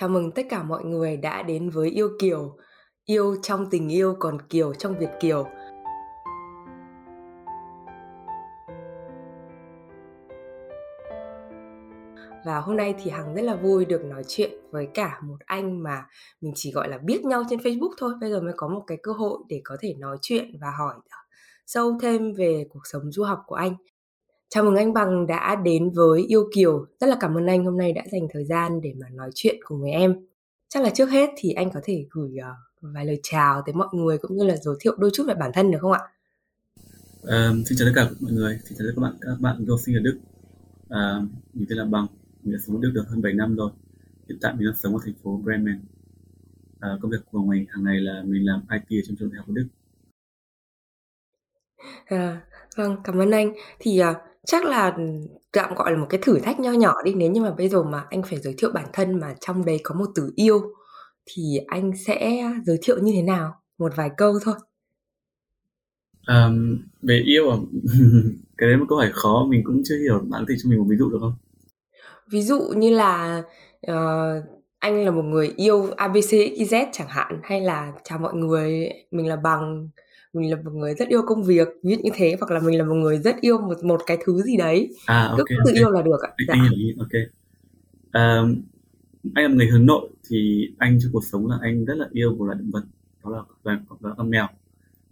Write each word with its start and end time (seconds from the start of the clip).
Chào 0.00 0.08
mừng 0.08 0.30
tất 0.30 0.46
cả 0.48 0.62
mọi 0.62 0.84
người 0.84 1.16
đã 1.16 1.42
đến 1.42 1.70
với 1.70 1.90
Yêu 1.90 2.08
Kiều. 2.18 2.56
Yêu 3.04 3.36
trong 3.42 3.66
tình 3.70 3.88
yêu 3.88 4.16
còn 4.18 4.38
Kiều 4.48 4.74
trong 4.74 4.98
Việt 4.98 5.10
Kiều. 5.20 5.44
Và 12.46 12.60
hôm 12.60 12.76
nay 12.76 12.94
thì 13.02 13.10
Hằng 13.10 13.34
rất 13.34 13.42
là 13.42 13.56
vui 13.56 13.84
được 13.84 14.04
nói 14.04 14.22
chuyện 14.28 14.50
với 14.70 14.88
cả 14.94 15.20
một 15.22 15.36
anh 15.44 15.82
mà 15.82 16.06
mình 16.40 16.52
chỉ 16.56 16.72
gọi 16.72 16.88
là 16.88 16.98
biết 16.98 17.24
nhau 17.24 17.42
trên 17.50 17.58
Facebook 17.58 17.92
thôi. 17.98 18.12
Bây 18.20 18.30
giờ 18.30 18.40
mới 18.40 18.52
có 18.56 18.68
một 18.68 18.82
cái 18.86 18.98
cơ 19.02 19.12
hội 19.12 19.38
để 19.48 19.60
có 19.64 19.76
thể 19.80 19.94
nói 19.98 20.16
chuyện 20.22 20.56
và 20.60 20.70
hỏi 20.78 20.94
sâu 21.66 21.98
thêm 22.00 22.32
về 22.32 22.66
cuộc 22.70 22.82
sống 22.84 23.12
du 23.12 23.24
học 23.24 23.38
của 23.46 23.54
anh. 23.54 23.74
Chào 24.50 24.64
mừng 24.64 24.76
anh 24.76 24.92
Bằng 24.92 25.26
đã 25.26 25.56
đến 25.64 25.90
với 25.90 26.22
Yêu 26.22 26.50
Kiều. 26.54 26.86
Rất 27.00 27.06
là 27.06 27.16
cảm 27.20 27.34
ơn 27.34 27.46
anh 27.46 27.64
hôm 27.64 27.78
nay 27.78 27.92
đã 27.92 28.02
dành 28.12 28.28
thời 28.32 28.44
gian 28.44 28.80
để 28.80 28.94
mà 29.00 29.08
nói 29.08 29.30
chuyện 29.34 29.56
cùng 29.64 29.80
với 29.80 29.90
em. 29.90 30.26
Chắc 30.68 30.82
là 30.82 30.90
trước 30.94 31.10
hết 31.10 31.30
thì 31.36 31.52
anh 31.52 31.70
có 31.70 31.80
thể 31.84 32.06
gửi 32.10 32.30
uh, 32.38 32.94
vài 32.94 33.06
lời 33.06 33.20
chào 33.22 33.62
tới 33.66 33.74
mọi 33.74 33.88
người 33.92 34.18
cũng 34.18 34.36
như 34.36 34.44
là 34.44 34.56
giới 34.56 34.74
thiệu 34.80 34.94
đôi 34.98 35.10
chút 35.14 35.24
về 35.28 35.34
bản 35.34 35.50
thân 35.54 35.70
được 35.70 35.78
không 35.80 35.92
ạ? 35.92 36.00
Uh, 37.22 37.66
xin 37.66 37.78
chào 37.78 37.88
tất 37.88 37.92
cả 37.94 38.10
mọi 38.20 38.32
người, 38.32 38.58
xin 38.64 38.78
chào 38.78 38.86
tất 38.86 38.92
cả 38.96 39.00
các 39.00 39.02
bạn, 39.02 39.14
các 39.20 39.40
bạn 39.40 39.64
du 39.66 39.76
sinh 39.78 39.94
ở 39.94 40.00
Đức. 40.00 40.18
Uh, 40.84 41.28
mình 41.54 41.66
tên 41.68 41.78
là 41.78 41.84
Bằng, 41.84 42.06
mình 42.42 42.52
đã 42.52 42.58
sống 42.66 42.76
ở 42.76 42.80
Đức 42.82 42.90
được 42.94 43.04
hơn 43.08 43.22
7 43.22 43.32
năm 43.32 43.56
rồi. 43.56 43.70
Hiện 44.28 44.38
tại 44.40 44.54
mình 44.54 44.66
đang 44.66 44.76
sống 44.76 44.96
ở 44.96 45.00
thành 45.04 45.14
phố 45.22 45.40
Bremen. 45.44 45.80
Uh, 46.76 47.00
công 47.02 47.10
việc 47.10 47.20
của 47.30 47.42
mình 47.42 47.66
hàng 47.68 47.84
ngày 47.84 48.00
là 48.00 48.22
mình 48.24 48.46
làm 48.46 48.60
IT 48.70 49.02
ở 49.02 49.04
trong 49.06 49.16
trường 49.16 49.30
đại 49.30 49.38
học 49.38 49.48
ở 49.48 49.52
Đức. 49.54 49.66
À, 52.06 52.40
vâng, 52.76 52.96
cảm 53.04 53.18
ơn 53.18 53.30
anh. 53.30 53.52
Thì 53.78 54.00
uh, 54.10 54.16
chắc 54.48 54.64
là 54.64 54.96
tạm 55.52 55.74
gọi 55.74 55.92
là 55.92 55.98
một 55.98 56.06
cái 56.10 56.20
thử 56.22 56.38
thách 56.38 56.60
nho 56.60 56.72
nhỏ 56.72 56.94
đi 57.04 57.14
nếu 57.14 57.30
như 57.30 57.40
mà 57.40 57.50
bây 57.50 57.68
giờ 57.68 57.82
mà 57.82 58.04
anh 58.10 58.22
phải 58.22 58.38
giới 58.38 58.54
thiệu 58.58 58.70
bản 58.74 58.86
thân 58.92 59.20
mà 59.20 59.34
trong 59.40 59.64
đấy 59.64 59.80
có 59.82 59.94
một 59.94 60.06
từ 60.14 60.32
yêu 60.36 60.60
thì 61.26 61.42
anh 61.66 61.92
sẽ 62.06 62.44
giới 62.66 62.78
thiệu 62.82 62.98
như 63.02 63.12
thế 63.14 63.22
nào? 63.22 63.60
Một 63.78 63.92
vài 63.96 64.10
câu 64.16 64.38
thôi. 64.44 64.54
Um, 66.28 66.78
về 67.02 67.22
yêu 67.26 67.50
à? 67.50 67.56
Cái 68.58 68.68
đấy 68.68 68.76
một 68.76 68.84
câu 68.88 68.98
hỏi 68.98 69.10
khó 69.12 69.46
mình 69.50 69.62
cũng 69.64 69.82
chưa 69.84 69.98
hiểu 69.98 70.20
bạn 70.28 70.44
thể 70.48 70.54
cho 70.62 70.70
mình 70.70 70.78
một 70.78 70.86
ví 70.88 70.96
dụ 70.96 71.10
được 71.10 71.18
không? 71.20 71.34
Ví 72.30 72.42
dụ 72.42 72.60
như 72.76 72.90
là 72.90 73.42
uh, 73.90 74.44
anh 74.78 75.04
là 75.04 75.10
một 75.10 75.22
người 75.22 75.52
yêu 75.56 75.90
abc 75.96 76.30
xyz 76.30 76.86
chẳng 76.92 77.08
hạn 77.08 77.40
hay 77.42 77.60
là 77.60 77.92
chào 78.04 78.18
mọi 78.18 78.34
người 78.34 78.88
mình 79.10 79.26
là 79.26 79.36
bằng 79.36 79.88
mình 80.38 80.50
là 80.50 80.56
một 80.64 80.70
người 80.74 80.94
rất 80.94 81.08
yêu 81.08 81.22
công 81.26 81.44
việc 81.44 81.68
ví 81.82 81.94
dụ 81.94 82.02
như 82.02 82.10
thế 82.14 82.36
hoặc 82.40 82.50
là 82.50 82.60
mình 82.60 82.78
là 82.78 82.84
một 82.84 82.94
người 82.94 83.18
rất 83.18 83.36
yêu 83.40 83.58
một 83.58 83.84
một 83.84 84.00
cái 84.06 84.18
thứ 84.24 84.42
gì 84.42 84.56
đấy. 84.56 84.90
À 85.06 85.28
ok 85.28 85.38
cứ 85.38 85.54
tự 85.64 85.70
okay. 85.70 85.80
yêu 85.80 85.90
là 85.90 86.02
được 86.02 86.20
ạ. 86.22 86.30
Dạ. 86.48 86.54
ok. 86.98 87.12
Um, 88.12 88.62
anh 89.34 89.44
là 89.44 89.54
người 89.54 89.66
hướng 89.66 89.86
nội 89.86 90.08
thì 90.30 90.68
anh 90.78 90.98
trong 91.02 91.12
cuộc 91.12 91.24
sống 91.24 91.46
là 91.46 91.58
anh 91.62 91.84
rất 91.84 91.94
là 91.94 92.08
yêu 92.12 92.34
một 92.34 92.44
loại 92.44 92.58
động 92.58 92.70
vật 92.70 92.82
đó 93.24 93.30
là 93.30 93.42
là, 93.62 93.80
là 94.00 94.14
con 94.16 94.30
mèo. 94.30 94.46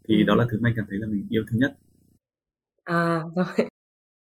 Thì 0.08 0.14
ừ. 0.18 0.24
đó 0.26 0.34
là 0.34 0.46
thứ 0.50 0.58
mà 0.60 0.68
anh 0.68 0.74
cảm 0.76 0.86
thấy 0.88 0.98
là 0.98 1.06
mình 1.06 1.26
yêu 1.30 1.44
thứ 1.50 1.58
nhất. 1.58 1.76
À 2.84 3.22
rồi. 3.36 3.68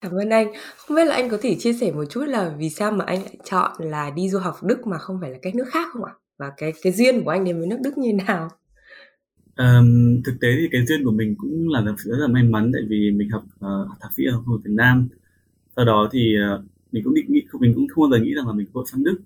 Cảm 0.02 0.12
ơn 0.12 0.30
anh. 0.30 0.54
Không 0.78 0.98
biết 0.98 1.06
là 1.06 1.16
anh 1.16 1.30
có 1.30 1.38
thể 1.42 1.56
chia 1.60 1.74
sẻ 1.74 1.92
một 1.92 2.06
chút 2.10 2.26
là 2.26 2.56
vì 2.58 2.70
sao 2.70 2.92
mà 2.92 3.06
anh 3.06 3.24
lại 3.24 3.38
chọn 3.44 3.72
là 3.80 4.10
đi 4.10 4.30
du 4.30 4.40
học 4.40 4.64
Đức 4.64 4.88
mà 4.88 4.98
không 4.98 5.18
phải 5.22 5.32
là 5.32 5.38
các 5.42 5.56
nước 5.56 5.68
khác 5.68 5.88
không 5.94 6.04
ạ? 6.04 6.14
Và 6.38 6.52
cái 6.58 6.74
cái 6.82 6.94
duyên 6.94 7.24
của 7.24 7.30
anh 7.30 7.46
đến 7.46 7.58
với 7.58 7.68
nước 7.68 7.78
Đức 7.84 7.98
như 7.98 8.14
nào 8.14 8.50
Um, 9.62 10.22
thực 10.26 10.40
tế 10.42 10.48
thì 10.60 10.68
cái 10.72 10.86
duyên 10.86 11.04
của 11.06 11.12
mình 11.12 11.36
cũng 11.38 11.70
là 11.70 11.82
rất 11.98 12.18
là 12.18 12.28
may 12.28 12.44
mắn 12.44 12.72
tại 12.74 12.82
vì 12.88 13.12
mình 13.12 13.30
học 13.30 13.44
uh, 13.66 14.00
thạc 14.00 14.14
sĩ 14.14 14.24
ở 14.26 14.32
Học 14.32 14.44
Việt 14.64 14.72
Nam. 14.72 15.08
Sau 15.76 15.86
đó 15.86 16.10
thì 16.12 16.36
uh, 16.56 16.66
mình 16.92 17.04
cũng 17.04 17.14
định 17.14 17.26
nghĩ 17.28 17.42
mình 17.60 17.74
cũng 17.76 17.88
không 17.88 18.10
bao 18.10 18.20
giờ 18.20 18.26
nghĩ 18.26 18.34
rằng 18.34 18.48
là 18.48 18.54
mình 18.54 18.68
có 18.74 18.84
sang 18.92 19.04
Đức. 19.04 19.20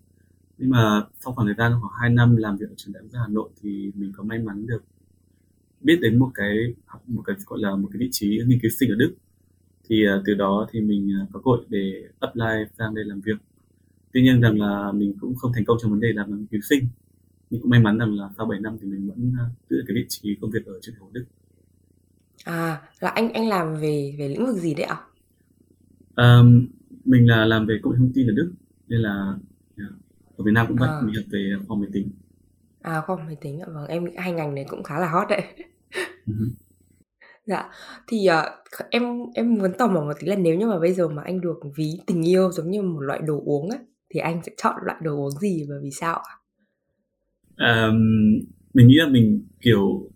Nhưng 0.58 0.70
mà 0.70 1.04
sau 1.20 1.34
khoảng 1.34 1.48
thời 1.48 1.56
gian 1.58 1.72
khoảng 1.82 1.94
2 2.02 2.10
năm 2.10 2.36
làm 2.36 2.58
việc 2.58 2.70
ở 2.70 2.74
trường 2.78 2.94
đại 2.94 3.04
học 3.04 3.12
Hà 3.14 3.28
Nội 3.28 3.50
thì 3.62 3.92
mình 3.96 4.12
có 4.18 4.24
may 4.24 4.40
mắn 4.40 4.68
được 4.68 4.84
biết 5.82 6.00
đến 6.02 6.20
một 6.20 6.32
cái 6.34 6.74
một 7.08 7.22
cái 7.26 7.36
gọi 7.46 7.60
là 7.60 7.76
một 7.76 7.90
cái 7.94 8.00
vị 8.00 8.10
trí 8.12 8.40
nghiên 8.48 8.60
cứu 8.60 8.72
sinh 8.80 8.90
ở 8.90 8.96
Đức. 8.96 9.16
Thì 9.90 10.04
uh, 10.08 10.24
từ 10.26 10.34
đó 10.34 10.68
thì 10.72 10.82
mình 10.82 11.12
uh, 11.24 11.30
có 11.34 11.40
cơ 11.40 11.52
hội 11.52 11.66
để 11.70 12.04
apply 12.20 12.46
sang 12.78 12.96
đây 12.96 13.06
làm 13.06 13.22
việc. 13.22 13.38
Tuy 14.14 14.22
nhiên 14.22 14.42
rằng 14.42 14.60
là 14.62 14.92
mình 14.92 15.14
cũng 15.22 15.36
không 15.36 15.52
thành 15.54 15.66
công 15.66 15.78
trong 15.82 15.92
vấn 15.92 16.00
đề 16.00 16.14
làm 16.14 16.30
nghiên 16.30 16.46
cứu 16.46 16.62
sinh 16.70 16.88
nhưng 17.56 17.62
cũng 17.62 17.72
may 17.72 17.80
mắn 17.80 17.98
rằng 17.98 18.14
là 18.14 18.30
sau 18.38 18.46
7 18.46 18.60
năm 18.60 18.78
thì 18.82 18.88
mình 18.88 19.08
vẫn 19.08 19.30
uh, 19.30 19.70
giữ 19.70 19.84
cái 19.88 19.96
vị 19.96 20.06
trí 20.10 20.38
công 20.42 20.52
việc 20.52 20.66
ở 20.66 20.74
đại 20.88 20.96
học 21.00 21.10
Đức. 21.12 21.26
À 22.44 22.82
là 23.00 23.10
anh 23.10 23.34
anh 23.34 23.50
làm 23.50 23.76
về 23.76 24.16
về 24.20 24.28
lĩnh 24.28 24.46
vực 24.46 24.56
gì 24.56 24.74
đấy 24.74 24.86
ạ? 24.86 24.98
Um, 26.16 26.68
mình 27.06 27.28
là 27.30 27.46
làm 27.46 27.66
về 27.66 27.80
công 27.84 27.94
nghệ 27.94 27.98
thông 28.00 28.12
tin 28.14 28.28
ở 28.28 28.34
Đức 28.36 28.54
nên 28.88 29.00
là 29.00 29.34
ở 30.38 30.44
Việt 30.44 30.52
Nam 30.52 30.68
cũng 30.68 30.78
vậy 30.78 30.90
à. 30.90 31.02
mình 31.06 31.16
học 31.16 31.26
về 31.32 31.54
khoa 31.68 31.78
máy 31.78 31.90
tính. 31.94 32.10
À 32.82 33.02
khoa 33.02 33.16
máy 33.16 33.36
tính 33.42 33.60
vâng 33.74 33.88
em 33.88 34.06
hai 34.18 34.32
ngành 34.32 34.56
này 34.56 34.66
cũng 34.70 34.84
khá 34.84 35.00
là 35.00 35.10
hot 35.10 35.28
đấy. 35.30 35.44
Uh-huh. 36.26 36.50
dạ 37.46 37.70
thì 38.08 38.28
uh, 38.30 38.90
em 38.90 39.04
em 39.34 39.54
muốn 39.54 39.72
tò 39.78 39.88
mò 39.88 40.02
một 40.02 40.14
tí 40.20 40.28
là 40.28 40.36
nếu 40.36 40.56
như 40.56 40.68
mà 40.68 40.80
bây 40.80 40.94
giờ 40.94 41.08
mà 41.08 41.24
anh 41.26 41.42
được 41.42 41.60
ví 41.76 41.92
tình 42.08 42.28
yêu 42.28 42.52
giống 42.52 42.72
như 42.72 42.82
một 42.82 43.00
loại 43.00 43.22
đồ 43.22 43.42
uống 43.46 43.70
á 43.70 43.78
thì 44.10 44.20
anh 44.20 44.42
sẽ 44.46 44.52
chọn 44.58 44.76
loại 44.82 44.98
đồ 45.02 45.16
uống 45.16 45.32
gì 45.32 45.66
và 45.70 45.76
vì 45.84 45.92
sao 45.92 46.16
ạ 46.16 46.36
um, 47.58 47.98
mình 48.74 48.88
nghĩ 48.88 48.96
là 48.96 49.08
mình 49.08 49.42
kiểu 49.62 50.10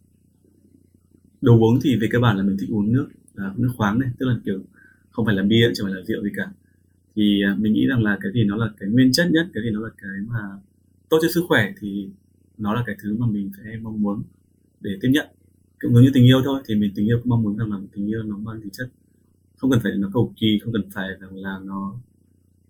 đồ 1.41 1.59
uống 1.59 1.79
thì 1.83 1.95
về 2.01 2.07
cơ 2.11 2.19
bản 2.19 2.37
là 2.37 2.43
mình 2.43 2.57
thích 2.59 2.69
uống 2.71 2.93
nước 2.93 3.09
uh, 3.31 3.59
nước 3.59 3.69
khoáng 3.77 3.99
này 3.99 4.09
tức 4.19 4.25
là 4.25 4.35
kiểu 4.45 4.59
không 5.11 5.25
phải 5.25 5.35
là 5.35 5.43
bia 5.43 5.71
chẳng 5.73 5.85
phải 5.85 5.95
là 5.95 6.01
rượu 6.01 6.23
gì 6.23 6.29
cả. 6.35 6.51
Thì 7.15 7.41
uh, 7.53 7.59
mình 7.59 7.73
nghĩ 7.73 7.87
rằng 7.87 8.03
là 8.03 8.17
cái 8.21 8.31
gì 8.33 8.43
nó 8.43 8.55
là 8.55 8.69
cái 8.79 8.89
nguyên 8.89 9.11
chất 9.11 9.27
nhất 9.31 9.47
cái 9.53 9.63
gì 9.63 9.69
nó 9.71 9.79
là 9.79 9.89
cái 9.97 10.11
mà 10.27 10.39
tốt 11.09 11.19
cho 11.21 11.27
sức 11.33 11.43
khỏe 11.47 11.73
thì 11.79 12.09
nó 12.57 12.73
là 12.73 12.83
cái 12.85 12.95
thứ 13.03 13.17
mà 13.17 13.27
mình 13.27 13.51
sẽ 13.57 13.77
mong 13.81 14.01
muốn 14.01 14.23
để 14.81 14.91
tiếp 15.01 15.09
nhận. 15.13 15.27
Cũng 15.79 15.93
giống 15.93 16.03
như 16.03 16.11
tình 16.13 16.25
yêu 16.25 16.41
thôi 16.45 16.61
thì 16.67 16.75
mình 16.75 16.91
tình 16.95 17.07
yêu 17.07 17.17
cũng 17.19 17.29
mong 17.29 17.43
muốn 17.43 17.57
rằng 17.57 17.71
là 17.71 17.77
tình 17.95 18.07
yêu 18.07 18.23
nó 18.23 18.37
mang 18.37 18.61
tính 18.61 18.69
chất 18.69 18.89
không 19.59 19.71
cần 19.71 19.79
phải 19.83 19.91
nó 19.95 20.09
cầu 20.13 20.33
kỳ 20.37 20.59
không 20.63 20.73
cần 20.73 20.89
phải 20.91 21.09
rằng 21.21 21.35
là 21.35 21.59
nó 21.63 21.95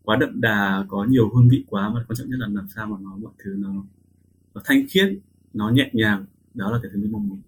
quá 0.03 0.17
đậm 0.19 0.41
đà 0.41 0.85
có 0.87 1.05
nhiều 1.09 1.29
hương 1.29 1.49
vị 1.49 1.63
quá 1.67 1.89
mà 1.89 2.05
quan 2.07 2.17
trọng 2.17 2.29
nhất 2.29 2.37
là 2.39 2.47
làm 2.47 2.67
sao 2.75 2.87
mà 2.87 2.97
nó 3.01 3.17
mọi 3.17 3.31
thứ 3.43 3.55
nó, 3.57 3.83
nó 4.59 4.63
thanh 4.65 4.85
khiết 4.89 5.09
nó 5.53 5.69
nhẹ 5.69 5.89
nhàng 5.93 6.25
đó 6.53 6.71
là 6.71 6.79
cái 6.83 6.91
thứ 6.93 6.99
mình 6.99 7.11
mong 7.11 7.29
muốn. 7.29 7.41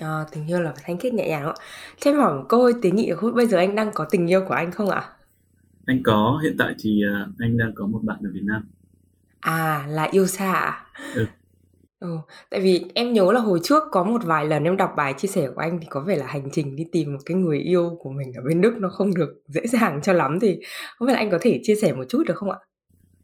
À, 0.00 0.24
tình 0.32 0.46
yêu 0.46 0.60
là 0.60 0.72
phải 0.72 0.82
thanh 0.86 0.98
khiết 0.98 1.14
nhẹ 1.14 1.28
nhàng 1.28 1.46
ạ. 1.46 1.54
Cho 2.00 2.10
em 2.10 2.18
hỏi 2.18 2.34
một 2.34 2.44
câu 2.48 2.70
tế 2.82 2.90
nhị 2.90 3.12
không 3.16 3.34
bây 3.34 3.46
giờ 3.46 3.58
anh 3.58 3.74
đang 3.74 3.90
có 3.94 4.06
tình 4.10 4.26
yêu 4.26 4.44
của 4.48 4.54
anh 4.54 4.70
không 4.70 4.90
ạ? 4.90 5.12
Anh 5.86 6.02
có 6.02 6.40
hiện 6.42 6.56
tại 6.58 6.74
thì 6.78 7.00
uh, 7.24 7.38
anh 7.38 7.58
đang 7.58 7.72
có 7.74 7.86
một 7.86 8.00
bạn 8.02 8.18
ở 8.24 8.30
Việt 8.32 8.42
Nam. 8.42 8.68
À 9.40 9.86
là 9.88 10.08
yêu 10.12 10.26
xa 10.26 10.52
à 10.52 10.86
ừ. 11.14 11.26
ừ 12.00 12.16
tại 12.50 12.60
vì 12.60 12.84
em 12.94 13.12
nhớ 13.12 13.32
là 13.32 13.40
hồi 13.40 13.60
trước 13.62 13.82
có 13.90 14.04
một 14.04 14.24
vài 14.24 14.46
lần 14.46 14.64
em 14.64 14.76
đọc 14.76 14.92
bài 14.96 15.14
chia 15.18 15.28
sẻ 15.28 15.48
của 15.54 15.60
anh 15.60 15.78
thì 15.80 15.86
có 15.90 16.00
vẻ 16.00 16.16
là 16.16 16.26
hành 16.26 16.48
trình 16.52 16.76
đi 16.76 16.84
tìm 16.92 17.12
một 17.12 17.18
cái 17.26 17.36
người 17.36 17.58
yêu 17.58 17.96
của 18.00 18.10
mình 18.10 18.32
ở 18.32 18.42
bên 18.48 18.60
Đức 18.60 18.74
nó 18.78 18.88
không 18.88 19.14
được 19.14 19.42
dễ 19.48 19.66
dàng 19.66 20.00
cho 20.02 20.12
lắm 20.12 20.38
thì 20.40 20.60
không 20.96 21.08
biết 21.08 21.12
là 21.12 21.18
anh 21.18 21.30
có 21.30 21.38
thể 21.40 21.60
chia 21.62 21.74
sẻ 21.74 21.92
một 21.92 22.04
chút 22.08 22.22
được 22.26 22.36
không 22.36 22.50
ạ 22.50 22.58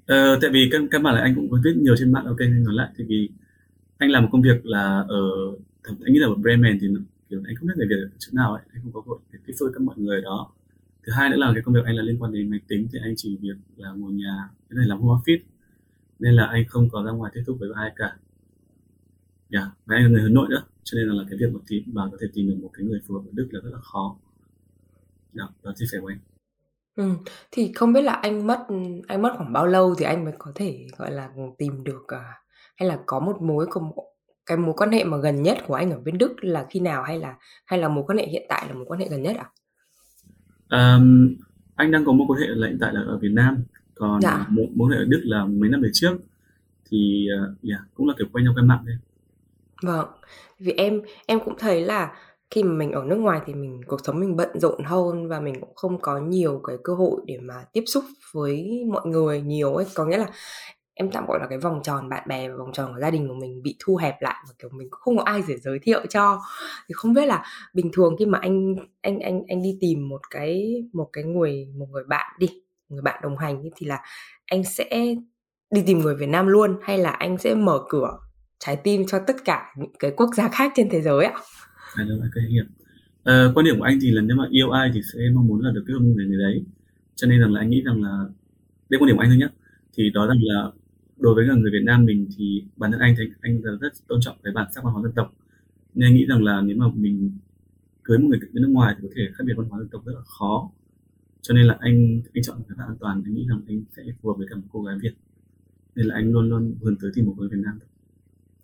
ờ, 0.07 0.39
tại 0.43 0.51
vì 0.51 0.69
căn 0.73 0.89
căn 0.89 1.03
bản 1.03 1.15
là 1.15 1.21
anh 1.21 1.35
cũng 1.35 1.51
có 1.51 1.59
viết 1.65 1.77
nhiều 1.77 1.97
trên 1.99 2.13
mạng 2.13 2.25
ok 2.27 2.41
nên 2.41 2.65
nói 2.65 2.75
lại. 2.75 2.91
Thì 2.97 3.05
vì 3.09 3.29
anh 3.99 4.11
làm 4.11 4.23
một 4.23 4.29
công 4.33 4.43
việc 4.43 4.67
là 4.67 5.05
ở 5.09 5.21
anh 5.85 6.13
nghĩ 6.13 6.19
là 6.19 6.27
ở 6.27 6.35
Bremen 6.35 6.79
thì 6.81 6.89
kiểu 7.31 7.43
anh 7.47 7.57
không 7.57 7.69
biết 7.69 7.75
người 7.77 7.87
Việt 7.89 7.97
ở 8.03 8.09
chỗ 8.19 8.29
nào 8.33 8.53
ấy 8.53 8.63
anh 8.73 8.83
không 8.83 8.93
có 8.93 9.01
cơ 9.01 9.09
hội 9.09 9.19
để 9.33 9.39
tiếp 9.47 9.53
xúc 9.57 9.67
với 9.67 9.75
các 9.75 9.83
mọi 9.83 9.97
người 9.99 10.21
đó. 10.23 10.53
Thứ 11.07 11.13
hai 11.13 11.31
nữa 11.31 11.37
là 11.37 11.51
cái 11.55 11.63
công 11.63 11.75
việc 11.75 11.85
anh 11.85 11.97
là 11.97 12.03
liên 12.03 12.23
quan 12.23 12.33
đến 12.33 12.51
máy 12.51 12.61
tính 12.69 12.89
thì 12.93 12.99
anh 13.03 13.15
chỉ 13.17 13.37
việc 13.41 13.57
là 13.77 13.91
ngồi 13.93 14.13
nhà 14.13 14.49
cái 14.71 14.77
này 14.77 14.87
làm 14.87 15.01
home 15.01 15.21
office 15.23 15.43
nên 16.19 16.35
là 16.35 16.47
anh 16.47 16.65
không 16.69 16.89
có 16.91 17.03
ra 17.07 17.13
ngoài 17.13 17.33
tiếp 17.35 17.43
xúc 17.47 17.57
với 17.61 17.69
ai 17.75 17.93
cả. 17.97 18.17
Yeah. 19.51 19.69
và 19.87 19.97
anh 19.97 20.05
là 20.05 20.11
người 20.11 20.23
hướng 20.23 20.35
nội 20.35 20.47
nữa 20.51 20.63
cho 20.85 20.99
nên 20.99 21.09
là, 21.09 21.25
cái 21.31 21.39
việc 21.39 21.47
mà 21.53 21.61
tìm 21.67 21.83
mà 21.87 22.03
có 22.13 22.17
thể 22.21 22.27
tìm 22.35 22.47
được 22.49 22.57
một 22.63 22.71
cái 22.73 22.87
người 22.87 23.01
phù 23.07 23.15
hợp 23.15 23.21
ở 23.27 23.31
Đức 23.33 23.49
là 23.51 23.61
rất 23.61 23.71
là 23.73 23.79
khó. 23.81 24.17
Dạ 25.33 25.45
đó 25.63 25.73
chia 25.77 25.87
sẻ 25.93 25.99
của 26.01 26.07
anh. 26.07 26.19
Ừ, 26.97 27.11
thì 27.51 27.73
không 27.75 27.93
biết 27.93 28.03
là 28.03 28.13
anh 28.13 28.47
mất 28.47 28.67
anh 29.09 29.23
mất 29.23 29.33
khoảng 29.37 29.53
bao 29.53 29.67
lâu 29.67 29.95
thì 29.99 30.05
anh 30.05 30.25
mới 30.25 30.35
có 30.39 30.53
thể 30.55 30.87
gọi 30.99 31.11
là 31.11 31.29
tìm 31.59 31.85
được 31.85 32.05
à, 32.09 32.35
hay 32.77 32.89
là 32.89 32.99
có 33.07 33.21
một 33.21 33.43
mối 33.43 33.67
của 33.67 33.81
cái 34.47 34.59
mối 34.59 34.75
quan 34.77 34.91
hệ 34.91 35.05
mà 35.05 35.17
gần 35.17 35.43
nhất 35.43 35.59
của 35.67 35.75
anh 35.75 35.91
ở 35.91 36.01
bên 36.05 36.19
Đức 36.19 36.35
là 36.41 36.67
khi 36.71 36.81
nào 36.81 37.03
hay 37.03 37.19
là 37.19 37.35
hay 37.67 37.79
là 37.79 37.89
mối 37.89 38.05
quan 38.07 38.19
hệ 38.19 38.27
hiện 38.27 38.47
tại 38.49 38.65
là 38.69 38.75
mối 38.75 38.85
quan 38.89 39.01
hệ 39.01 39.09
gần 39.09 39.23
nhất 39.23 39.37
à? 39.37 39.49
Um, 40.71 41.35
anh 41.75 41.91
đang 41.91 42.05
có 42.05 42.13
một 42.13 42.25
quan 42.29 42.41
hệ 42.41 42.47
là 42.49 42.69
hiện 42.69 42.79
tại 42.81 42.95
là 42.95 43.01
ở 43.01 43.19
Việt 43.19 43.33
Nam 43.33 43.65
còn 43.95 44.21
dạ. 44.21 44.47
mối, 44.49 44.67
mối 44.75 44.89
quan 44.89 44.99
hệ 44.99 45.05
ở 45.05 45.07
Đức 45.09 45.21
là 45.25 45.45
mấy 45.45 45.71
năm 45.71 45.83
về 45.83 45.89
trước 45.93 46.17
thì 46.91 47.29
ờ, 47.39 47.55
yeah, 47.69 47.81
cũng 47.95 48.09
là 48.09 48.15
kiểu 48.19 48.27
quen 48.33 48.45
nhau 48.45 48.55
quen 48.57 48.69
mạng 48.69 48.85
đấy 48.87 48.97
vâng 49.83 50.07
vì 50.59 50.73
em 50.73 51.01
em 51.27 51.41
cũng 51.45 51.55
thấy 51.59 51.81
là 51.81 52.13
khi 52.55 52.63
mà 52.63 52.73
mình 52.73 52.93
ở 52.93 53.05
nước 53.05 53.17
ngoài 53.17 53.41
thì 53.47 53.55
mình, 53.55 53.81
cuộc 53.87 54.01
sống 54.05 54.21
mình 54.21 54.37
bận 54.37 54.61
rộn 54.61 54.85
hơn 54.85 55.29
và 55.29 55.41
mình 55.41 55.61
cũng 55.61 55.75
không 55.75 56.01
có 56.01 56.19
nhiều 56.19 56.61
cái 56.67 56.77
cơ 56.85 56.95
hội 56.95 57.21
để 57.27 57.39
mà 57.43 57.55
tiếp 57.73 57.85
xúc 57.87 58.05
với 58.33 58.85
mọi 58.93 59.07
người 59.07 59.41
nhiều 59.41 59.75
ấy 59.75 59.87
có 59.95 60.05
nghĩa 60.05 60.19
là 60.19 60.27
em 60.95 61.11
tạm 61.11 61.27
gọi 61.29 61.39
là 61.41 61.47
cái 61.47 61.59
vòng 61.59 61.81
tròn 61.83 62.09
bạn 62.09 62.29
bè 62.29 62.49
và 62.49 62.57
vòng 62.57 62.73
tròn 62.73 62.93
của 62.95 63.01
gia 63.01 63.11
đình 63.11 63.29
của 63.29 63.35
mình 63.35 63.63
bị 63.63 63.77
thu 63.85 63.97
hẹp 63.97 64.23
lại 64.23 64.37
và, 64.49 64.55
kiểu, 64.59 64.71
mình 64.73 64.89
cũng 64.91 65.01
không 65.01 65.17
có 65.17 65.23
ai 65.23 65.43
để 65.49 65.57
giới 65.59 65.79
thiệu 65.79 66.01
cho 66.09 66.41
thì 66.89 66.93
không 66.93 67.15
biết 67.15 67.27
là 67.27 67.45
bình 67.75 67.91
thường 67.93 68.17
khi 68.19 68.27
mà 68.27 68.39
anh 68.43 68.75
anh 69.03 69.21
anh 69.21 69.43
anh 69.49 69.63
đi 69.63 69.79
tìm 69.81 70.09
một 70.09 70.21
cái 70.31 70.83
một 70.93 71.09
cái 71.13 71.25
người, 71.25 71.69
một 71.79 71.87
người 71.91 72.05
bạn 72.09 72.37
đi, 72.39 72.49
người 72.89 73.03
bạn 73.03 73.21
đồng 73.23 73.39
hành 73.39 73.63
thì 73.77 73.87
là 73.87 74.01
anh 74.47 74.65
sẽ 74.65 75.15
đi 75.71 75.83
tìm 75.87 75.99
người 75.99 76.15
Việt 76.15 76.29
Nam 76.29 76.47
luôn 76.47 76.79
hay 76.83 76.99
là 76.99 77.11
anh 77.11 77.39
sẽ 77.39 77.55
mở 77.55 77.81
cửa 77.89 78.19
trái 78.59 78.77
tim 78.77 79.05
cho 79.07 79.19
tất 79.27 79.37
cả 79.45 79.75
những 79.79 79.93
cái 79.99 80.11
quốc 80.17 80.31
gia 80.37 80.49
khác 80.49 80.73
trên 80.75 80.89
thế 80.91 81.03
giới 81.03 81.25
ạ? 81.25 81.35
Hay 81.97 82.07
là 82.07 82.27
cái 82.35 82.45
hiểu. 82.51 82.65
À, 83.25 83.33
ờ, 83.35 83.53
quan 83.55 83.67
điểm 83.67 83.79
của 83.79 83.85
anh 83.85 83.99
thì 84.03 84.11
là 84.11 84.23
nếu 84.23 84.37
mà 84.37 84.45
yêu 84.51 84.71
ai 84.71 84.91
thì 84.95 85.01
sẽ 85.13 85.21
mong 85.35 85.47
muốn 85.47 85.61
là 85.61 85.73
được 85.73 85.85
kết 85.87 85.95
hôn 85.95 86.17
với 86.17 86.27
người 86.27 86.39
đấy. 86.39 86.65
Cho 87.17 87.27
nên 87.27 87.41
rằng 87.41 87.53
là 87.53 87.61
anh 87.61 87.71
nghĩ 87.71 87.83
rằng 87.83 88.03
là 88.03 88.25
đây 88.91 88.99
quan 89.01 89.07
điểm 89.09 89.17
của 89.17 89.23
anh 89.23 89.31
thôi 89.31 89.39
nhé 89.39 89.49
thì 89.97 90.11
đó 90.11 90.27
rằng 90.27 90.39
là 90.43 90.73
đối 91.19 91.35
với 91.35 91.47
người 91.47 91.71
Việt 91.73 91.83
Nam 91.85 92.05
mình 92.05 92.29
thì 92.37 92.65
bản 92.77 92.93
thân 92.93 93.01
anh 93.01 93.15
thấy 93.17 93.27
anh 93.41 93.63
rất 93.81 93.93
tôn 94.09 94.21
trọng 94.21 94.37
cái 94.45 94.53
bản 94.55 94.69
sắc 94.73 94.85
văn 94.85 94.93
hóa 94.95 95.03
dân 95.03 95.13
tộc. 95.13 95.35
Nên 95.95 96.09
anh 96.09 96.15
nghĩ 96.15 96.27
rằng 96.27 96.45
là 96.45 96.61
nếu 96.61 96.77
mà 96.77 96.87
mình 96.95 97.33
cưới 98.05 98.19
một 98.19 98.29
người 98.29 98.41
bên 98.53 98.63
nước 98.63 98.71
ngoài 98.71 98.95
thì 98.99 99.09
có 99.09 99.15
thể 99.17 99.23
khác 99.35 99.45
biệt 99.47 99.55
văn 99.57 99.69
hóa 99.69 99.79
dân 99.79 99.89
tộc 99.89 100.07
rất 100.07 100.13
là 100.17 100.23
khó. 100.25 100.71
Cho 101.43 101.55
nên 101.55 101.67
là 101.67 101.77
anh 101.81 102.23
anh 102.35 102.43
chọn 102.45 102.63
cái 102.69 102.77
bạn 102.79 102.89
an 102.89 102.97
toàn 103.01 103.23
anh 103.25 103.35
nghĩ 103.35 103.47
rằng 103.49 103.63
anh 103.69 103.85
sẽ 103.97 104.03
phù 104.23 104.29
hợp 104.29 104.35
với 104.39 104.47
cả 104.51 104.57
một 104.57 104.69
cô 104.73 104.83
gái 104.83 104.97
Việt. 105.03 105.15
Nên 105.97 106.07
là 106.07 106.15
anh 106.15 106.33
luôn 106.33 106.49
luôn 106.51 106.75
hướng 106.83 106.97
tới 106.97 107.11
tìm 107.15 107.27
một 107.27 107.35
người 107.39 107.49
Việt 107.49 107.61
Nam 107.65 107.79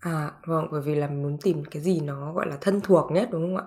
à 0.01 0.33
vâng 0.47 0.69
bởi 0.73 0.81
vì 0.81 0.95
là 0.95 1.07
muốn 1.09 1.39
tìm 1.43 1.65
cái 1.71 1.83
gì 1.83 2.01
nó 2.01 2.33
gọi 2.33 2.47
là 2.49 2.59
thân 2.61 2.81
thuộc 2.81 3.13
nhất 3.13 3.29
đúng 3.33 3.43
không 3.43 3.57
ạ? 3.57 3.65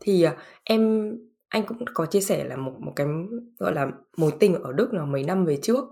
Thì 0.00 0.22
à, 0.22 0.36
em 0.64 1.12
anh 1.48 1.66
cũng 1.66 1.84
có 1.94 2.06
chia 2.06 2.20
sẻ 2.20 2.44
là 2.44 2.56
một 2.56 2.72
một 2.78 2.92
cái 2.96 3.06
gọi 3.58 3.74
là 3.74 3.90
mối 4.16 4.32
tình 4.40 4.54
ở 4.62 4.72
Đức 4.72 4.94
là 4.94 5.04
mấy 5.04 5.24
năm 5.24 5.44
về 5.44 5.58
trước. 5.62 5.84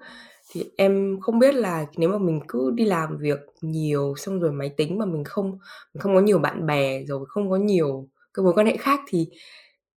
Thì 0.53 0.71
em 0.77 1.21
không 1.21 1.39
biết 1.39 1.55
là 1.55 1.87
nếu 1.97 2.11
mà 2.11 2.19
mình 2.19 2.41
cứ 2.49 2.71
đi 2.75 2.85
làm 2.85 3.19
việc 3.19 3.39
nhiều 3.61 4.15
xong 4.17 4.41
rồi 4.41 4.53
máy 4.53 4.75
tính 4.77 4.99
mà 4.99 5.05
mình 5.05 5.25
không 5.25 5.51
mình 5.95 6.01
không 6.01 6.15
có 6.15 6.21
nhiều 6.21 6.39
bạn 6.39 6.67
bè 6.67 7.05
rồi 7.05 7.25
không 7.29 7.51
có 7.51 7.57
nhiều 7.57 8.09
cái 8.35 8.45
mối 8.45 8.53
quan 8.57 8.67
hệ 8.67 8.77
khác 8.77 9.01
thì 9.09 9.29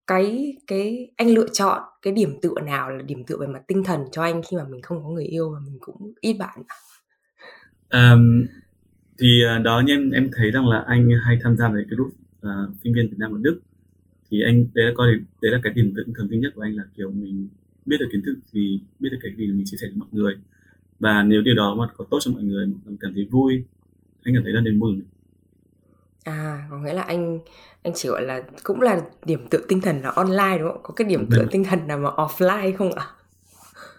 cái 0.06 0.56
cái 0.66 1.10
anh 1.16 1.28
lựa 1.28 1.48
chọn 1.48 1.82
cái 2.02 2.12
điểm 2.12 2.38
tựa 2.42 2.54
nào 2.64 2.90
là 2.90 3.02
điểm 3.02 3.24
tựa 3.24 3.36
về 3.36 3.46
mặt 3.46 3.62
tinh 3.66 3.84
thần 3.84 4.04
cho 4.12 4.22
anh 4.22 4.42
khi 4.42 4.56
mà 4.56 4.64
mình 4.68 4.82
không 4.82 5.02
có 5.04 5.10
người 5.10 5.24
yêu 5.24 5.50
và 5.50 5.58
mình 5.64 5.78
cũng 5.80 6.12
ít 6.20 6.32
bạn 6.32 6.58
um, 7.90 8.46
thì 9.20 9.42
uh, 9.44 9.64
đó 9.64 9.82
như 9.86 9.94
em 9.94 10.10
em 10.10 10.30
thấy 10.36 10.50
rằng 10.50 10.68
là 10.68 10.84
anh 10.86 11.10
hay 11.24 11.38
tham 11.42 11.56
gia 11.56 11.68
về 11.68 11.84
cái 11.90 11.96
group 11.96 12.08
uh, 12.46 12.74
sinh 12.84 12.94
viên 12.94 13.08
Việt 13.08 13.18
Nam 13.18 13.32
ở 13.32 13.38
Đức 13.42 13.60
thì 14.30 14.42
anh 14.42 14.66
đấy 14.74 14.86
là 14.86 14.92
coi 14.94 15.08
đấy 15.42 15.52
là 15.52 15.60
cái 15.62 15.72
điểm 15.72 15.92
tinh 15.96 16.14
thần 16.16 16.28
duy 16.30 16.38
nhất 16.38 16.52
của 16.54 16.62
anh 16.62 16.76
là 16.76 16.82
kiểu 16.96 17.10
mình 17.10 17.48
biết 17.86 17.96
được 18.00 18.06
kiến 18.12 18.22
thức 18.26 18.36
thì 18.52 18.80
biết 19.00 19.08
được 19.12 19.18
cái 19.22 19.32
gì 19.36 19.46
mình 19.46 19.64
chia 19.66 19.76
sẻ 19.76 19.86
với 19.88 19.96
mọi 19.96 20.08
người 20.12 20.34
và 21.00 21.22
nếu 21.22 21.42
điều 21.42 21.54
đó 21.54 21.74
mà 21.74 21.86
có 21.96 22.04
tốt 22.10 22.18
cho 22.20 22.32
mọi 22.32 22.42
người 22.42 22.66
mình 22.66 22.96
cảm 23.00 23.14
thấy 23.14 23.24
vui 23.30 23.64
anh 24.22 24.34
cảm 24.34 24.42
thấy 24.44 24.52
là 24.52 24.60
niềm 24.60 24.80
vui 24.80 25.00
À, 26.24 26.66
có 26.70 26.78
nghĩa 26.78 26.92
là 26.92 27.02
anh 27.02 27.38
anh 27.82 27.92
chỉ, 27.96 28.08
gọi 28.08 28.22
là, 28.22 28.42
cũng 28.64 28.80
là 28.80 29.02
điểm 29.26 29.48
tựa 29.50 29.60
tinh 29.68 29.80
thần 29.80 30.00
là 30.00 30.10
online, 30.10 30.58
đúng 30.58 30.68
không? 30.68 30.80
Có 30.82 30.94
cái 30.94 31.08
điểm 31.08 31.26
tựa 31.30 31.46
tinh 31.50 31.64
thần 31.64 31.86
nào 31.86 31.98
mà 31.98 32.10
offline 32.10 32.76
không 32.76 32.92
ạ? 32.92 33.06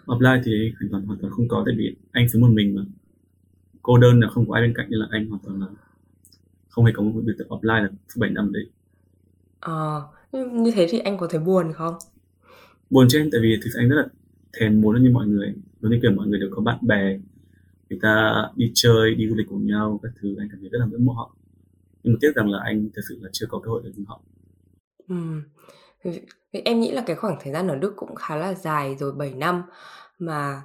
Offline 0.06 0.42
thì 0.46 0.74
hoàn 0.80 0.92
toàn 0.92 1.04
hoàn 1.04 1.20
toàn 1.20 1.34
không 1.34 1.48
có 1.48 1.64
tại 1.66 1.76
vì 1.78 1.96
anh 2.12 2.30
sống 2.30 2.42
một 2.42 2.50
mình 2.52 2.76
mà. 2.76 2.82
Cô 3.82 3.98
đơn 3.98 4.20
là 4.20 4.28
không 4.28 4.46
có 4.48 4.56
ai 4.56 4.64
bên 4.64 4.74
cạnh 4.78 4.88
nên 4.90 5.00
là 5.00 5.08
anh 5.12 5.30
hoàn 5.30 5.42
toàn 5.46 5.60
là 5.60 5.68
không 6.70 6.86
hề 6.86 6.92
có 6.96 7.04
một 7.04 7.22
điểm 7.26 7.36
tựa 7.40 7.46
offline 7.50 7.84
là 7.84 7.90
suốt 8.10 8.20
7 8.20 8.30
năm 8.30 8.52
đấy. 8.54 8.70
Ờ, 9.60 10.08
như 10.32 10.72
thế 10.76 10.88
thì 10.90 11.00
anh 11.00 11.18
có 11.18 11.28
thấy 11.28 11.40
buồn 11.40 11.74
không? 11.74 11.96
Buồn 12.90 13.08
chứ 13.10 13.30
tại 13.32 13.42
vì 13.42 13.60
thực 13.64 13.70
sự 13.74 13.80
anh 13.80 13.90
rất 13.90 13.96
là 13.96 14.08
thèm 14.60 14.82
muốn 14.82 15.04
như 15.04 15.12
mọi 15.12 15.28
người, 15.28 15.54
giống 15.82 15.92
như 15.92 16.00
kiểu 16.02 16.12
mọi 16.12 16.28
người 16.28 16.40
đều 16.40 16.50
có 16.52 16.62
bạn 16.62 16.78
bè, 16.82 17.20
người 17.90 18.00
ta 18.02 18.46
đi 18.56 18.72
chơi, 18.74 19.16
đi 19.16 19.30
du 19.30 19.36
lịch 19.36 19.48
cùng 19.50 19.68
nhau 19.68 20.00
các 20.04 20.12
thứ, 20.22 20.36
anh 20.40 20.48
cảm 20.52 20.60
thấy 20.60 20.70
rất 20.70 20.80
là 20.80 20.86
ngưỡng 20.86 21.06
mộ 21.06 21.14
họ 21.14 21.36
nhưng 22.04 22.14
mà 22.14 22.18
tiếc 22.22 22.36
rằng 22.36 22.50
là 22.50 22.60
anh 22.66 22.90
thực 22.96 23.02
sự 23.10 23.20
là 23.22 23.30
chưa 23.34 23.46
có 23.50 23.60
cơ 23.60 23.72
hội 23.72 23.82
được 23.84 23.92
như 23.96 24.04
họ 24.08 24.22
ừ. 25.08 25.16
em 26.52 26.80
nghĩ 26.80 26.92
là 26.92 27.04
cái 27.06 27.16
khoảng 27.16 27.38
thời 27.42 27.54
gian 27.54 27.68
ở 27.68 27.76
Đức 27.76 27.94
cũng 27.96 28.16
khá 28.16 28.36
là 28.36 28.54
dài 28.54 28.96
rồi 29.00 29.12
7 29.12 29.34
năm 29.34 29.64
mà 30.20 30.62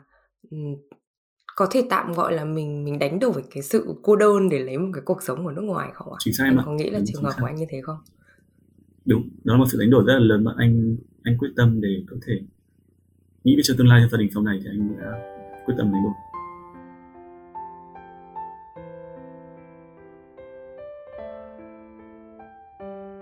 có 1.57 1.67
thể 1.71 1.83
tạm 1.91 2.13
gọi 2.13 2.35
là 2.35 2.45
mình 2.45 2.85
mình 2.85 2.99
đánh 2.99 3.19
đổi 3.19 3.45
cái 3.51 3.63
sự 3.63 3.95
cô 4.03 4.17
đơn 4.17 4.49
để 4.49 4.59
lấy 4.59 4.79
một 4.79 4.91
cái 4.95 5.03
cuộc 5.05 5.23
sống 5.23 5.47
ở 5.47 5.53
nước 5.53 5.63
ngoài 5.63 5.91
không 5.95 6.13
ạ? 6.13 6.17
Chính 6.19 6.35
xác 6.35 6.45
em 6.45 6.59
ạ. 6.59 6.63
có 6.67 6.73
nghĩ 6.73 6.91
là 6.91 7.01
trường 7.07 7.23
hợp 7.23 7.33
của 7.41 7.47
anh 7.47 7.57
như 7.57 7.67
thế 7.69 7.81
không? 7.83 7.97
Đúng, 9.05 9.29
đó 9.45 9.55
là 9.55 9.59
một 9.59 9.65
sự 9.73 9.79
đánh 9.81 9.91
đổi 9.91 10.05
rất 10.07 10.13
là 10.13 10.19
lớn 10.19 10.45
mà 10.45 10.53
anh 10.59 10.97
anh 11.23 11.39
quyết 11.39 11.49
tâm 11.57 11.81
để 11.81 11.89
có 12.11 12.17
thể 12.27 12.41
nghĩ 13.45 13.57
về 13.57 13.63
cho 13.65 13.75
tương 13.79 13.89
lai 13.89 14.01
cho 14.03 14.09
gia 14.09 14.19
đình 14.19 14.31
sau 14.35 14.43
này 14.43 14.61
thì 14.63 14.71
anh 14.71 14.99
đã 15.01 15.13
quyết 15.67 15.75
tâm 15.79 15.93
đánh 15.93 16.03
đổi. 16.05 16.13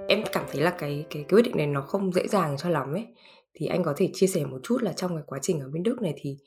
em 0.09 0.23
cảm 0.33 0.45
thấy 0.53 0.63
là 0.63 0.71
cái 0.71 1.07
cái 1.11 1.23
cái 1.23 1.25
quyết 1.29 1.43
định 1.43 1.57
này 1.57 1.67
nó 1.67 1.81
không 1.81 2.13
dễ 2.13 2.29
dàng 2.29 2.57
cho 2.59 2.69
lắm 2.69 2.93
ấy 2.93 3.07
thì 3.55 3.67
anh 3.67 3.83
có 3.83 3.95
thể 3.97 4.11
chia 4.15 4.27
sẻ 4.27 4.45
một 4.45 4.61
chút 4.63 4.83
là 4.83 4.93
trong 4.93 5.17
cái 5.17 5.25
quá 5.27 5.39
trình 5.43 5.61
ở 5.61 5.69
bên 5.73 5.83
Đức 5.83 6.03
này 6.03 6.15
thì 6.17 6.39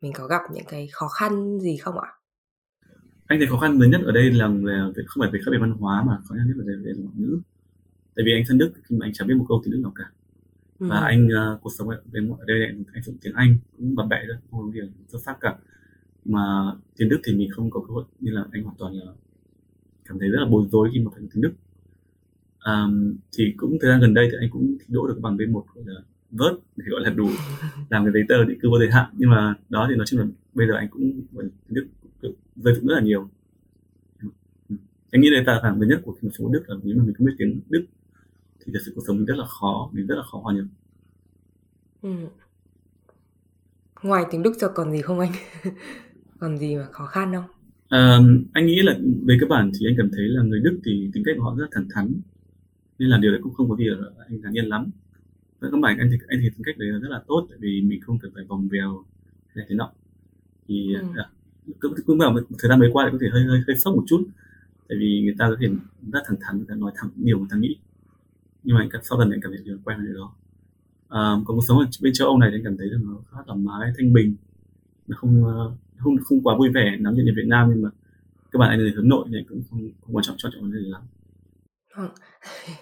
mình 0.00 0.12
có 0.14 0.26
gặp 0.26 0.40
những 0.52 0.64
cái 0.68 0.88
khó 0.92 1.08
khăn 1.08 1.60
gì 1.60 1.76
không 1.76 1.98
ạ? 1.98 2.08
Anh 3.26 3.38
thấy 3.38 3.48
khó 3.48 3.58
khăn 3.58 3.78
lớn 3.78 3.90
nhất 3.90 4.00
ở 4.04 4.12
đây 4.12 4.30
là 4.30 4.48
về 4.96 5.02
không 5.06 5.20
phải 5.20 5.30
về 5.32 5.40
khác 5.44 5.50
biệt 5.50 5.58
văn 5.60 5.70
hóa 5.70 6.02
mà 6.06 6.18
khó 6.24 6.34
khăn 6.34 6.46
nhất 6.46 6.56
là 6.56 6.64
về, 6.66 6.74
về 6.84 6.92
ngoại 6.98 7.14
ngữ. 7.18 7.40
Tại 8.16 8.24
vì 8.26 8.32
anh 8.32 8.44
sang 8.48 8.58
Đức 8.58 8.72
mà 8.90 9.06
anh 9.06 9.12
chẳng 9.12 9.28
biết 9.28 9.34
một 9.34 9.44
câu 9.48 9.62
tiếng 9.64 9.72
Đức 9.72 9.80
nào 9.82 9.92
cả. 9.94 10.04
Ừ. 10.78 10.86
Và 10.90 11.00
anh 11.00 11.26
uh, 11.26 11.62
cuộc 11.62 11.70
sống 11.78 11.88
ở, 11.88 12.02
bên 12.12 12.30
ở 12.38 12.44
đây 12.46 12.66
anh 12.92 13.02
dùng 13.02 13.16
tiếng 13.22 13.34
Anh 13.34 13.58
cũng 13.76 13.94
bập 13.94 14.06
bẹ 14.10 14.24
thôi, 14.28 14.36
không 14.50 14.66
có 14.66 14.72
gì 14.72 14.80
xuất 15.08 15.22
sắc 15.22 15.36
cả. 15.40 15.56
Mà 16.24 16.40
tiếng 16.96 17.08
Đức 17.08 17.20
thì 17.24 17.34
mình 17.34 17.50
không 17.50 17.70
có 17.70 17.80
cơ 17.80 17.94
hội 17.94 18.04
nên 18.20 18.34
là 18.34 18.44
anh 18.52 18.62
hoàn 18.62 18.76
toàn 18.78 18.92
là 18.92 19.12
cảm 20.04 20.18
thấy 20.18 20.28
rất 20.28 20.38
là 20.40 20.46
bối 20.50 20.66
rối 20.72 20.90
khi 20.92 21.00
mà 21.00 21.10
phải 21.14 21.22
tiếng 21.34 21.42
Đức 21.42 21.52
um, 22.64 23.16
thì 23.38 23.54
cũng 23.56 23.78
thời 23.80 23.90
gian 23.90 24.00
gần 24.00 24.14
đây 24.14 24.28
thì 24.30 24.36
anh 24.40 24.50
cũng 24.50 24.76
đỗ 24.88 25.06
được 25.06 25.18
bằng 25.20 25.36
B1 25.36 25.62
gọi 25.74 25.84
là 25.86 26.00
vớt 26.30 26.52
để 26.76 26.84
gọi 26.88 27.00
là 27.00 27.10
đủ 27.10 27.28
làm 27.90 28.04
cái 28.04 28.12
giấy 28.12 28.22
tờ 28.28 28.44
định 28.44 28.58
cư 28.60 28.70
vô 28.70 28.78
thời 28.78 28.90
hạn. 28.90 29.10
Nhưng 29.16 29.30
mà 29.30 29.54
đó 29.68 29.86
thì 29.90 29.96
nói 29.96 30.06
chung 30.06 30.20
là 30.20 30.26
bây 30.54 30.66
giờ 30.68 30.74
anh 30.74 30.88
cũng 30.88 31.22
đức 31.68 31.86
rơi 32.56 32.74
dụng 32.74 32.86
rất 32.86 32.94
là 32.94 33.00
nhiều. 33.00 33.28
Anh 35.10 35.20
nghĩ 35.20 35.30
đây 35.30 35.44
là 35.44 35.60
phản 35.62 35.78
nhất 35.88 36.00
của 36.04 36.14
một 36.22 36.30
số 36.38 36.48
Đức 36.48 36.62
là 36.66 36.76
nếu 36.82 36.96
mà 36.96 37.04
mình 37.04 37.14
không 37.14 37.26
biết 37.26 37.32
tiếng 37.38 37.60
Đức 37.68 37.84
thì 38.60 38.72
thật 38.72 38.80
sự 38.86 38.92
cuộc 38.94 39.02
sống 39.06 39.16
mình 39.16 39.26
rất 39.26 39.36
là 39.38 39.44
khó 39.44 39.90
mình 39.92 40.06
rất 40.06 40.14
là 40.14 40.22
khó 40.32 40.38
hòa 40.38 40.54
nhập. 40.54 40.64
Ừ. 42.02 42.10
ngoài 44.02 44.24
tiếng 44.30 44.42
Đức 44.42 44.52
giờ 44.58 44.68
còn 44.74 44.92
gì 44.92 45.02
không 45.02 45.20
anh? 45.20 45.32
Còn 46.38 46.58
gì 46.58 46.76
mà 46.76 46.86
khó 46.92 47.06
khăn 47.06 47.32
không? 47.34 47.44
À, 47.88 48.18
anh 48.52 48.66
nghĩ 48.66 48.82
là 48.82 48.98
về 49.26 49.36
cơ 49.40 49.46
bản 49.46 49.70
thì 49.80 49.86
anh 49.86 49.94
cảm 49.96 50.10
thấy 50.12 50.24
là 50.28 50.42
người 50.42 50.60
Đức 50.60 50.80
thì 50.84 51.10
tính 51.12 51.22
cách 51.26 51.34
của 51.38 51.44
họ 51.44 51.54
rất 51.58 51.64
là 51.64 51.68
thẳng 51.72 51.88
thắn 51.94 52.12
nên 52.98 53.08
là 53.08 53.18
điều 53.18 53.30
đấy 53.32 53.40
cũng 53.42 53.54
không 53.54 53.70
có 53.70 53.76
gì 53.76 53.84
là 53.84 53.96
anh 54.28 54.40
ngạc 54.40 54.50
nhiên 54.50 54.64
lắm 54.64 54.90
với 55.60 55.70
các 55.70 55.80
bạn 55.80 55.98
anh 55.98 56.08
thì 56.10 56.18
anh 56.28 56.40
thì 56.42 56.50
tính 56.50 56.62
cách 56.64 56.78
đấy 56.78 56.88
là 56.88 56.98
rất 56.98 57.08
là 57.08 57.22
tốt 57.26 57.46
tại 57.48 57.58
vì 57.60 57.80
mình 57.82 58.00
không 58.00 58.18
cần 58.18 58.30
phải 58.34 58.44
vòng 58.44 58.68
vèo 58.68 59.04
hay 59.54 59.66
thế 59.68 59.74
nọ. 59.74 59.90
Thì 60.68 60.94
ừ. 60.94 61.06
à, 61.16 61.24
cũng, 61.80 61.94
cũng 62.06 62.18
vào 62.18 62.34
thời 62.58 62.68
gian 62.68 62.78
mới 62.80 62.90
qua 62.92 63.04
thì 63.06 63.12
có 63.12 63.18
thể 63.20 63.28
hơi 63.32 63.44
hơi 63.44 63.62
hơi 63.66 63.76
sốc 63.76 63.94
một 63.94 64.04
chút. 64.06 64.24
Tại 64.88 64.98
vì 65.00 65.22
người 65.24 65.34
ta 65.38 65.46
có 65.48 65.56
thể 65.60 65.68
rất 66.12 66.20
thẳng 66.26 66.36
thắn 66.40 66.56
người 66.56 66.66
ta 66.68 66.74
nói 66.74 66.92
thẳng 66.94 67.10
điều 67.16 67.38
người 67.38 67.48
ta 67.50 67.56
nghĩ. 67.56 67.76
Nhưng 68.64 68.76
mà 68.76 68.88
sau 69.02 69.18
dần 69.18 69.30
anh 69.30 69.40
cảm 69.40 69.52
thấy 69.52 69.76
quen 69.84 69.98
với 69.98 70.06
điều 70.06 70.16
đó. 70.16 70.32
À, 71.08 71.20
còn 71.20 71.56
cuộc 71.56 71.64
sống 71.68 71.78
ở 71.78 71.86
bên 72.02 72.12
châu 72.12 72.28
Âu 72.28 72.38
này 72.38 72.50
thì 72.52 72.56
anh 72.56 72.64
cảm 72.64 72.76
thấy 72.76 72.86
là 72.86 72.98
nó 73.02 73.18
khá 73.30 73.38
thoải 73.46 73.58
mái 73.58 73.92
thanh 73.98 74.12
bình. 74.12 74.34
Nó 75.08 75.16
không 75.20 75.44
ờ, 75.44 75.72
không 75.98 76.16
không 76.24 76.42
quá 76.42 76.56
vui 76.58 76.68
vẻ 76.68 76.96
nắm 77.00 77.14
như 77.14 77.32
Việt 77.36 77.46
Nam 77.46 77.70
nhưng 77.70 77.82
mà 77.82 77.90
các 78.50 78.58
bạn 78.58 78.70
anh 78.70 78.80
là 78.80 78.92
hướng 78.94 79.08
nội 79.08 79.26
nên 79.30 79.44
cũng 79.48 79.62
không, 79.70 79.90
không 80.00 80.16
quan 80.16 80.24
trọng 80.24 80.36
cho 80.38 80.50
trọng 80.52 80.62
vấn 80.62 80.72
đề 80.72 80.88
lắm 80.88 81.02
Vâng. 82.00 82.10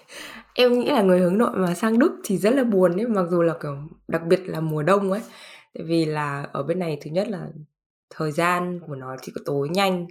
Em 0.53 0.79
nghĩ 0.79 0.85
là 0.91 1.01
người 1.01 1.19
hướng 1.19 1.37
nội 1.37 1.51
mà 1.55 1.75
sang 1.75 1.99
Đức 1.99 2.21
thì 2.23 2.37
rất 2.37 2.55
là 2.55 2.63
buồn 2.63 2.97
ấy, 2.97 3.07
mặc 3.07 3.25
dù 3.29 3.41
là, 3.41 3.53
kiểu, 3.61 3.77
đặc 4.07 4.21
biệt 4.27 4.39
là 4.45 4.59
mùa 4.59 4.83
đông 4.83 5.11
ấy. 5.11 5.21
Tại 5.73 5.83
vì 5.83 6.05
là 6.05 6.47
ở 6.53 6.63
bên 6.63 6.79
này 6.79 6.97
thứ 7.01 7.11
nhất 7.11 7.27
là 7.29 7.47
thời 8.09 8.31
gian 8.31 8.79
của 8.87 8.95
nó 8.95 9.15
thì 9.21 9.31
có 9.35 9.41
tối 9.45 9.69
nhanh 9.69 10.07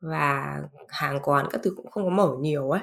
và 0.00 0.58
hàng 0.88 1.18
quán 1.22 1.46
các 1.50 1.60
thứ 1.64 1.72
cũng 1.76 1.90
không 1.90 2.04
có 2.04 2.10
mở 2.10 2.36
nhiều 2.40 2.70
ấy. 2.70 2.80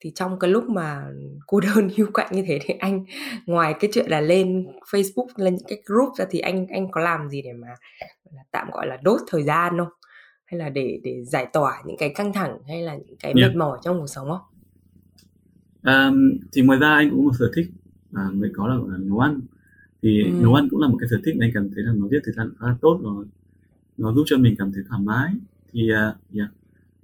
Thì 0.00 0.12
trong 0.14 0.38
cái 0.38 0.50
lúc 0.50 0.64
mà 0.68 1.04
cô 1.46 1.60
đơn 1.60 1.88
hiu 1.96 2.06
quạnh 2.14 2.28
như 2.32 2.44
thế 2.48 2.58
thì 2.62 2.74
anh 2.80 3.04
ngoài 3.46 3.74
cái 3.80 3.90
chuyện 3.94 4.06
là 4.10 4.20
lên 4.20 4.66
Facebook, 4.92 5.26
lên 5.36 5.54
những 5.54 5.66
cái 5.68 5.82
group 5.86 6.16
ra 6.18 6.24
thì 6.30 6.38
anh 6.40 6.66
anh 6.66 6.90
có 6.90 7.00
làm 7.00 7.28
gì 7.30 7.42
để 7.42 7.52
mà, 7.52 7.68
tạm 8.52 8.70
gọi 8.70 8.86
là, 8.86 8.98
đốt 9.02 9.20
thời 9.28 9.42
gian 9.42 9.78
không? 9.78 9.88
Hay 10.44 10.58
là 10.60 10.68
để 10.68 11.00
để 11.04 11.24
giải 11.24 11.46
tỏa 11.52 11.82
những 11.86 11.96
cái 11.98 12.08
căng 12.14 12.32
thẳng 12.32 12.58
hay 12.68 12.82
là 12.82 12.94
những 12.94 13.16
cái 13.22 13.34
mệt 13.34 13.54
mỏi 13.56 13.78
trong 13.82 14.00
cuộc 14.00 14.06
sống 14.06 14.28
không? 14.28 14.59
À, 15.82 16.10
thì 16.52 16.62
ngoài 16.62 16.78
ra 16.78 16.94
anh 16.94 17.10
cũng 17.10 17.18
có 17.18 17.24
một 17.24 17.36
sở 17.38 17.50
thích 17.54 17.70
mà 18.10 18.30
mới 18.30 18.50
có 18.54 18.68
là, 18.68 18.74
là 18.74 18.98
nấu 18.98 19.18
ăn 19.18 19.40
thì 20.02 20.22
ừ. 20.22 20.30
nấu 20.42 20.54
ăn 20.54 20.68
cũng 20.70 20.80
là 20.80 20.88
một 20.88 20.96
cái 21.00 21.08
sở 21.08 21.20
thích 21.24 21.36
mà 21.38 21.46
anh 21.46 21.50
cảm 21.54 21.70
thấy 21.74 21.84
là 21.84 21.92
nó 21.96 22.08
giết 22.08 22.18
thời 22.24 22.34
gian 22.34 22.50
khá 22.58 22.66
là 22.66 22.76
tốt 22.80 23.00
rồi 23.02 23.26
nó 23.96 24.12
giúp 24.12 24.22
cho 24.26 24.38
mình 24.38 24.54
cảm 24.58 24.72
thấy 24.72 24.82
thoải 24.88 25.00
mái 25.04 25.32
thì 25.72 25.90
uh, 25.92 26.36
yeah. 26.36 26.50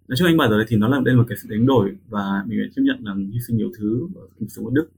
nói 0.08 0.16
chung 0.16 0.26
anh 0.26 0.36
bảo 0.36 0.50
rồi 0.50 0.64
thì 0.68 0.76
nó 0.76 0.88
là 0.88 1.00
đây 1.04 1.14
là 1.14 1.20
một 1.20 1.26
cái 1.28 1.38
sự 1.42 1.48
đánh 1.50 1.66
đổi 1.66 1.96
và 2.08 2.44
mình 2.46 2.58
phải 2.62 2.70
chấp 2.76 2.82
nhận 2.82 3.04
là 3.04 3.14
hy 3.32 3.40
sinh 3.46 3.56
nhiều 3.56 3.70
thứ 3.78 4.08
ở 4.14 4.22
cuộc 4.40 4.46
sống 4.48 4.66
ở 4.66 4.70
Đức 4.74 4.88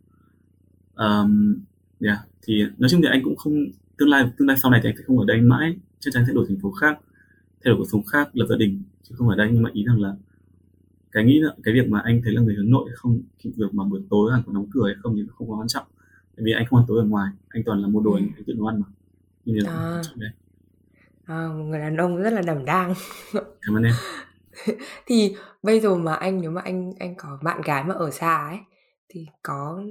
um, 0.94 1.56
yeah. 2.00 2.18
thì 2.46 2.64
nói 2.78 2.88
chung 2.90 3.02
thì 3.02 3.08
anh 3.10 3.22
cũng 3.24 3.36
không 3.36 3.66
tương 3.98 4.08
lai 4.08 4.30
tương 4.38 4.48
lai 4.48 4.56
sau 4.62 4.70
này 4.70 4.80
thì 4.82 4.88
anh 4.88 4.96
sẽ 4.96 5.02
không 5.06 5.18
ở 5.18 5.24
đây 5.26 5.40
mãi 5.40 5.76
chắc 6.00 6.10
chắn 6.14 6.24
sẽ 6.26 6.32
đổi 6.32 6.44
thành 6.48 6.58
phố 6.60 6.72
khác 6.72 6.98
thay 7.64 7.70
đổi 7.70 7.76
cuộc 7.76 7.88
sống 7.92 8.04
khác 8.04 8.28
lập 8.32 8.46
gia 8.50 8.56
đình 8.56 8.82
chứ 9.02 9.14
không 9.18 9.28
ở 9.28 9.36
đây 9.36 9.50
nhưng 9.52 9.62
mà 9.62 9.70
ý 9.72 9.84
rằng 9.84 10.00
là 10.00 10.14
cái 11.12 11.24
nghĩ 11.24 11.40
là 11.40 11.54
cái 11.62 11.74
việc 11.74 11.88
mà 11.88 12.00
anh 12.04 12.20
thấy 12.24 12.32
là 12.32 12.40
người 12.40 12.54
hướng 12.54 12.70
nội 12.70 12.90
không 12.94 13.22
cái 13.44 13.52
việc 13.56 13.74
mà 13.74 13.84
buổi 13.84 14.00
tối 14.10 14.32
hàng 14.32 14.42
có 14.46 14.52
đóng 14.52 14.66
cửa 14.72 14.86
hay 14.86 14.94
không 15.02 15.16
thì 15.16 15.22
không 15.28 15.50
có 15.50 15.56
quan 15.56 15.68
trọng 15.68 15.86
tại 16.36 16.44
vì 16.44 16.52
anh 16.52 16.66
không 16.66 16.78
ăn 16.78 16.84
tối 16.88 16.98
ở 16.98 17.04
ngoài 17.04 17.30
anh 17.48 17.62
toàn 17.66 17.82
là 17.82 17.88
mua 17.88 18.00
đồ 18.00 18.12
ừ. 18.12 18.16
anh, 18.16 18.44
tự 18.46 18.54
nấu 18.56 18.66
ăn 18.66 18.80
mà 18.80 18.86
như 19.44 19.60
là 19.64 19.70
à. 19.70 20.02
À, 21.28 21.48
một 21.48 21.64
người 21.64 21.80
đàn 21.80 21.96
ông 21.96 22.16
rất 22.16 22.32
là 22.32 22.42
đảm 22.42 22.64
đang. 22.64 22.94
Cảm 23.32 23.76
ơn 23.76 23.82
em. 23.82 23.94
Thì 25.06 25.36
bây 25.62 25.80
giờ 25.80 25.94
mà 25.94 26.14
anh 26.14 26.40
nếu 26.40 26.50
mà 26.50 26.60
anh 26.64 26.92
anh 26.98 27.14
có 27.16 27.38
bạn 27.42 27.60
gái 27.60 27.84
mà 27.84 27.94
ở 27.94 28.10
xa 28.10 28.48
ấy, 28.48 28.58
thì 29.08 29.26
có 29.42 29.82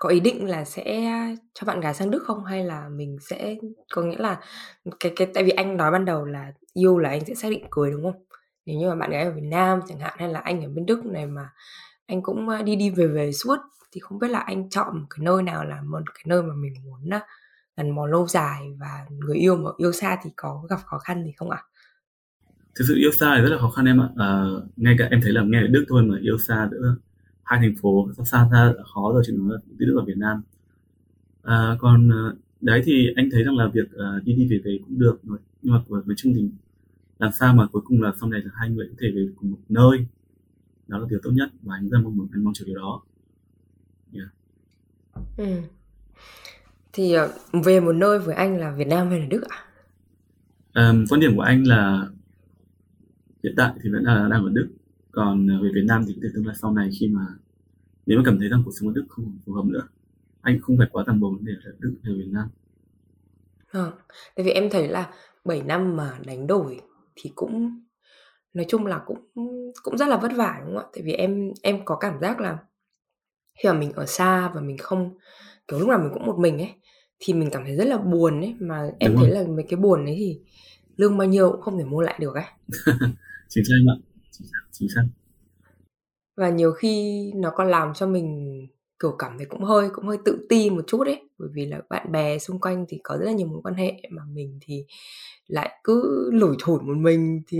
có 0.00 0.08
ý 0.08 0.20
định 0.20 0.48
là 0.48 0.64
sẽ 0.64 1.10
cho 1.54 1.64
bạn 1.66 1.80
gái 1.80 1.94
sang 1.94 2.10
Đức 2.10 2.22
không? 2.22 2.44
Hay 2.44 2.64
là 2.64 2.88
mình 2.88 3.16
sẽ 3.20 3.56
có 3.90 4.02
nghĩa 4.02 4.18
là 4.18 4.40
cái 5.00 5.12
cái 5.16 5.28
tại 5.34 5.44
vì 5.44 5.50
anh 5.50 5.76
nói 5.76 5.90
ban 5.90 6.04
đầu 6.04 6.24
là 6.24 6.52
yêu 6.72 6.98
là 6.98 7.08
anh 7.08 7.24
sẽ 7.24 7.34
xác 7.34 7.50
định 7.50 7.66
cưới, 7.70 7.90
đúng 7.90 8.02
không? 8.02 8.23
Nếu 8.66 8.78
như 8.78 8.88
mà 8.88 8.94
bạn 8.94 9.10
gái 9.10 9.24
ở 9.24 9.32
Việt 9.32 9.44
Nam 9.44 9.80
chẳng 9.88 9.98
hạn, 9.98 10.14
hay 10.18 10.28
là 10.28 10.40
anh 10.40 10.64
ở 10.64 10.68
bên 10.68 10.86
Đức 10.86 11.06
này 11.06 11.26
mà 11.26 11.50
anh 12.06 12.22
cũng, 12.22 12.48
đi 12.64 12.76
đi 12.76 12.90
về 12.90 13.06
về 13.06 13.32
suốt, 13.32 13.56
thì 13.92 14.00
không 14.00 14.18
biết 14.18 14.28
là 14.28 14.38
anh 14.38 14.70
chọn 14.70 14.98
một 14.98 15.06
cái 15.10 15.24
nơi 15.24 15.42
nào 15.42 15.64
là 15.64 15.82
một 15.82 16.02
cái 16.14 16.24
nơi 16.26 16.42
mà 16.42 16.54
mình 16.54 16.74
muốn, 16.84 17.10
đó 17.10 17.20
gắn 17.76 17.94
bó 17.96 18.06
lâu 18.06 18.26
dài 18.26 18.60
và 18.80 19.06
người 19.10 19.36
yêu 19.36 19.56
mà 19.56 19.70
yêu 19.76 19.92
xa 19.92 20.18
thì 20.22 20.30
có 20.36 20.62
gặp 20.70 20.78
khó 20.84 20.98
khăn 20.98 21.24
gì 21.24 21.32
không 21.36 21.50
ạ? 21.50 21.62
Thực 22.74 22.84
sự 22.88 22.94
yêu 22.96 23.10
xa 23.12 23.34
thì 23.36 23.42
rất 23.42 23.48
là 23.48 23.58
khó 23.58 23.70
khăn 23.70 23.84
em 23.84 24.00
ạ. 24.00 24.08
À, 24.16 24.44
ngay 24.76 24.96
cả 24.98 25.08
em 25.10 25.20
thấy 25.22 25.32
là 25.32 25.42
nghe 25.42 25.60
ở 25.60 25.66
Đức 25.66 25.84
thôi 25.88 26.02
mà 26.02 26.18
yêu 26.20 26.38
xa 26.38 26.68
nữa 26.70 26.96
hai 27.42 27.58
thành 27.60 27.74
phố 27.82 28.08
xa 28.16 28.24
xa 28.24 28.48
xa 28.50 28.72
là 28.76 28.82
khó 28.94 29.12
rồi 29.12 29.22
chứ 29.26 29.32
nói 29.32 29.48
là 29.52 29.58
Đức 29.78 29.96
ở 29.98 30.04
Việt 30.04 30.16
Nam. 30.16 30.42
À, 31.42 31.76
còn 31.78 32.08
ờ, 32.10 32.36
đấy 32.60 32.82
thì 32.84 33.12
anh 33.16 33.28
thấy 33.32 33.44
rằng 33.44 33.56
là 33.56 33.68
việc 33.74 33.88
uh, 33.94 34.24
đi 34.24 34.32
đi 34.32 34.48
về 34.50 34.60
về 34.64 34.78
cũng 34.84 34.98
được 34.98 35.18
rồi 35.22 35.38
nhưng 35.62 35.74
mà 35.74 35.80
nói 35.88 36.14
chung 36.16 36.32
thì 36.34 36.48
làm 37.18 37.32
sao 37.32 37.54
mà 37.54 37.66
cuối 37.66 37.82
cùng 37.84 38.02
là 38.02 38.12
sau 38.20 38.28
này 38.28 38.40
là 38.44 38.50
hai 38.54 38.70
người 38.70 38.88
có 38.88 38.94
thể 39.00 39.08
về 39.14 39.28
cùng 39.36 39.50
một 39.50 39.58
nơi? 39.68 40.06
Đó 40.86 40.98
là 40.98 41.06
điều 41.10 41.18
tốt 41.22 41.30
nhất 41.30 41.48
và 41.62 41.74
anh 41.74 41.88
rất 41.88 41.98
mong 42.04 42.16
muốn 42.16 42.28
anh 42.32 42.44
mong 42.44 42.54
chờ 42.54 42.64
điều 42.64 42.76
đó. 42.76 43.02
Yeah. 44.12 44.28
ừ. 45.36 45.44
thì 46.92 47.16
uh, 47.18 47.64
về 47.64 47.80
một 47.80 47.92
nơi 47.92 48.18
với 48.18 48.34
anh 48.34 48.58
là 48.58 48.74
Việt 48.74 48.86
Nam 48.86 49.08
hay 49.08 49.20
là 49.20 49.26
Đức 49.26 49.42
ạ? 49.48 49.58
Um, 50.74 51.04
quan 51.10 51.20
điểm 51.20 51.36
của 51.36 51.42
anh 51.42 51.64
là 51.66 52.08
hiện 53.42 53.54
tại 53.56 53.72
thì 53.82 53.90
vẫn 53.90 54.02
là 54.02 54.28
đang 54.30 54.44
ở 54.44 54.50
Đức. 54.52 54.68
Còn 55.10 55.48
về 55.62 55.68
Việt 55.74 55.84
Nam 55.84 56.04
thì 56.06 56.12
có 56.12 56.20
thể 56.22 56.28
tương 56.34 56.46
lai 56.46 56.56
sau 56.60 56.72
này 56.72 56.90
khi 57.00 57.08
mà 57.08 57.26
nếu 58.06 58.18
mà 58.18 58.22
cảm 58.26 58.38
thấy 58.38 58.48
rằng 58.48 58.62
cuộc 58.64 58.72
sống 58.80 58.88
ở 58.88 58.92
Đức 58.94 59.04
không 59.08 59.38
phù 59.46 59.52
hợp 59.52 59.64
nữa 59.64 59.88
anh 60.44 60.60
không 60.62 60.78
phải 60.78 60.86
quá 60.92 61.04
tầm 61.06 61.20
bổ 61.20 61.30
vấn 61.30 61.44
đề 61.44 61.52
là 61.64 61.72
Đức 61.78 61.94
hay 62.02 62.14
Việt 62.14 62.28
Nam. 62.28 62.48
Ờ, 63.72 63.92
tại 64.34 64.46
vì 64.46 64.50
em 64.50 64.70
thấy 64.70 64.88
là 64.88 65.10
7 65.44 65.62
năm 65.62 65.96
mà 65.96 66.18
đánh 66.26 66.46
đổi 66.46 66.80
thì 67.16 67.32
cũng 67.34 67.80
nói 68.54 68.66
chung 68.68 68.86
là 68.86 69.02
cũng 69.06 69.18
cũng 69.82 69.98
rất 69.98 70.08
là 70.08 70.16
vất 70.16 70.32
vả 70.36 70.60
đúng 70.66 70.74
không 70.76 70.84
ạ? 70.84 70.90
Tại 70.92 71.02
vì 71.02 71.12
em 71.12 71.52
em 71.62 71.84
có 71.84 71.96
cảm 71.96 72.20
giác 72.20 72.40
là 72.40 72.58
khi 73.54 73.68
mà 73.68 73.72
mình 73.72 73.92
ở 73.92 74.06
xa 74.06 74.50
và 74.54 74.60
mình 74.60 74.78
không 74.78 75.14
kiểu 75.68 75.78
lúc 75.78 75.88
nào 75.88 75.98
mình 75.98 76.10
cũng 76.14 76.26
một 76.26 76.38
mình 76.38 76.58
ấy 76.58 76.72
thì 77.18 77.32
mình 77.34 77.50
cảm 77.52 77.64
thấy 77.64 77.76
rất 77.76 77.84
là 77.84 77.98
buồn 77.98 78.40
ấy. 78.40 78.54
Mà 78.60 78.90
em 78.98 79.12
đúng 79.12 79.20
thấy 79.20 79.30
rồi. 79.30 79.44
là 79.44 79.48
mấy 79.48 79.64
cái 79.68 79.76
buồn 79.80 80.04
ấy 80.04 80.14
thì 80.18 80.40
lương 80.96 81.18
bao 81.18 81.28
nhiêu 81.28 81.50
cũng 81.50 81.60
không 81.60 81.78
thể 81.78 81.84
mua 81.84 82.00
lại 82.00 82.18
được 82.20 82.34
ấy. 82.34 82.44
Chính 83.48 83.64
xác 83.64 83.74
ạ. 83.88 83.96
Chính 84.30 84.46
xác 84.46 84.58
chính 84.72 84.88
xác. 84.94 85.02
Và 86.36 86.50
nhiều 86.50 86.72
khi 86.72 87.22
nó 87.34 87.50
còn 87.54 87.68
làm 87.70 87.94
cho 87.94 88.06
mình 88.06 88.58
kiểu 89.04 89.16
cảm 89.18 89.38
thấy 89.38 89.46
cũng 89.46 89.64
hơi 89.64 89.88
cũng 89.92 90.06
hơi 90.06 90.18
tự 90.24 90.46
ti 90.48 90.70
một 90.70 90.84
chút 90.86 91.04
đấy 91.04 91.20
bởi 91.38 91.48
vì 91.52 91.66
là 91.66 91.80
bạn 91.90 92.12
bè 92.12 92.38
xung 92.38 92.60
quanh 92.60 92.84
thì 92.88 93.00
có 93.02 93.16
rất 93.16 93.24
là 93.24 93.32
nhiều 93.32 93.46
mối 93.46 93.60
quan 93.64 93.74
hệ 93.74 93.94
mà 94.10 94.22
mình 94.32 94.58
thì 94.60 94.84
lại 95.46 95.70
cứ 95.84 96.30
lủi 96.32 96.56
thủi 96.62 96.80
một 96.80 96.96
mình. 96.96 97.42
Thì 97.46 97.58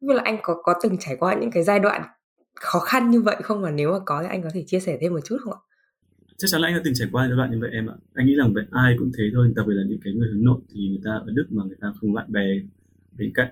như 0.00 0.14
là 0.14 0.22
anh 0.24 0.38
có 0.42 0.56
có 0.62 0.74
từng 0.82 0.96
trải 1.00 1.16
qua 1.16 1.34
những 1.34 1.50
cái 1.50 1.62
giai 1.62 1.78
đoạn 1.78 2.02
khó 2.54 2.78
khăn 2.78 3.10
như 3.10 3.22
vậy 3.22 3.36
không? 3.42 3.62
Và 3.62 3.70
nếu 3.70 3.92
mà 3.92 3.98
có 4.06 4.22
thì 4.22 4.28
anh 4.28 4.42
có 4.42 4.48
thể 4.54 4.64
chia 4.66 4.80
sẻ 4.80 4.98
thêm 5.00 5.12
một 5.12 5.20
chút 5.24 5.36
không 5.40 5.52
ạ? 5.52 5.60
chắc 6.38 6.48
chắn 6.50 6.60
là 6.60 6.68
anh 6.68 6.74
đã 6.74 6.80
từng 6.84 6.94
trải 6.94 7.08
qua 7.12 7.28
giai 7.28 7.36
đoạn 7.36 7.50
như 7.50 7.58
vậy 7.60 7.70
em 7.72 7.86
ạ. 7.86 7.94
Anh 8.14 8.26
nghĩ 8.26 8.34
rằng 8.34 8.54
vậy 8.54 8.64
ai 8.70 8.96
cũng 8.98 9.10
thế 9.18 9.24
thôi, 9.34 9.52
đặc 9.56 9.66
biệt 9.68 9.74
là 9.74 9.82
những 9.88 10.00
cái 10.04 10.12
người 10.12 10.28
hướng 10.32 10.44
nội 10.44 10.60
thì 10.74 10.88
người 10.88 11.00
ta 11.04 11.10
ở 11.10 11.26
đức 11.34 11.46
mà 11.50 11.64
người 11.64 11.76
ta 11.80 11.92
không 12.00 12.12
bạn 12.12 12.32
bè 12.32 12.46
bên 13.18 13.32
cạnh, 13.34 13.48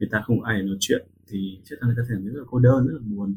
người 0.00 0.08
ta 0.12 0.22
không 0.26 0.42
ai 0.42 0.62
nói 0.62 0.76
chuyện 0.80 1.06
thì 1.28 1.60
chắc 1.64 1.76
chắn 1.80 1.88
người 1.88 1.96
ta 1.98 2.02
sẽ 2.08 2.14
rất 2.14 2.38
là 2.38 2.44
cô 2.50 2.58
đơn, 2.58 2.86
rất 2.86 2.92
là 2.92 3.00
buồn 3.04 3.34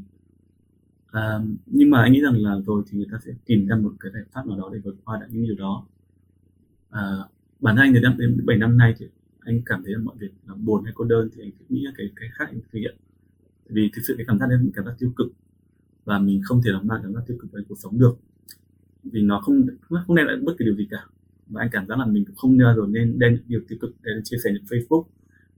à, 1.12 1.40
nhưng 1.66 1.90
mà 1.90 2.02
anh 2.02 2.12
nghĩ 2.12 2.22
rằng 2.22 2.38
là 2.38 2.60
rồi 2.66 2.84
thì 2.88 2.98
người 2.98 3.08
ta 3.12 3.18
sẽ 3.26 3.32
tìm 3.46 3.68
ra 3.68 3.76
một 3.76 3.94
cái 4.00 4.12
giải 4.12 4.24
pháp 4.32 4.48
nào 4.48 4.58
đó 4.58 4.70
để 4.74 4.80
vượt 4.84 4.96
qua 5.06 5.20
được 5.20 5.26
những 5.30 5.44
điều 5.44 5.56
đó. 5.56 5.86
À, 6.90 7.02
bản 7.60 7.76
thân 7.76 7.86
anh 7.86 7.94
từ 7.94 8.00
năm 8.00 8.16
đến 8.18 8.46
bảy 8.46 8.58
năm 8.58 8.78
nay 8.78 8.94
thì 8.98 9.06
anh 9.40 9.62
cảm 9.66 9.84
thấy 9.84 9.94
là 9.94 10.00
mọi 10.00 10.16
việc 10.20 10.32
là 10.48 10.54
buồn 10.56 10.84
hay 10.84 10.94
cô 10.96 11.06
đơn 11.06 11.30
thì 11.36 11.42
anh 11.42 11.52
nghĩ 11.70 11.82
là 11.82 11.92
cái 11.98 12.10
cái 12.16 12.30
khác 12.34 12.46
anh 12.48 12.60
thực 12.60 12.80
hiện. 12.80 12.96
Vì 13.70 13.90
thực 13.94 14.02
sự 14.08 14.14
cái 14.18 14.26
cảm 14.26 14.40
giác 14.40 14.46
đấy 14.50 14.60
là 14.62 14.66
cảm 14.76 14.86
giác 14.86 14.96
tiêu 15.00 15.12
cực 15.16 15.28
và 16.06 16.20
mình 16.20 16.42
không 16.44 16.62
thể 16.66 16.72
làm 16.72 16.88
mang 16.88 17.00
cảm 17.04 17.14
giác 17.14 17.22
tiêu 17.28 17.38
cực 17.42 17.52
vào 17.52 17.64
cuộc 17.70 17.80
sống 17.80 18.00
được. 18.00 18.18
Vì 19.04 19.22
nó 19.22 19.40
không 19.40 19.68
không 19.90 20.16
đem 20.16 20.28
lại 20.28 20.36
bất 20.44 20.54
kỳ 20.60 20.66
điều 20.66 20.76
gì 20.76 20.88
cả. 20.92 21.06
Và 21.48 21.62
anh 21.62 21.70
cảm 21.72 21.88
giác 21.88 22.00
là 22.00 22.06
mình 22.06 22.26
cũng 22.26 22.36
không 22.36 22.58
nên 22.58 22.76
rồi 22.76 22.88
nên 22.90 23.20
đem 23.20 23.34
những 23.34 23.44
điều 23.48 23.62
tiêu 23.68 23.78
cực 23.82 23.96
để 24.04 24.12
chia 24.24 24.38
sẻ 24.44 24.50
trên 24.54 24.64
Facebook 24.64 25.04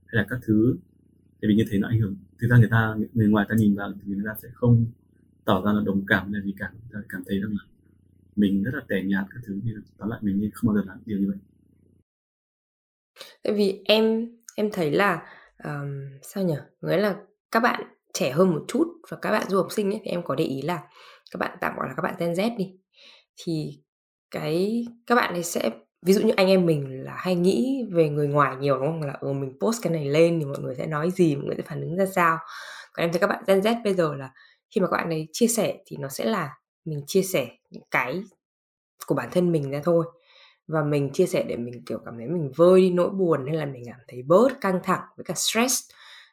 hay 0.06 0.22
là 0.22 0.26
các 0.30 0.38
thứ. 0.42 0.76
Tại 1.40 1.48
vì 1.48 1.54
như 1.54 1.64
thế 1.70 1.78
nó 1.78 1.88
ảnh 1.88 2.00
hưởng 2.00 2.16
thực 2.38 2.48
ra 2.50 2.56
người 2.58 2.68
ta 2.70 2.96
người 3.14 3.28
ngoài 3.28 3.46
ta 3.48 3.54
nhìn 3.54 3.74
vào 3.74 3.92
thì 3.92 4.14
người 4.14 4.24
ta 4.26 4.34
sẽ 4.42 4.48
không 4.54 4.86
tỏ 5.50 5.62
ra 5.64 5.72
là 5.72 5.82
đồng 5.84 6.04
cảm 6.06 6.32
là 6.32 6.40
vì 6.44 6.54
cảm 6.58 6.72
cảm 7.08 7.22
thấy 7.26 7.40
rằng 7.40 7.50
là 7.50 7.64
mình 8.36 8.62
rất 8.62 8.70
là 8.74 8.80
tẻ 8.88 9.02
nhạt 9.04 9.24
các 9.30 9.40
thứ 9.46 9.60
như 9.64 9.82
tóm 9.98 10.10
lại 10.10 10.20
mình 10.22 10.50
không 10.54 10.74
bao 10.74 10.76
giờ 10.76 10.82
làm 10.88 10.98
điều 11.06 11.18
như 11.18 11.26
vậy. 11.28 11.38
Tại 13.42 13.52
vì 13.52 13.82
em 13.84 14.28
em 14.56 14.70
thấy 14.72 14.90
là 14.90 15.22
um, 15.64 16.18
sao 16.22 16.44
nhỉ 16.44 16.54
nghĩa 16.80 16.96
là 16.96 17.16
các 17.50 17.60
bạn 17.60 17.82
trẻ 18.12 18.30
hơn 18.30 18.50
một 18.50 18.64
chút 18.68 18.86
và 19.10 19.16
các 19.22 19.30
bạn 19.30 19.48
du 19.48 19.56
học 19.56 19.72
sinh 19.72 19.90
ấy 19.90 20.00
thì 20.04 20.10
em 20.10 20.22
có 20.22 20.34
để 20.34 20.44
ý 20.44 20.62
là 20.62 20.82
các 21.30 21.38
bạn 21.38 21.58
tạm 21.60 21.76
gọi 21.76 21.88
là 21.88 21.94
các 21.96 22.02
bạn 22.02 22.14
Gen 22.18 22.32
Z 22.32 22.56
đi. 22.56 22.72
Thì 23.36 23.82
cái 24.30 24.86
các 25.06 25.14
bạn 25.14 25.34
ấy 25.34 25.42
sẽ 25.42 25.70
ví 26.02 26.12
dụ 26.12 26.20
như 26.20 26.32
anh 26.36 26.46
em 26.46 26.66
mình 26.66 27.04
là 27.04 27.14
hay 27.16 27.34
nghĩ 27.34 27.84
về 27.92 28.08
người 28.08 28.28
ngoài 28.28 28.56
nhiều 28.56 28.78
đúng 28.78 28.86
không? 28.86 29.02
Là 29.02 29.16
ừ, 29.20 29.32
mình 29.32 29.58
post 29.60 29.82
cái 29.82 29.92
này 29.92 30.04
lên 30.04 30.38
thì 30.40 30.46
mọi 30.46 30.58
người 30.60 30.74
sẽ 30.74 30.86
nói 30.86 31.10
gì 31.10 31.36
mọi 31.36 31.44
người 31.44 31.56
sẽ 31.56 31.62
phản 31.62 31.80
ứng 31.80 31.96
ra 31.96 32.06
sao? 32.06 32.38
Còn 32.92 33.04
em 33.04 33.12
thấy 33.12 33.20
các 33.20 33.26
bạn 33.26 33.44
Gen 33.46 33.60
Z 33.60 33.84
bây 33.84 33.94
giờ 33.94 34.14
là 34.14 34.30
khi 34.70 34.80
mà 34.80 34.86
các 34.90 34.96
bạn 34.96 35.10
ấy 35.10 35.28
chia 35.32 35.46
sẻ 35.48 35.78
thì 35.86 35.96
nó 35.96 36.08
sẽ 36.08 36.24
là 36.24 36.54
mình 36.84 37.02
chia 37.06 37.22
sẻ 37.22 37.48
những 37.70 37.82
cái 37.90 38.22
của 39.06 39.14
bản 39.14 39.28
thân 39.32 39.52
mình 39.52 39.70
ra 39.70 39.80
thôi. 39.84 40.06
Và 40.68 40.84
mình 40.84 41.10
chia 41.12 41.26
sẻ 41.26 41.44
để 41.48 41.56
mình, 41.56 41.84
kiểu, 41.86 41.98
cảm 42.04 42.14
thấy 42.18 42.26
mình 42.26 42.52
vơi 42.56 42.80
đi 42.80 42.90
nỗi 42.90 43.10
buồn 43.10 43.46
hay 43.46 43.56
là 43.56 43.66
mình 43.66 43.82
cảm 43.86 44.00
thấy 44.08 44.22
bớt 44.22 44.60
căng 44.60 44.80
thẳng 44.84 45.00
với 45.16 45.24
cả 45.24 45.34
stress. 45.36 45.90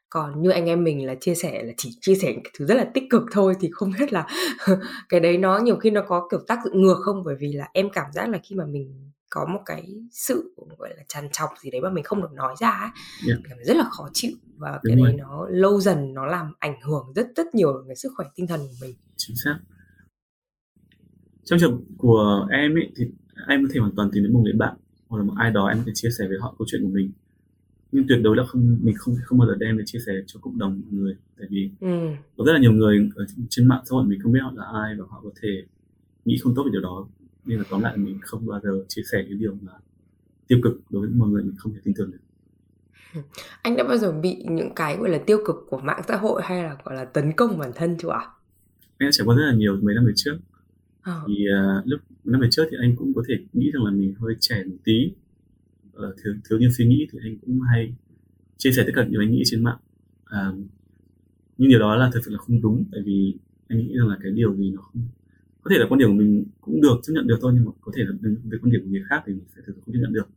Còn 0.09 0.41
như 0.41 0.49
anh 0.49 0.65
em 0.65 0.83
mình 0.83 1.07
là 1.07 1.15
chia 1.15 1.35
sẻ 1.35 1.63
là 1.63 1.73
chỉ 1.77 1.89
chia 2.01 2.15
sẻ 2.15 2.33
cái 2.43 2.53
thứ 2.59 2.65
rất 2.65 2.75
là 2.75 2.91
tích 2.93 3.03
cực 3.09 3.23
thôi 3.31 3.55
thì 3.59 3.69
không 3.73 3.91
biết 3.99 4.13
là 4.13 4.27
cái 5.09 5.19
đấy 5.19 5.37
nó 5.37 5.57
nhiều 5.59 5.75
khi 5.77 5.89
nó 5.91 6.01
có 6.07 6.27
kiểu 6.31 6.39
tác 6.47 6.59
dụng 6.65 6.81
ngược 6.81 6.97
không? 7.05 7.23
Bởi 7.25 7.35
vì 7.39 7.53
là 7.53 7.69
em 7.73 7.89
cảm 7.89 8.11
giác 8.13 8.29
là 8.29 8.39
khi 8.43 8.55
mà 8.55 8.65
mình 8.65 9.11
có 9.29 9.45
một 9.45 9.59
cái 9.65 9.95
sự 10.11 10.53
gọi 10.77 10.89
là 10.97 11.03
trằn 11.07 11.29
trọc 11.31 11.49
gì 11.61 11.71
đấy 11.71 11.81
mà 11.81 11.89
mình 11.89 12.03
không 12.03 12.21
được 12.21 12.31
nói 12.33 12.55
ra 12.59 12.69
ấy, 12.69 12.89
yeah. 13.27 13.39
Dạ. 13.49 13.55
rất 13.65 13.77
là 13.77 13.89
khó 13.91 14.09
chịu 14.13 14.31
và 14.57 14.71
Đúng 14.71 14.79
cái 14.83 14.95
rồi. 14.95 15.07
đấy 15.07 15.17
nó 15.17 15.47
lâu 15.49 15.81
dần 15.81 16.13
nó 16.13 16.25
làm 16.25 16.53
ảnh 16.59 16.81
hưởng 16.81 17.13
rất 17.15 17.27
rất 17.35 17.55
nhiều 17.55 17.73
đến 17.73 17.83
cái 17.87 17.95
sức 17.95 18.11
khỏe 18.15 18.27
tinh 18.35 18.47
thần 18.47 18.59
của 18.59 18.75
mình 18.81 18.95
chính 19.17 19.35
xác 19.43 19.59
trong 21.43 21.59
trường 21.59 21.85
của 21.97 22.47
em 22.51 22.77
ấy 22.77 22.91
thì 22.95 23.05
em 23.47 23.63
có 23.63 23.69
thể 23.73 23.79
hoàn 23.79 23.95
toàn 23.95 24.09
tìm 24.13 24.23
đến 24.23 24.33
một 24.33 24.41
người 24.43 24.53
bạn 24.53 24.77
hoặc 25.07 25.17
là 25.17 25.23
một 25.23 25.33
ai 25.37 25.51
đó 25.51 25.67
em 25.67 25.77
có 25.77 25.83
thể 25.85 25.91
chia 25.95 26.09
sẻ 26.17 26.27
với 26.27 26.37
họ 26.41 26.55
câu 26.59 26.65
chuyện 26.71 26.81
của 26.83 26.89
mình 26.93 27.11
nhưng 27.91 28.05
tuyệt 28.07 28.19
đối 28.21 28.37
là 28.37 28.43
không 28.45 28.77
mình 28.81 28.95
không 28.97 29.15
không 29.23 29.39
bao 29.39 29.47
giờ 29.47 29.55
đem 29.59 29.77
để 29.77 29.83
chia 29.85 29.99
sẻ 30.05 30.11
cho 30.27 30.39
cộng 30.43 30.57
đồng 30.57 30.81
mọi 30.81 30.91
người 30.91 31.15
tại 31.39 31.47
vì 31.51 31.71
ừ. 31.79 31.87
có 32.37 32.43
rất 32.45 32.53
là 32.53 32.59
nhiều 32.59 32.71
người 32.71 33.09
ở 33.15 33.25
trên 33.49 33.67
mạng 33.67 33.81
xã 33.85 33.93
hội 33.93 34.05
mình 34.05 34.19
không 34.23 34.31
biết 34.31 34.39
họ 34.43 34.51
là 34.55 34.63
ai 34.83 34.95
và 34.99 35.05
họ 35.09 35.21
có 35.23 35.29
thể 35.41 35.49
nghĩ 36.25 36.37
không 36.43 36.55
tốt 36.55 36.63
về 36.63 36.69
điều 36.71 36.81
đó 36.81 37.07
nên 37.47 37.57
là 37.57 37.65
tóm 37.69 37.81
lại 37.81 37.97
mình 37.97 38.19
không 38.21 38.47
bao 38.47 38.59
giờ 38.63 38.85
chia 38.87 39.01
sẻ 39.11 39.25
những 39.29 39.39
điều 39.39 39.57
mà 39.61 39.71
tiêu 40.47 40.59
cực 40.63 40.81
đối 40.89 41.01
với 41.01 41.09
mọi 41.15 41.29
người 41.29 41.43
mình 41.43 41.55
không 41.57 41.73
thể 41.73 41.79
tin 41.83 41.93
tưởng 41.97 42.11
được 42.11 42.17
anh 43.61 43.77
đã 43.77 43.83
bao 43.83 43.97
giờ 43.97 44.11
bị 44.11 44.45
những 44.49 44.75
cái 44.75 44.97
gọi 44.97 45.09
là 45.09 45.17
tiêu 45.25 45.37
cực 45.45 45.55
của 45.69 45.77
mạng 45.77 46.01
xã 46.07 46.15
hội 46.15 46.41
hay 46.45 46.63
là 46.63 46.77
gọi 46.83 46.95
là 46.95 47.05
tấn 47.05 47.33
công 47.33 47.57
bản 47.57 47.71
thân 47.75 47.95
chưa 47.99 48.09
ạ? 48.09 48.25
Anh 48.97 49.07
đã 49.07 49.11
trải 49.11 49.25
qua 49.25 49.35
rất 49.35 49.43
là 49.45 49.53
nhiều 49.53 49.79
mấy 49.81 49.95
năm 49.95 50.05
về 50.05 50.11
trước. 50.15 50.37
À. 51.01 51.21
Thì 51.27 51.33
uh, 51.33 51.87
lúc 51.87 51.99
năm 52.23 52.41
về 52.41 52.47
trước 52.51 52.63
thì 52.71 52.77
anh 52.81 52.95
cũng 52.95 53.13
có 53.13 53.23
thể 53.27 53.35
nghĩ 53.53 53.71
rằng 53.73 53.83
là 53.83 53.91
mình 53.91 54.15
hơi 54.19 54.35
trẻ 54.39 54.63
một 54.63 54.75
tí, 54.83 55.11
uh, 55.97 56.15
thiếu 56.23 56.33
thiếu 56.49 56.59
niên 56.59 56.69
suy 56.77 56.85
nghĩ 56.85 57.07
thì 57.11 57.19
anh 57.23 57.37
cũng 57.45 57.61
hay 57.61 57.95
chia 58.57 58.71
sẻ 58.71 58.83
tất 58.85 58.91
cả 58.95 59.07
những 59.09 59.21
anh 59.21 59.31
nghĩ 59.31 59.43
trên 59.45 59.63
mạng. 59.63 59.77
Uh, 60.23 60.55
nhưng 61.57 61.69
điều 61.69 61.79
đó 61.79 61.95
là 61.95 62.09
thực 62.13 62.21
sự 62.25 62.31
là 62.31 62.37
không 62.37 62.61
đúng, 62.61 62.83
tại 62.91 63.01
vì 63.05 63.37
anh 63.67 63.79
nghĩ 63.79 63.97
rằng 63.97 64.07
là 64.07 64.17
cái 64.23 64.31
điều 64.31 64.55
gì 64.55 64.71
nó 64.71 64.81
không 64.81 65.07
có 65.67 65.73
thể 65.73 65.79
là 65.79 65.85
quan 65.89 65.99
điểm 65.99 66.09
của 66.09 66.15
mình 66.15 66.45
cũng 66.61 66.81
được 66.81 66.95
chấp 67.03 67.13
nhận 67.13 67.27
được 67.27 67.37
thôi 67.41 67.51
nhưng 67.55 67.65
mà 67.65 67.71
có 67.81 67.91
thể 67.95 68.03
là 68.05 68.11
về 68.43 68.57
quan 68.61 68.71
điểm 68.71 68.81
của 68.83 68.89
người 68.89 69.03
khác 69.09 69.23
thì 69.25 69.33
mình 69.33 69.43
sẽ 69.55 69.61
thực 69.65 69.73
sự 69.75 69.81
không 69.85 69.93
chấp 69.93 69.99
nhận 70.01 70.13
được. 70.13 70.27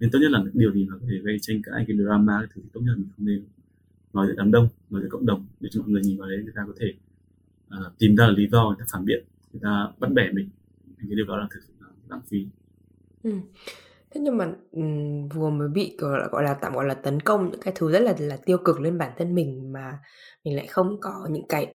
Nên 0.00 0.10
tốt 0.10 0.18
nhất 0.22 0.30
là 0.30 0.44
điều 0.52 0.72
gì 0.72 0.84
mà 0.84 0.94
có 1.00 1.06
thể 1.10 1.18
gây 1.22 1.38
tranh 1.40 1.62
cãi 1.62 1.84
cái 1.88 1.96
drama 1.96 2.46
thì 2.54 2.62
tốt 2.72 2.80
nhất 2.84 2.92
là 2.92 2.96
mình 2.96 3.08
không 3.16 3.26
nên 3.26 3.44
nói 4.12 4.26
với 4.26 4.36
đám 4.38 4.50
đông 4.50 4.68
nói 4.90 5.00
với 5.00 5.10
cộng 5.10 5.26
đồng 5.26 5.46
để 5.60 5.68
cho 5.72 5.80
mọi 5.80 5.90
người 5.90 6.02
nhìn 6.02 6.18
vào 6.18 6.28
đấy 6.28 6.38
người 6.44 6.52
ta 6.56 6.62
có 6.66 6.72
thể 6.80 6.86
uh, 7.66 7.98
tìm 7.98 8.16
ra 8.16 8.26
là 8.26 8.32
lý 8.32 8.48
do 8.52 8.64
người 8.64 8.76
ta 8.78 8.84
phản 8.92 9.04
biện 9.04 9.24
người 9.52 9.60
ta 9.62 9.92
bắt 9.98 10.12
bẻ 10.12 10.30
mình. 10.32 10.48
Cái 10.98 11.16
điều 11.16 11.26
đó 11.26 11.36
là 11.36 11.46
thực 11.50 11.60
sự 11.66 11.72
là 11.80 11.86
lãng 12.08 12.20
phí. 12.28 12.46
Ừ. 13.22 13.30
thế 14.10 14.20
nhưng 14.20 14.36
mà 14.36 14.52
um, 14.70 15.28
vừa 15.28 15.50
mới 15.50 15.68
bị 15.68 15.96
gọi 15.98 16.18
là, 16.20 16.28
gọi 16.32 16.42
là 16.42 16.54
tạm 16.54 16.72
gọi 16.72 16.84
là 16.84 16.94
tấn 16.94 17.20
công 17.20 17.50
những 17.50 17.60
cái 17.60 17.74
thứ 17.76 17.92
rất 17.92 18.00
là 18.00 18.14
là 18.18 18.36
tiêu 18.36 18.58
cực 18.58 18.80
lên 18.80 18.98
bản 18.98 19.12
thân 19.18 19.34
mình 19.34 19.72
mà 19.72 19.98
mình 20.44 20.56
lại 20.56 20.66
không 20.66 21.00
có 21.00 21.28
những 21.30 21.48
cái 21.48 21.74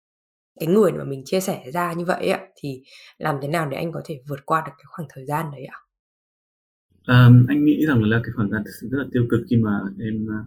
cái 0.60 0.68
người 0.68 0.92
mà 0.92 1.04
mình 1.04 1.22
chia 1.25 1.39
sẻ 1.39 1.63
ra 1.74 1.94
như 1.94 2.06
vậy 2.06 2.28
ạ 2.28 2.39
thì 2.56 2.82
làm 3.18 3.36
thế 3.42 3.48
nào 3.48 3.70
để 3.70 3.78
anh 3.78 3.92
có 3.92 4.01
thể 4.06 4.22
vượt 4.28 4.46
qua 4.46 4.63
được 4.66 4.72
cái 4.78 4.86
khoảng 4.88 5.08
thời 5.13 5.25
gian 5.25 5.46
đấy 5.51 5.66
ạ? 5.66 5.78
Um, 7.08 7.46
anh 7.48 7.66
nghĩ 7.66 7.86
rằng 7.86 8.04
là 8.04 8.22
cái 8.24 8.32
khoảng 8.36 8.50
thời 8.50 8.58
gian 8.58 8.63
thực 8.66 8.72
sự 8.82 8.88
rất 8.92 8.98
là 8.98 9.06
tiêu 9.12 9.28
cực 9.30 9.42
khi 9.50 9.58
mà 9.58 9.80
em 10.00 10.28
ờ, 10.28 10.44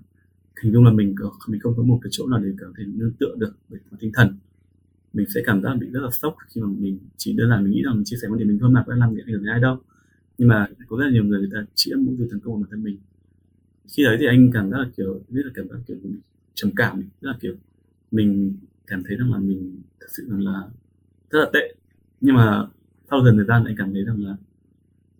hình 0.62 0.73
dung 0.73 0.85
là 0.85 0.92
mình 0.92 1.14
có 1.19 1.33
mình 1.49 1.61
không 1.61 1.75
có 1.76 1.83
một 1.83 1.99
cái 2.02 2.09
chỗ 2.12 2.26
nào 2.26 2.40
để 2.40 2.50
có 2.61 2.66
thể 2.78 2.85
nương 2.87 3.12
tựa 3.21 3.35
được 3.38 3.52
về 3.69 3.78
tinh 4.00 4.11
thần. 4.14 4.38
Mình 5.12 5.26
sẽ 5.35 5.40
cảm 5.47 5.62
giác 5.62 5.75
bị 5.81 5.87
rất 5.92 6.00
là 6.00 6.11
sốc 6.11 6.37
khi 6.49 6.61
mà 6.61 6.69
mình 6.78 6.99
chỉ 7.16 7.33
đơn 7.33 7.50
giản 7.50 7.64
mình 7.64 7.73
nghĩ 7.73 7.83
rằng 7.85 7.95
mình 7.95 8.04
chia 8.04 8.16
sẻ 8.23 8.28
quan 8.28 8.38
điểm 8.38 8.49
mình 8.49 8.59
thôi 8.61 8.71
mà 8.71 8.85
có 8.87 8.95
làm 8.95 9.14
gì 9.14 9.21
ảnh 9.26 9.33
hưởng 9.33 9.42
đến 9.45 9.52
ai 9.52 9.61
đâu. 9.61 9.78
Nhưng 10.38 10.49
mà 10.49 10.69
có 10.88 10.97
rất 10.97 11.04
là 11.04 11.11
nhiều 11.12 11.25
người 11.25 11.40
người 11.40 11.50
ta 11.52 11.64
chĩa 11.75 11.95
mũi 11.95 12.16
từ 12.19 12.28
tấn 12.31 12.40
công 12.40 12.54
vào 12.54 12.62
bản 12.62 12.71
thân 12.71 12.83
mình. 12.83 12.99
Khi 13.97 14.04
đấy 14.04 14.16
thì 14.21 14.26
anh 14.26 14.50
cảm 14.54 14.71
giác 14.71 14.78
là 14.78 14.90
kiểu 14.97 15.21
biết 15.28 15.42
là 15.45 15.52
cảm 15.54 15.69
giác 15.69 15.76
kiểu 15.87 15.97
trầm 16.54 16.71
cảm 16.76 17.02
rất 17.21 17.31
là 17.31 17.38
kiểu 17.40 17.54
mình 18.11 18.57
cảm 18.92 19.02
thấy 19.08 19.16
rằng 19.16 19.32
là 19.32 19.38
mình 19.38 19.82
thực 20.00 20.06
sự 20.16 20.26
là 20.28 20.62
rất 21.30 21.40
là 21.40 21.50
tệ. 21.52 21.75
Nhưng 22.20 22.34
mà 22.34 22.68
sau 23.11 23.25
dần 23.25 23.37
thời 23.37 23.46
gian 23.46 23.64
anh 23.64 23.75
cảm 23.78 23.92
thấy 23.92 24.04
rằng 24.04 24.25
là 24.25 24.37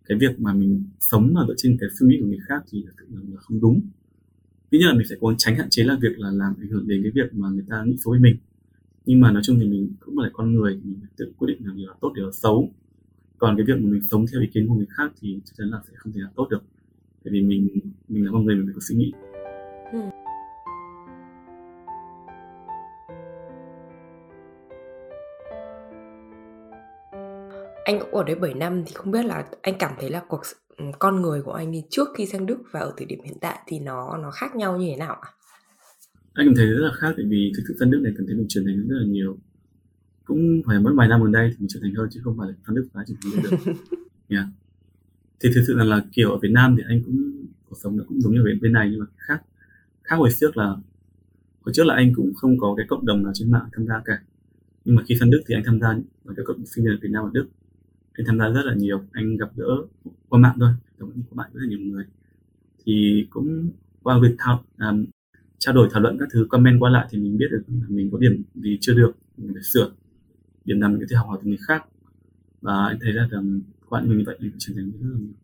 cái 0.09 0.19
việc 0.19 0.41
mà 0.41 0.55
mình 0.55 0.85
sống 1.01 1.35
mà 1.35 1.41
dựa 1.49 1.55
trên 1.57 1.77
cái 1.81 1.89
suy 1.99 2.07
nghĩ 2.07 2.19
của 2.21 2.27
người 2.27 2.41
khác 2.49 2.63
thì 2.71 2.85
thực 2.87 2.93
sự 2.99 3.07
là 3.13 3.41
không 3.41 3.61
đúng. 3.61 3.81
Tuy 4.71 4.79
nhiên 4.79 4.89
là 4.89 4.95
mình 4.95 5.07
sẽ 5.11 5.17
cố 5.21 5.35
tránh 5.39 5.57
hạn 5.57 5.69
chế 5.71 5.85
là 5.85 5.99
việc 6.01 6.19
là 6.19 6.31
làm 6.31 6.55
ảnh 6.61 6.69
hưởng 6.69 6.89
đến 6.89 7.03
cái 7.03 7.13
việc 7.15 7.35
mà 7.35 7.49
người 7.49 7.65
ta 7.69 7.85
nghĩ 7.85 7.97
xấu 8.05 8.11
với 8.11 8.21
mình. 8.21 8.37
Nhưng 9.07 9.21
mà 9.21 9.33
nói 9.33 9.43
chung 9.45 9.57
thì 9.61 9.69
mình 9.69 9.93
cũng 10.01 10.19
là 10.19 10.31
con 10.33 10.53
người, 10.53 10.81
mình 10.85 10.97
phải 11.01 11.11
tự 11.17 11.33
quyết 11.39 11.49
định 11.49 11.67
là 11.67 11.75
điều 11.77 11.89
là 11.89 11.95
tốt, 12.01 12.13
điều 12.15 12.27
là 12.27 12.33
xấu. 12.33 12.73
Còn 13.39 13.57
cái 13.57 13.67
việc 13.67 13.83
mà 13.83 13.91
mình 13.91 14.03
sống 14.03 14.27
theo 14.33 14.41
ý 14.41 14.47
kiến 14.55 14.69
của 14.69 14.75
người 14.75 14.87
khác 14.91 15.13
thì 15.21 15.41
chắc 15.45 15.53
chắn 15.59 15.67
là 15.71 15.81
sẽ 15.89 15.93
không 15.97 16.13
thể 16.13 16.21
là 16.21 16.29
tốt 16.37 16.49
được. 16.51 16.63
Bởi 17.25 17.33
vì 17.33 17.43
mình 17.43 17.69
mình 18.09 18.25
là 18.25 18.31
con 18.33 18.45
người, 18.45 18.55
mình 18.55 18.67
phải 18.67 18.75
có 18.75 18.81
suy 18.89 18.97
nghĩ. 18.97 19.13
Ừ. 19.93 20.22
anh 27.93 28.01
cũng 28.01 28.15
ở 28.15 28.25
đấy 28.25 28.37
7 28.37 28.55
năm 28.55 28.83
thì 28.87 28.93
không 28.95 29.13
biết 29.13 29.25
là 29.25 29.45
anh 29.63 29.75
cảm 29.79 29.93
thấy 30.01 30.11
là 30.11 30.23
cuộc 30.29 30.41
ừ, 30.77 30.85
con 30.99 31.23
người 31.23 31.43
của 31.43 31.53
anh 31.53 31.73
đi 31.73 31.83
trước 31.91 32.09
khi 32.17 32.27
sang 32.27 32.47
Đức 32.47 32.59
và 32.71 32.81
ở 32.81 32.95
thời 32.97 33.07
điểm 33.07 33.19
hiện 33.25 33.37
tại 33.41 33.59
thì 33.67 33.79
nó 33.79 34.19
nó 34.23 34.31
khác 34.31 34.57
nhau 34.57 34.79
như 34.79 34.87
thế 34.91 34.97
nào 34.97 35.15
ạ? 35.15 35.31
Anh 36.35 36.47
cảm 36.47 36.55
thấy 36.57 36.67
rất 36.67 36.85
là 36.85 36.93
khác 36.95 37.15
tại 37.17 37.27
vì 37.29 37.53
thực 37.57 37.63
sự 37.69 37.77
sang 37.81 37.91
Đức 37.91 38.01
này 38.03 38.13
cảm 38.17 38.27
thấy 38.27 38.37
mình 38.37 38.47
trưởng 38.49 38.65
thành 38.67 38.89
rất 38.89 38.97
là 38.99 39.07
nhiều 39.07 39.37
cũng 40.25 40.63
phải 40.67 40.81
mất 40.81 40.93
vài 40.97 41.09
năm 41.09 41.23
gần 41.23 41.33
đây 41.33 41.51
thì 41.51 41.57
mình 41.59 41.69
trưởng 41.69 41.83
thành 41.83 41.95
hơn 41.95 42.09
chứ 42.11 42.21
không 42.25 42.39
phải 42.39 42.49
là 42.49 42.55
sang 42.67 42.75
Đức 42.75 42.89
phá 42.93 43.01
trưởng 43.07 43.17
thành 43.23 43.43
được 43.43 43.73
yeah. 44.29 44.45
thì 45.41 45.51
thực 45.55 45.63
sự 45.67 45.75
là, 45.75 45.85
là 45.85 46.05
kiểu 46.13 46.31
ở 46.31 46.39
Việt 46.43 46.51
Nam 46.53 46.77
thì 46.79 46.83
anh 46.89 47.03
cũng 47.07 47.47
cuộc 47.69 47.77
sống 47.83 47.97
nó 47.97 48.05
cũng 48.09 48.21
giống 48.21 48.33
như 48.33 48.45
bên 48.63 48.73
này 48.73 48.89
nhưng 48.91 49.01
mà 49.01 49.07
khác 49.17 49.43
khác 50.03 50.17
hồi 50.17 50.29
trước 50.41 50.57
là 50.57 50.77
hồi 51.61 51.73
trước 51.75 51.85
là 51.87 51.95
anh 51.95 52.13
cũng 52.15 52.35
không 52.35 52.59
có 52.59 52.75
cái 52.77 52.87
cộng 52.89 53.07
đồng 53.07 53.23
nào 53.23 53.33
trên 53.35 53.51
mạng 53.51 53.69
tham 53.73 53.87
gia 53.87 54.03
cả 54.05 54.23
nhưng 54.85 54.95
mà 54.95 55.03
khi 55.07 55.17
sang 55.21 55.31
Đức 55.31 55.43
thì 55.47 55.55
anh 55.55 55.63
tham 55.67 55.81
gia 55.81 55.89
vào 56.25 56.35
cái 56.37 56.45
cộng 56.47 56.57
đồng 56.57 56.67
sinh 56.67 56.85
viên 56.85 56.95
ở 56.95 56.99
Việt 57.03 57.09
Nam 57.13 57.25
ở 57.25 57.31
Đức 57.33 57.47
anh 58.13 58.27
tham 58.27 58.39
gia 58.39 58.49
rất 58.49 58.63
là 58.65 58.75
nhiều. 58.75 59.01
Anh 59.13 59.37
gặp 59.37 59.49
gỡ 59.57 59.77
qua 60.29 60.41
mạng 60.41 60.57
thôi. 60.61 60.71
Như 60.99 61.23
qua 61.31 61.35
mạng 61.35 61.51
rất 61.55 61.61
là 61.63 61.69
nhiều 61.69 61.79
người. 61.79 62.05
Thì 62.85 63.27
cũng 63.31 63.71
qua 64.03 64.19
việc 64.23 64.35
thảo 64.39 64.65
um, 64.79 65.05
trao 65.59 65.75
đổi 65.75 65.89
thảo 65.93 66.03
luận 66.03 66.17
các 66.19 66.29
thứ 66.33 66.47
comment 66.51 66.81
qua 66.81 66.91
lại 66.91 67.07
thì 67.11 67.19
mình 67.19 67.39
biết 67.39 67.47
được 67.51 67.63
là 67.69 67.87
mình 67.89 68.11
có 68.13 68.19
điểm 68.19 68.43
gì 68.55 68.79
chưa 68.81 68.95
được 68.95 69.13
mình 69.37 69.55
phải 69.55 69.63
sửa 69.63 69.91
điểm 70.65 70.81
nào 70.81 70.91
mình 70.91 71.01
có 71.01 71.07
thể 71.11 71.17
học 71.17 71.27
hỏi 71.29 71.39
từ 71.43 71.49
người 71.49 71.59
khác. 71.67 71.85
Và 72.61 72.87
anh 72.87 72.99
thấy 73.01 73.13
là 73.13 73.29
qua 73.89 74.01
những 74.01 74.19
như 74.19 74.25
vậy 74.27 74.37
mình 74.41 74.53
trưởng 74.59 74.77
thành 74.77 74.91
rất 74.91 75.09
là 75.13 75.19
nhiều. 75.19 75.35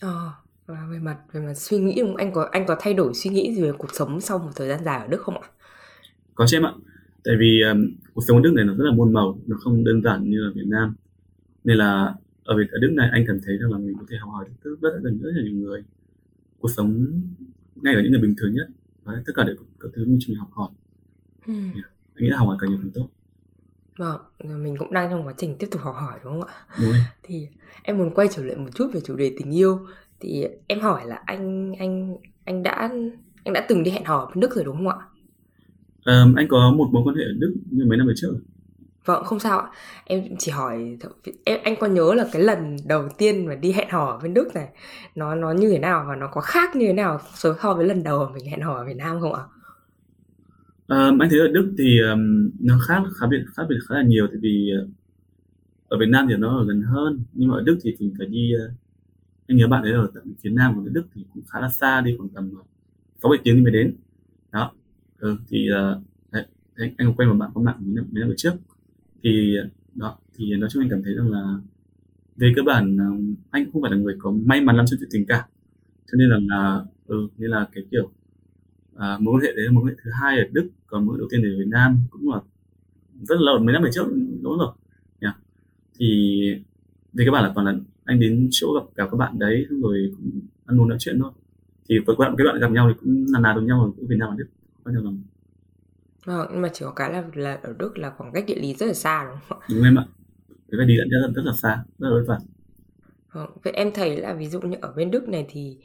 Ờ 0.00 0.32
và 0.66 0.86
về 0.92 0.98
mặt 0.98 1.18
về 1.32 1.40
mặt 1.40 1.54
suy 1.54 1.78
nghĩ 1.78 2.02
anh 2.18 2.32
có 2.32 2.48
anh 2.52 2.66
có 2.66 2.76
thay 2.80 2.94
đổi 2.94 3.14
suy 3.14 3.30
nghĩ 3.30 3.54
gì 3.54 3.62
về 3.62 3.72
cuộc 3.78 3.94
sống 3.94 4.20
sau 4.20 4.38
một 4.38 4.50
thời 4.56 4.68
gian 4.68 4.84
dài 4.84 5.00
ở 5.00 5.06
Đức 5.06 5.20
không 5.20 5.40
ạ? 5.40 5.48
Có 6.34 6.46
chứ 6.48 6.56
em 6.56 6.66
ạ. 6.66 6.72
Tại 7.24 7.34
vì 7.38 7.60
um, 7.60 7.90
cuộc 8.14 8.22
sống 8.28 8.36
ở 8.36 8.42
Đức 8.42 8.52
này 8.56 8.64
nó 8.64 8.74
rất 8.74 8.84
là 8.84 8.92
muôn 8.94 9.12
màu, 9.12 9.38
nó 9.46 9.56
không 9.60 9.84
đơn 9.84 10.02
giản 10.02 10.30
như 10.30 10.42
ở 10.42 10.52
Việt 10.54 10.66
Nam 10.66 10.94
nên 11.66 11.76
là 11.76 12.14
ở 12.44 12.56
Việt 12.56 12.70
ở 12.70 12.78
Đức 12.78 12.90
này 12.92 13.08
anh 13.12 13.24
cảm 13.26 13.38
thấy 13.44 13.56
rằng 13.56 13.72
là 13.72 13.78
mình 13.78 13.96
có 13.98 14.04
thể 14.08 14.16
học 14.20 14.30
hỏi 14.32 14.46
rất, 14.62 14.70
rất, 14.80 14.90
rất, 15.02 15.10
rất 15.20 15.30
là 15.34 15.42
nhiều 15.42 15.54
người 15.54 15.84
cuộc 16.58 16.70
sống 16.76 17.06
ngay 17.76 17.94
ở 17.94 18.00
những 18.02 18.12
người 18.12 18.20
bình 18.20 18.34
thường 18.38 18.52
nhất 18.54 18.68
và 19.04 19.22
tất 19.26 19.32
cả 19.36 19.44
đều 19.44 19.56
có 19.78 19.88
thứ 19.94 20.04
mình 20.06 20.18
học 20.38 20.48
hỏi 20.52 20.70
ừ. 21.46 21.52
yeah. 21.52 21.86
anh 22.14 22.24
nghĩ 22.24 22.28
là 22.28 22.36
học 22.36 22.48
hỏi 22.48 22.56
càng 22.60 22.70
nhiều 22.70 22.78
càng 22.82 22.90
tốt 22.94 23.08
Vâng, 23.98 24.20
mình 24.62 24.76
cũng 24.78 24.92
đang 24.92 25.10
trong 25.10 25.26
quá 25.26 25.34
trình 25.36 25.56
tiếp 25.58 25.66
tục 25.70 25.82
học 25.82 25.94
hỏi 25.94 26.18
đúng 26.24 26.40
không 26.40 26.48
ạ? 26.48 26.54
Đúng. 26.80 26.92
Thì 27.22 27.48
em 27.82 27.98
muốn 27.98 28.14
quay 28.14 28.28
trở 28.30 28.44
lại 28.44 28.56
một 28.56 28.68
chút 28.74 28.90
về 28.94 29.00
chủ 29.04 29.16
đề 29.16 29.34
tình 29.38 29.54
yêu. 29.54 29.78
Thì 30.20 30.46
em 30.66 30.80
hỏi 30.80 31.06
là 31.06 31.22
anh 31.26 31.74
anh 31.78 32.16
anh 32.44 32.62
đã 32.62 32.90
anh 33.44 33.52
đã 33.52 33.66
từng 33.68 33.82
đi 33.82 33.90
hẹn 33.90 34.04
hò 34.04 34.18
ở 34.18 34.30
Đức 34.34 34.54
rồi 34.54 34.64
đúng 34.64 34.76
không 34.76 34.88
ạ? 34.88 34.96
Um, 36.04 36.34
anh 36.34 36.48
có 36.48 36.74
một 36.76 36.88
mối 36.92 37.02
quan 37.04 37.16
hệ 37.16 37.22
ở 37.24 37.32
Đức 37.38 37.54
như 37.70 37.84
mấy 37.84 37.98
năm 37.98 38.06
về 38.06 38.14
trước. 38.16 38.34
Vâng, 39.06 39.24
không 39.24 39.40
sao 39.40 39.58
ạ. 39.58 39.70
Em 40.04 40.22
chỉ 40.38 40.52
hỏi 40.52 40.98
em 41.44 41.60
anh 41.64 41.76
có 41.80 41.86
nhớ 41.86 42.14
là 42.14 42.26
cái 42.32 42.42
lần 42.42 42.76
đầu 42.86 43.08
tiên 43.18 43.46
mà 43.46 43.54
đi 43.54 43.72
hẹn 43.72 43.88
hò 43.90 44.06
ở 44.06 44.18
bên 44.22 44.34
Đức 44.34 44.54
này 44.54 44.68
nó 45.14 45.34
nó 45.34 45.52
như 45.52 45.70
thế 45.70 45.78
nào 45.78 46.04
và 46.08 46.16
nó 46.16 46.26
có 46.26 46.40
khác 46.40 46.76
như 46.76 46.86
thế 46.86 46.92
nào 46.92 47.20
so 47.34 47.54
so 47.62 47.74
với 47.74 47.86
lần 47.86 48.02
đầu 48.02 48.30
mình 48.34 48.46
hẹn 48.46 48.60
hò 48.60 48.74
ở 48.74 48.84
Việt 48.84 48.96
Nam 48.96 49.20
không 49.20 49.34
ạ? 49.34 49.42
Um, 50.88 51.18
anh 51.18 51.30
thấy 51.30 51.38
ở 51.38 51.48
Đức 51.48 51.74
thì 51.78 52.00
um, 52.00 52.50
nó 52.60 52.78
khác 52.88 53.02
khác 53.20 53.26
biệt 53.30 53.44
khác 53.56 53.62
biệt 53.68 53.76
khá 53.88 53.94
là 53.94 54.02
nhiều 54.02 54.26
tại 54.26 54.36
vì 54.42 54.70
uh, 54.82 54.88
ở 55.88 55.98
Việt 55.98 56.08
Nam 56.08 56.26
thì 56.28 56.36
nó 56.36 56.58
ở 56.58 56.64
gần 56.68 56.82
hơn 56.82 57.24
nhưng 57.32 57.48
mà 57.48 57.56
ở 57.56 57.62
Đức 57.62 57.78
thì 57.82 57.96
mình 57.98 58.14
phải 58.18 58.26
đi 58.26 58.52
uh, 58.66 58.72
anh 59.48 59.56
nhớ 59.56 59.68
bạn 59.68 59.82
ấy 59.82 59.92
ở 59.92 60.10
tận 60.14 60.34
phía 60.42 60.50
nam 60.50 60.74
của 60.74 60.88
Đức 60.88 61.06
thì 61.14 61.24
cũng 61.34 61.42
khá 61.48 61.60
là 61.60 61.68
xa 61.68 62.00
đi 62.00 62.16
khoảng 62.18 62.28
tầm 62.28 62.50
ờ, 62.56 62.62
sáu 63.22 63.30
bảy 63.30 63.38
tiếng 63.44 63.56
thì 63.56 63.62
mới 63.62 63.72
đến 63.72 63.96
đó 64.52 64.72
ừ, 65.18 65.36
thì 65.48 65.68
uh, 65.70 66.02
đấy, 66.76 66.94
anh 66.98 67.14
quen 67.14 67.28
một 67.28 67.34
bạn 67.34 67.50
có 67.54 67.60
mạng 67.60 67.76
mấy 67.80 67.94
năm, 67.94 68.06
mấy 68.12 68.20
năm 68.20 68.34
trước 68.36 68.52
thì 69.26 69.56
đó 69.94 70.18
thì 70.34 70.56
nói 70.56 70.70
chung 70.72 70.82
anh 70.82 70.90
cảm 70.90 71.02
thấy 71.02 71.14
rằng 71.14 71.30
là 71.30 71.58
về 72.36 72.52
cơ 72.56 72.62
bản 72.62 72.96
anh 73.50 73.64
cũng 73.64 73.72
không 73.72 73.82
phải 73.82 73.90
là 73.90 73.96
người 73.96 74.16
có 74.18 74.30
may 74.30 74.60
mắn 74.60 74.76
lắm 74.76 74.86
trong 74.88 74.98
chuyện 75.00 75.08
tình 75.12 75.26
cảm. 75.26 75.44
Cho 76.12 76.16
nên 76.18 76.28
là, 76.28 76.38
là 76.42 76.84
ừ 77.06 77.28
nên 77.38 77.50
là 77.50 77.68
cái 77.72 77.84
kiểu 77.90 78.10
à, 78.96 79.18
mối 79.20 79.34
quan 79.34 79.42
hệ 79.42 79.52
đấy 79.56 79.64
là 79.64 79.72
mối 79.72 79.84
quan 79.84 79.88
hệ 79.88 80.00
thứ 80.04 80.10
hai 80.20 80.38
ở 80.38 80.44
Đức 80.52 80.68
còn 80.86 81.06
mối 81.06 81.18
đầu 81.18 81.28
tiên 81.30 81.42
ở 81.42 81.48
Việt 81.58 81.68
Nam 81.68 81.98
cũng 82.10 82.30
là 82.30 82.40
rất 83.22 83.34
là 83.38 83.52
lâu 83.52 83.58
mấy 83.58 83.72
năm 83.72 83.82
về 83.82 83.90
trước 83.94 84.06
đúng 84.42 84.58
rồi 84.58 84.72
yeah. 85.20 85.36
thì 85.98 86.40
về 87.12 87.24
các 87.24 87.30
bạn 87.30 87.44
là 87.44 87.52
toàn 87.54 87.66
là 87.66 87.74
anh 88.04 88.20
đến 88.20 88.48
chỗ 88.50 88.66
gặp 88.74 88.96
gặp 88.96 89.08
các 89.10 89.16
bạn 89.16 89.38
đấy 89.38 89.66
rồi 89.70 90.12
cũng 90.16 90.40
ăn 90.66 90.80
uống 90.80 90.88
nói 90.88 90.98
chuyện 91.00 91.18
thôi. 91.18 91.32
Thì 91.88 91.98
với 91.98 92.16
các 92.18 92.24
bạn 92.24 92.34
các 92.38 92.44
bạn 92.44 92.60
gặp 92.60 92.70
nhau 92.70 92.88
thì 92.88 93.00
cũng 93.00 93.26
là 93.28 93.40
nào 93.40 93.54
với 93.54 93.64
nhau 93.64 93.94
ở 93.98 94.06
Việt 94.08 94.16
Nam 94.18 94.28
và 94.30 94.36
Đức 94.38 94.46
có 94.84 94.90
nhiều 94.90 95.02
lần 95.02 95.22
Vâng, 96.26 96.48
nhưng 96.52 96.62
mà 96.62 96.70
chỉ 96.72 96.84
có 96.84 96.90
cái 96.90 97.12
là 97.12 97.24
là 97.34 97.58
ở 97.62 97.74
Đức 97.78 97.98
là 97.98 98.12
khoảng 98.16 98.32
cách 98.32 98.44
địa 98.46 98.54
lý 98.54 98.74
rất 98.74 98.86
là 98.86 98.94
xa 98.94 99.24
đúng 99.28 99.38
không 99.48 99.58
ạ? 99.60 99.66
Đúng 99.70 99.84
em 99.84 99.98
ạ. 99.98 100.04
Cái 100.48 100.78
phải 100.78 100.86
đi 100.86 100.96
rất 100.96 101.18
là 101.22 101.28
rất 101.34 101.42
là 101.44 101.52
xa, 101.62 101.84
rất 101.98 102.08
là 102.08 102.14
vất 102.14 102.24
vả. 102.28 102.38
Vâng, 103.32 103.50
vậy 103.64 103.72
em 103.72 103.92
thấy 103.92 104.16
là 104.16 104.32
ví 104.32 104.48
dụ 104.48 104.60
như 104.60 104.76
ở 104.80 104.92
bên 104.96 105.10
Đức 105.10 105.28
này 105.28 105.46
thì 105.48 105.78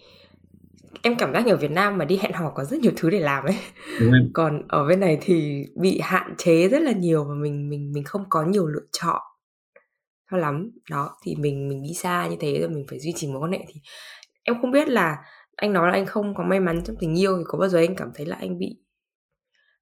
em 1.01 1.15
cảm 1.19 1.34
giác 1.34 1.45
như 1.45 1.51
ở 1.51 1.58
Việt 1.58 1.71
Nam 1.71 1.97
mà 1.97 2.06
đi 2.06 2.17
hẹn 2.17 2.34
hò 2.34 2.49
có 2.49 2.65
rất 2.65 2.80
nhiều 2.80 2.91
thứ 2.95 3.10
để 3.10 3.19
làm 3.19 3.45
ấy. 3.45 3.58
Đúng 3.99 4.13
em. 4.13 4.30
Còn 4.34 4.62
ở 4.67 4.88
bên 4.88 4.99
này 4.99 5.17
thì 5.21 5.65
bị 5.75 5.99
hạn 6.04 6.36
chế 6.38 6.67
rất 6.67 6.82
là 6.82 6.91
nhiều 6.91 7.23
và 7.23 7.34
mình 7.36 7.69
mình 7.69 7.91
mình 7.91 8.04
không 8.04 8.23
có 8.30 8.43
nhiều 8.43 8.67
lựa 8.67 8.86
chọn 8.91 9.21
cho 10.32 10.38
lắm. 10.38 10.71
Đó 10.89 11.17
thì 11.23 11.36
mình 11.36 11.69
mình 11.69 11.84
đi 11.84 11.93
xa 11.93 12.27
như 12.27 12.36
thế 12.39 12.60
rồi 12.60 12.69
mình 12.69 12.86
phải 12.89 12.99
duy 12.99 13.13
trì 13.15 13.27
mối 13.27 13.39
quan 13.41 13.51
hệ 13.51 13.60
thì 13.67 13.82
em 14.43 14.62
không 14.62 14.71
biết 14.71 14.89
là 14.89 15.17
anh 15.56 15.73
nói 15.73 15.88
là 15.88 15.93
anh 15.93 16.06
không 16.06 16.36
có 16.36 16.43
may 16.43 16.60
mắn 16.60 16.82
trong 16.86 16.95
tình 16.99 17.19
yêu 17.19 17.38
thì 17.38 17.43
có 17.47 17.58
bao 17.58 17.69
giờ 17.69 17.80
anh 17.80 17.95
cảm 17.95 18.12
thấy 18.15 18.25
là 18.25 18.36
anh 18.36 18.60
bị 18.60 18.77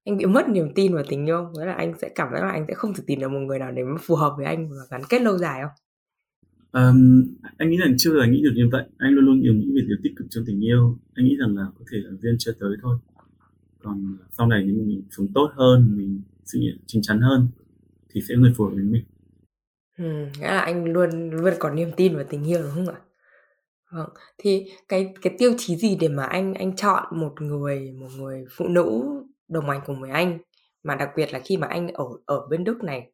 anh 0.04 0.16
bị 0.16 0.26
mất 0.26 0.48
niềm 0.48 0.74
tin 0.74 0.94
vào 0.94 1.04
tình 1.08 1.26
yêu 1.26 1.50
nghĩa 1.54 1.64
là 1.64 1.72
anh 1.72 1.94
sẽ 1.98 2.08
cảm 2.14 2.28
giác 2.32 2.40
là 2.40 2.50
anh 2.50 2.64
sẽ 2.68 2.74
không 2.74 2.94
thể 2.94 3.04
tìm 3.06 3.20
được 3.20 3.28
một 3.28 3.38
người 3.38 3.58
nào 3.58 3.72
để 3.72 3.84
mà 3.84 3.96
phù 4.00 4.14
hợp 4.14 4.34
với 4.36 4.46
anh 4.46 4.70
và 4.70 4.76
gắn 4.90 5.02
kết 5.08 5.22
lâu 5.22 5.38
dài 5.38 5.62
không? 5.62 5.72
Um, 6.72 7.24
anh 7.56 7.70
nghĩ 7.70 7.76
là 7.76 7.86
chưa 7.98 8.12
là 8.12 8.26
nghĩ 8.26 8.42
được 8.42 8.52
như 8.54 8.68
vậy. 8.72 8.84
Anh 8.98 9.12
luôn 9.12 9.24
luôn 9.24 9.40
nhiều 9.40 9.54
nghĩ 9.54 9.66
về 9.74 9.82
điều 9.88 9.96
tích 10.02 10.12
cực 10.16 10.26
trong 10.30 10.44
tình 10.46 10.64
yêu. 10.64 10.98
Anh 11.14 11.24
nghĩ 11.24 11.36
rằng 11.40 11.56
là 11.56 11.66
có 11.78 11.84
thể 11.92 11.98
là 12.04 12.10
duyên 12.22 12.36
chưa 12.38 12.52
tới 12.60 12.70
thôi. 12.82 12.98
Còn 13.82 14.16
sau 14.30 14.46
này 14.46 14.62
nếu 14.64 14.76
mình 14.76 15.02
sống 15.10 15.26
tốt 15.34 15.50
hơn 15.54 15.96
mình 15.96 16.22
suy 16.44 16.60
nghĩ 16.60 16.72
chín 16.86 17.02
chắn 17.02 17.20
hơn 17.20 17.48
thì 18.14 18.20
sẽ 18.28 18.34
người 18.34 18.52
phù 18.56 18.64
hợp 18.64 18.70
với 18.74 18.84
mình. 18.84 19.04
Ừ, 19.98 20.04
nghĩa 20.40 20.46
là 20.46 20.60
anh 20.60 20.84
luôn 20.84 21.30
luôn 21.30 21.54
có 21.58 21.70
niềm 21.70 21.88
tin 21.96 22.14
vào 22.14 22.24
tình 22.30 22.44
yêu 22.44 22.62
đúng 22.62 22.70
không 22.74 22.94
ạ? 22.94 23.00
Vâng 23.92 24.08
thì 24.38 24.64
cái 24.88 25.14
cái 25.22 25.34
tiêu 25.38 25.54
chí 25.58 25.76
gì 25.76 25.96
để 26.00 26.08
mà 26.08 26.24
anh 26.24 26.54
anh 26.54 26.76
chọn 26.76 27.20
một 27.20 27.40
người 27.40 27.92
một 28.00 28.08
người 28.18 28.44
phụ 28.50 28.68
nữ 28.68 29.02
đồng 29.50 29.70
hành 29.70 29.80
cùng 29.86 30.00
với 30.00 30.10
anh 30.10 30.38
mà 30.82 30.94
đặc 30.94 31.08
biệt 31.16 31.32
là 31.32 31.40
khi 31.44 31.56
mà 31.56 31.66
anh 31.66 31.88
ở 31.88 32.04
ở 32.26 32.46
bên 32.50 32.64
Đức 32.64 32.84
này. 32.84 33.12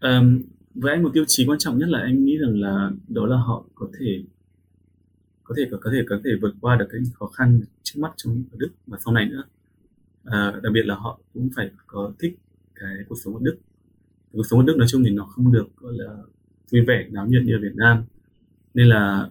Um, 0.00 0.42
với 0.74 0.92
anh 0.92 1.02
một 1.02 1.10
tiêu 1.14 1.24
chí 1.28 1.46
quan 1.46 1.58
trọng 1.58 1.78
nhất 1.78 1.88
là 1.88 1.98
anh 1.98 2.24
nghĩ 2.24 2.36
rằng 2.36 2.60
là 2.60 2.90
đó 3.08 3.26
là 3.26 3.36
họ 3.36 3.64
có 3.74 3.88
thể 4.00 4.24
có 5.44 5.54
thể 5.58 5.62
có 5.80 5.90
thể 5.92 6.02
có 6.08 6.20
thể 6.24 6.30
vượt 6.42 6.54
qua 6.60 6.76
được 6.76 6.86
cái 6.90 7.00
khó 7.14 7.26
khăn 7.26 7.60
trước 7.82 8.00
mắt 8.00 8.12
trong 8.16 8.44
ở 8.52 8.56
Đức 8.58 8.70
và 8.86 8.98
sau 9.04 9.14
này 9.14 9.26
nữa. 9.26 9.44
À, 10.24 10.60
đặc 10.62 10.72
biệt 10.72 10.86
là 10.86 10.94
họ 10.94 11.20
cũng 11.34 11.48
phải 11.56 11.70
có 11.86 12.12
thích 12.18 12.38
cái 12.74 12.94
cuộc 13.08 13.16
sống 13.24 13.34
ở 13.34 13.40
Đức. 13.42 13.56
Cuộc 14.32 14.42
sống 14.50 14.58
ở 14.60 14.64
Đức 14.66 14.76
nói 14.76 14.88
chung 14.90 15.04
thì 15.04 15.10
nó 15.10 15.24
không 15.24 15.52
được 15.52 15.68
gọi 15.76 15.92
là 15.96 16.16
vui 16.72 16.82
vẻ 16.86 17.06
náo 17.10 17.26
nhiệt 17.26 17.42
như 17.44 17.56
ở 17.56 17.60
Việt 17.62 17.74
Nam. 17.74 18.04
Nên 18.74 18.88
là 18.88 19.30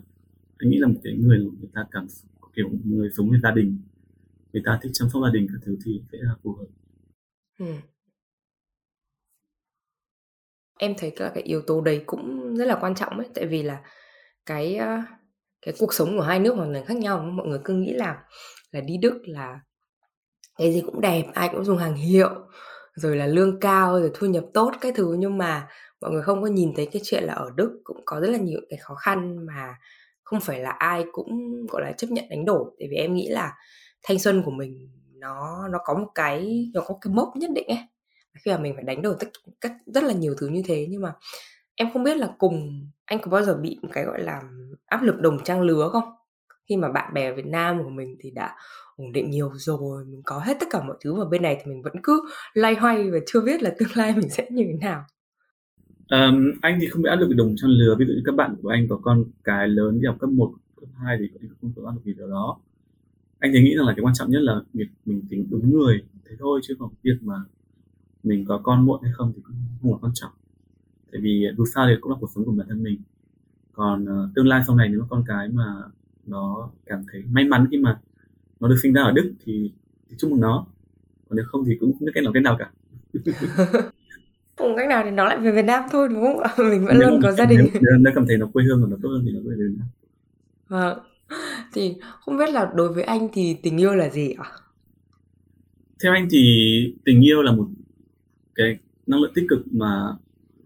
anh 0.57 0.69
nghĩ 0.69 0.77
là 0.77 0.87
một 0.87 0.99
cái 1.03 1.13
người 1.13 1.39
người 1.39 1.69
ta 1.73 1.85
cảm 1.91 2.07
kiểu 2.55 2.69
người 2.83 3.09
sống 3.17 3.31
như 3.31 3.39
gia 3.43 3.51
đình 3.51 3.77
người 4.53 4.63
ta 4.65 4.79
thích 4.83 4.91
chăm 4.93 5.09
sóc 5.13 5.21
gia 5.25 5.31
đình 5.33 5.47
các 5.49 5.59
thứ 5.65 5.77
thì 5.85 6.01
sẽ 6.11 6.17
là 6.21 6.35
phù 6.43 6.55
hợp. 6.55 6.65
Ừ. 7.59 7.65
em 10.79 10.93
thấy 10.97 11.11
là 11.17 11.31
cái 11.33 11.43
yếu 11.43 11.61
tố 11.61 11.81
đấy 11.81 12.03
cũng 12.05 12.55
rất 12.55 12.65
là 12.65 12.77
quan 12.81 12.95
trọng 12.95 13.17
ấy, 13.17 13.27
tại 13.35 13.45
vì 13.45 13.63
là 13.63 13.81
cái 14.45 14.75
ờ, 14.75 14.97
cái 15.65 15.73
cuộc 15.79 15.93
sống 15.93 16.17
của 16.17 16.23
hai 16.23 16.39
nước 16.39 16.55
hoàn 16.55 16.73
toàn 16.73 16.85
khác 16.85 16.97
nhau 16.97 17.19
mọi 17.19 17.47
người 17.47 17.59
cứ 17.63 17.73
nghĩ 17.73 17.93
là 17.93 18.23
là 18.71 18.81
đi 18.81 18.97
Đức 18.97 19.21
là 19.25 19.59
cái 20.57 20.73
gì 20.73 20.81
cũng 20.85 21.01
đẹp, 21.01 21.23
ai 21.33 21.49
cũng 21.51 21.65
dùng 21.65 21.77
hàng 21.77 21.95
hiệu, 21.95 22.29
rồi 22.95 23.15
là 23.17 23.27
lương 23.27 23.59
cao, 23.59 23.99
rồi 23.99 24.11
thu 24.13 24.27
nhập 24.27 24.43
tốt 24.53 24.71
cái 24.81 24.91
thứ, 24.95 25.15
nhưng 25.19 25.37
mà 25.37 25.67
mọi 26.01 26.11
người 26.11 26.21
không 26.21 26.41
có 26.41 26.47
nhìn 26.47 26.73
thấy 26.75 26.89
cái 26.91 27.01
chuyện 27.05 27.23
là 27.23 27.33
ở 27.33 27.49
Đức 27.55 27.81
cũng 27.83 27.97
có 28.05 28.19
rất 28.19 28.29
là 28.29 28.37
nhiều 28.37 28.59
cái 28.69 28.79
khó 28.79 28.95
khăn 28.95 29.45
mà 29.45 29.75
không 30.23 30.39
phải 30.39 30.59
là 30.59 30.69
ai 30.69 31.05
cũng, 31.11 31.29
gọi 31.69 31.81
là, 31.81 31.91
chấp 31.91 32.07
nhận 32.11 32.25
đánh 32.29 32.45
đổi. 32.45 32.65
Tại 32.79 32.87
vì 32.91 32.97
em 32.97 33.13
nghĩ 33.13 33.27
là 33.29 33.53
thanh 34.03 34.19
xuân 34.19 34.43
của 34.45 34.51
mình 34.51 34.89
nó 35.19 35.67
nó 35.67 35.79
có 35.85 35.93
một 35.93 36.07
cái 36.15 36.69
nó 36.73 36.81
có 36.87 36.97
cái 37.01 37.13
mốc 37.13 37.35
nhất 37.35 37.49
định 37.55 37.67
ấy. 37.67 37.79
Khi 38.45 38.51
mà 38.51 38.57
mình 38.57 38.73
phải 38.75 38.83
đánh 38.83 39.01
đổi 39.01 39.15
tất 39.19 39.27
các 39.61 39.73
rất 39.85 40.03
là 40.03 40.13
nhiều 40.13 40.35
thứ 40.37 40.47
như 40.47 40.61
thế 40.65 40.87
nhưng 40.89 41.01
mà 41.01 41.13
em 41.75 41.93
không 41.93 42.03
biết 42.03 42.17
là 42.17 42.29
cùng 42.37 42.89
anh 43.05 43.19
có 43.21 43.31
bao 43.31 43.43
giờ 43.43 43.57
bị 43.61 43.79
một 43.81 43.89
cái 43.93 44.05
gọi 44.05 44.21
là 44.23 44.41
áp 44.85 45.03
lực 45.03 45.19
đồng 45.19 45.43
trang 45.43 45.61
lứa 45.61 45.89
không? 45.91 46.03
Khi 46.69 46.77
mà 46.77 46.91
bạn 46.91 47.13
bè 47.13 47.33
Việt 47.33 47.45
Nam 47.45 47.83
của 47.83 47.89
mình 47.89 48.15
thì 48.19 48.31
đã 48.31 48.55
ổn 48.95 49.11
định 49.11 49.29
nhiều 49.29 49.51
rồi 49.53 50.05
mình 50.05 50.21
có 50.25 50.39
hết 50.39 50.57
tất 50.59 50.65
cả 50.69 50.83
mọi 50.83 50.97
thứ 51.03 51.13
và 51.13 51.25
bên 51.31 51.41
này 51.41 51.57
thì 51.59 51.71
mình 51.71 51.81
vẫn 51.81 51.93
cứ 52.03 52.21
lay 52.53 52.75
hoay 52.75 53.11
và 53.11 53.17
chưa 53.25 53.41
biết 53.41 53.63
là 53.63 53.75
tương 53.79 53.89
lai 53.95 54.13
mình 54.17 54.29
sẽ 54.29 54.47
như 54.51 54.63
thế 54.67 54.77
nào. 54.81 55.05
Um, 56.09 56.51
anh 56.61 56.77
thì 56.81 56.87
không 56.87 57.01
bị 57.01 57.09
áp 57.09 57.15
lực 57.15 57.33
đồng 57.35 57.55
trang 57.57 57.71
lứa. 57.71 57.95
Ví 57.99 58.05
dụ 58.05 58.13
như 58.13 58.21
các 58.25 58.35
bạn 58.35 58.55
của 58.61 58.69
anh 58.69 58.87
có 58.89 58.99
con 59.01 59.23
cái 59.43 59.67
lớn 59.67 59.99
đi 60.01 60.07
học 60.07 60.15
cấp 60.19 60.29
1, 60.29 60.53
cấp 60.81 60.89
2 61.05 61.17
thì 61.19 61.27
cũng 61.31 61.49
không 61.61 61.73
có 61.75 61.89
áp 61.89 61.95
lực 61.95 62.01
gì 62.05 62.13
điều 62.17 62.27
đó 62.27 62.57
anh 63.39 63.51
thì 63.53 63.61
nghĩ 63.61 63.75
rằng 63.75 63.85
là 63.85 63.93
cái 63.95 64.03
quan 64.03 64.13
trọng 64.13 64.31
nhất 64.31 64.41
là 64.41 64.61
việc 64.73 64.87
mình 65.05 65.21
tính 65.29 65.47
đúng 65.49 65.71
người 65.71 66.03
thế 66.29 66.35
thôi 66.39 66.59
chứ 66.63 66.75
không 66.79 66.93
việc 67.03 67.17
mà 67.21 67.35
mình 68.23 68.45
có 68.45 68.61
con 68.63 68.85
muộn 68.85 69.01
hay 69.03 69.11
không 69.15 69.33
thì 69.35 69.41
cũng 69.43 69.55
không 69.81 69.91
là 69.91 69.97
quan 70.01 70.13
trọng. 70.15 70.31
Tại 71.11 71.21
vì 71.21 71.47
dù 71.57 71.65
sao 71.65 71.87
thì 71.87 71.93
cũng 72.01 72.11
là 72.11 72.17
cuộc 72.21 72.29
sống 72.35 72.45
của 72.45 72.51
bản 72.51 72.67
thân 72.69 72.83
mình. 72.83 73.01
Còn 73.73 74.03
uh, 74.03 74.35
tương 74.35 74.47
lai 74.47 74.61
sau 74.67 74.75
này 74.75 74.89
nếu 74.89 75.05
con 75.09 75.23
cái 75.27 75.47
mà 75.49 75.73
nó 76.25 76.69
cảm 76.85 77.05
thấy 77.11 77.23
may 77.31 77.43
mắn 77.43 77.67
khi 77.71 77.77
mà 77.77 77.99
nó 78.59 78.67
được 78.67 78.75
sinh 78.83 78.93
ra 78.93 79.03
ở 79.03 79.11
Đức 79.11 79.33
thì, 79.45 79.71
thì 80.09 80.15
chúc 80.19 80.31
mừng 80.31 80.41
nó. 80.41 80.65
Còn 81.29 81.37
nếu 81.37 81.45
không 81.47 81.65
thì 81.65 81.77
cũng 81.79 81.93
không 81.93 82.05
biết 82.05 82.11
cách 82.15 82.23
nào 82.23 82.33
cách 82.33 82.43
nào 82.43 82.57
cả. 82.59 82.71
Không 84.57 84.75
cách 84.77 84.89
nào 84.89 85.01
thì 85.05 85.11
nó 85.11 85.25
lại 85.25 85.37
về 85.39 85.51
Việt 85.51 85.65
Nam 85.65 85.83
thôi 85.91 86.09
đúng 86.09 86.23
không 86.23 86.37
mình 86.69 86.85
vẫn 86.85 86.99
nếu 86.99 87.09
luôn 87.09 87.19
có 87.23 87.31
gia 87.31 87.45
đình. 87.45 87.59
nếu, 87.73 87.97
nếu 87.99 88.13
cảm 88.15 88.25
thấy 88.27 88.37
nó 88.37 88.47
quê 88.53 88.63
hương 88.63 88.81
của 88.81 88.87
nó 88.87 88.97
tốt 89.03 89.09
hơn 89.09 89.23
thì 89.25 89.31
nó 89.31 89.39
về 89.39 89.55
Việt 89.57 89.75
Nam. 89.77 89.87
Vâng 90.67 90.99
thì 91.73 91.95
không 92.19 92.37
biết 92.37 92.49
là 92.49 92.71
đối 92.75 92.93
với 92.93 93.03
anh 93.03 93.29
thì 93.33 93.57
tình 93.63 93.77
yêu 93.77 93.95
là 93.95 94.09
gì 94.09 94.35
ạ? 94.37 94.51
Theo 96.03 96.13
anh 96.13 96.27
thì 96.31 96.93
tình 97.05 97.25
yêu 97.25 97.41
là 97.41 97.51
một 97.51 97.67
cái 98.55 98.77
năng 99.07 99.19
lượng 99.19 99.31
tích 99.35 99.45
cực 99.49 99.59
mà 99.71 100.13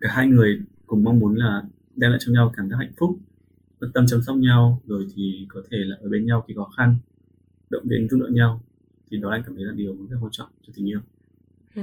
cả 0.02 0.10
hai 0.12 0.28
người 0.28 0.62
cùng 0.88 1.04
mong 1.04 1.20
muốn 1.20 1.36
là 1.36 1.64
đem 1.96 2.12
lại 2.12 2.20
cho 2.26 2.32
nhau 2.34 2.54
cảm 2.58 2.70
giác 2.70 2.78
hạnh 2.80 2.92
phúc 2.98 3.18
quan 3.82 3.92
tâm 3.92 4.06
chăm 4.08 4.22
sóc 4.22 4.36
nhau 4.36 4.82
rồi 4.86 5.08
thì 5.16 5.46
có 5.50 5.62
thể 5.72 5.78
là 5.78 5.96
ở 6.02 6.10
bên 6.10 6.26
nhau 6.26 6.44
khi 6.48 6.54
khó 6.58 6.72
khăn 6.78 6.96
động 7.70 7.84
viên 7.86 8.08
giúp 8.10 8.20
đỡ 8.22 8.28
nhau. 8.32 8.62
Thì 9.12 9.18
đó 9.18 9.30
anh 9.30 9.44
cảm 9.46 9.56
thấy 9.56 9.66
là 9.66 9.74
điều 9.76 9.96
rất 10.10 10.18
quan 10.22 10.32
trọng 10.32 10.48
cho 10.68 10.74
tình 10.76 10.90
yêu. 10.90 11.00
Ừ. 11.76 11.82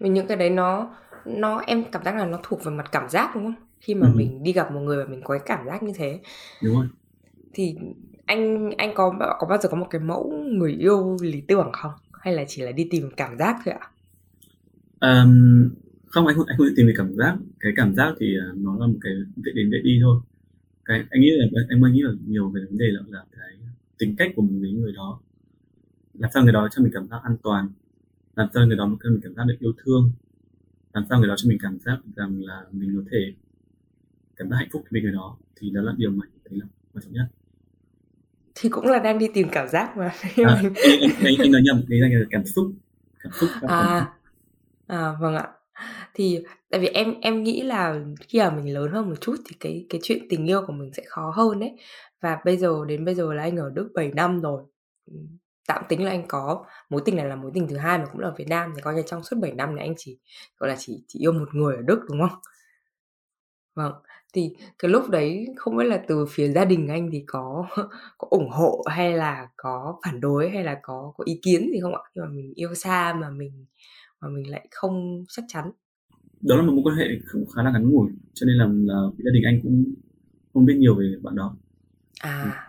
vì 0.00 0.08
những 0.08 0.26
cái 0.26 0.36
đấy 0.36 0.50
nó 0.50 0.96
nó 1.24 1.58
em 1.58 1.84
cảm 1.92 2.04
giác 2.04 2.16
là 2.16 2.26
nó 2.26 2.38
thuộc 2.42 2.64
về 2.64 2.72
mặt 2.72 2.92
cảm 2.92 3.08
giác 3.08 3.30
đúng 3.34 3.44
không? 3.44 3.54
Khi 3.80 3.94
mà 3.94 4.06
ừ. 4.06 4.12
mình 4.16 4.42
đi 4.42 4.52
gặp 4.52 4.72
một 4.72 4.80
người 4.80 4.96
và 4.96 5.04
mình 5.10 5.20
có 5.24 5.38
cái 5.38 5.46
cảm 5.46 5.66
giác 5.66 5.82
như 5.82 5.92
thế. 5.96 6.20
Đúng 6.62 6.74
rồi 6.74 6.86
thì 7.54 7.74
anh 8.26 8.70
anh 8.78 8.92
có 8.94 9.14
có 9.38 9.46
bao 9.46 9.58
giờ 9.58 9.68
có 9.68 9.76
một 9.76 9.86
cái 9.90 10.00
mẫu 10.00 10.32
người 10.46 10.72
yêu 10.72 11.16
lý 11.22 11.40
tưởng 11.40 11.70
không? 11.72 11.92
Hay 12.12 12.34
là 12.34 12.44
chỉ 12.48 12.62
là 12.62 12.72
đi 12.72 12.88
tìm 12.90 13.10
cảm 13.16 13.38
giác 13.38 13.56
thôi 13.64 13.74
ạ? 13.80 13.90
Um, 15.00 15.70
không 16.06 16.26
anh 16.26 16.36
không 16.36 16.46
anh 16.46 16.58
không 16.58 16.66
tìm 16.76 16.86
về 16.86 16.92
cảm 16.96 17.14
giác. 17.16 17.36
Cái 17.60 17.72
cảm 17.76 17.94
giác 17.94 18.14
thì 18.20 18.36
à, 18.40 18.46
nó 18.56 18.76
là 18.78 18.86
một 18.86 18.98
cái 19.00 19.12
dễ 19.36 19.52
đến 19.54 19.70
dễ 19.70 19.78
đi 19.84 19.98
thôi. 20.02 20.20
Cái 20.84 21.04
anh 21.10 21.20
nghĩ 21.20 21.30
là 21.30 21.62
em 21.70 21.80
mới 21.80 21.92
nghĩ 21.92 22.02
là 22.02 22.10
nhiều 22.26 22.48
về 22.48 22.60
vấn 22.64 22.78
đề 22.78 22.86
là, 22.88 23.00
là 23.08 23.24
cái 23.32 23.48
tính 23.98 24.14
cách 24.18 24.32
của 24.36 24.42
mình 24.42 24.60
với 24.60 24.72
người 24.72 24.92
đó. 24.92 25.20
Làm 26.14 26.30
sao 26.34 26.42
người 26.42 26.52
đó 26.52 26.68
cho 26.70 26.82
mình 26.82 26.92
cảm 26.94 27.08
giác 27.08 27.20
an 27.24 27.36
toàn? 27.42 27.68
Làm 28.36 28.48
sao 28.54 28.66
người 28.66 28.76
đó 28.76 28.96
cho 29.02 29.10
mình 29.10 29.20
cảm 29.22 29.34
giác 29.34 29.44
được 29.46 29.56
yêu 29.60 29.72
thương? 29.84 30.10
Làm 30.92 31.04
sao 31.10 31.18
người 31.18 31.28
đó 31.28 31.34
cho 31.36 31.48
mình 31.48 31.58
cảm 31.62 31.78
giác 31.78 31.98
rằng 32.16 32.42
là 32.42 32.64
mình 32.72 32.96
có 32.96 33.10
thể 33.12 33.32
cảm 34.36 34.50
giác 34.50 34.56
hạnh 34.56 34.68
phúc 34.72 34.84
với 34.90 35.02
người 35.02 35.12
đó? 35.12 35.36
Thì 35.56 35.70
đó 35.70 35.82
là 35.82 35.92
điều 35.96 36.10
mà 36.10 36.26
thấy 36.44 36.58
là 36.58 36.66
quan 36.92 37.04
trọng 37.04 37.12
nhất 37.12 37.26
thì 38.54 38.68
cũng 38.68 38.86
là 38.86 38.98
đang 38.98 39.18
đi 39.18 39.28
tìm 39.34 39.48
cảm 39.52 39.68
giác 39.68 39.96
mà. 39.96 40.04
À, 40.04 40.60
anh, 40.62 41.10
anh, 41.24 41.34
anh 41.38 41.52
nói 41.52 41.62
nhầm 41.64 41.84
đấy 41.88 42.00
là 42.00 42.08
cảm 42.30 42.46
xúc 42.46 42.66
cảm 43.22 43.32
xúc 43.32 43.50
à 43.68 44.12
à 44.86 45.12
vâng 45.20 45.34
ạ. 45.34 45.48
Thì 46.14 46.38
tại 46.70 46.80
vì 46.80 46.86
em 46.86 47.14
em 47.20 47.42
nghĩ 47.42 47.62
là 47.62 48.00
khi 48.28 48.38
mà 48.38 48.50
mình 48.50 48.74
lớn 48.74 48.90
hơn 48.92 49.08
một 49.08 49.20
chút 49.20 49.36
thì 49.44 49.56
cái 49.60 49.86
cái 49.88 50.00
chuyện 50.04 50.26
tình 50.30 50.46
yêu 50.46 50.64
của 50.66 50.72
mình 50.72 50.90
sẽ 50.94 51.02
khó 51.06 51.32
hơn 51.36 51.60
đấy 51.60 51.76
và 52.20 52.38
bây 52.44 52.56
giờ 52.56 52.84
đến 52.88 53.04
bây 53.04 53.14
giờ 53.14 53.32
là 53.32 53.42
anh 53.42 53.56
ở 53.56 53.70
Đức 53.74 53.90
7 53.94 54.10
năm 54.14 54.40
rồi. 54.40 54.62
Tạm 55.68 55.82
tính 55.88 56.04
là 56.04 56.10
anh 56.10 56.28
có 56.28 56.66
mối 56.90 57.02
tình 57.04 57.16
này 57.16 57.26
là 57.26 57.36
mối 57.36 57.50
tình 57.54 57.68
thứ 57.68 57.76
hai 57.76 57.98
mà 57.98 58.04
cũng 58.12 58.20
là 58.20 58.28
ở 58.28 58.34
Việt 58.38 58.48
Nam. 58.48 58.72
Thì 58.76 58.82
coi 58.82 58.94
như 58.94 59.02
trong 59.06 59.22
suốt 59.22 59.36
7 59.40 59.52
năm 59.52 59.76
này 59.76 59.86
anh 59.86 59.94
chỉ 59.98 60.18
gọi 60.58 60.70
là 60.70 60.76
chỉ 60.78 61.04
chỉ 61.08 61.18
yêu 61.18 61.32
một 61.32 61.54
người 61.54 61.76
ở 61.76 61.82
Đức 61.82 62.00
đúng 62.08 62.20
không? 62.20 62.38
Vâng, 63.74 63.92
thì 64.34 64.56
cái 64.78 64.90
lúc 64.90 65.10
đấy 65.10 65.46
không 65.56 65.76
biết 65.76 65.84
là 65.84 66.04
từ 66.08 66.26
phía 66.30 66.48
gia 66.48 66.64
đình 66.64 66.88
anh 66.88 67.10
thì 67.12 67.24
có 67.26 67.66
có 68.18 68.28
ủng 68.30 68.48
hộ 68.50 68.84
hay 68.90 69.12
là 69.12 69.48
có 69.56 70.00
phản 70.04 70.20
đối 70.20 70.50
hay 70.50 70.64
là 70.64 70.78
có 70.82 71.12
có 71.16 71.24
ý 71.24 71.38
kiến 71.42 71.70
gì 71.72 71.80
không 71.80 71.94
ạ? 71.94 72.00
Khi 72.14 72.20
mà 72.20 72.26
mình 72.28 72.52
yêu 72.54 72.74
xa 72.74 73.14
mà 73.20 73.30
mình 73.30 73.66
mà 74.20 74.28
mình 74.28 74.50
lại 74.50 74.68
không 74.70 75.24
chắc 75.28 75.44
chắn. 75.48 75.70
Đó 76.40 76.56
là 76.56 76.62
một 76.62 76.72
mối 76.72 76.82
quan 76.84 76.96
hệ 76.96 77.04
khá 77.54 77.62
là 77.62 77.70
ngắn 77.70 77.90
ngủi, 77.90 78.10
cho 78.34 78.46
nên 78.46 78.56
là, 78.56 78.66
là 78.66 79.00
gia 79.18 79.30
đình 79.34 79.42
anh 79.46 79.60
cũng 79.62 79.84
không 80.54 80.64
biết 80.64 80.74
nhiều 80.78 80.94
về 80.94 81.14
bạn 81.22 81.36
đó. 81.36 81.56
À. 82.20 82.66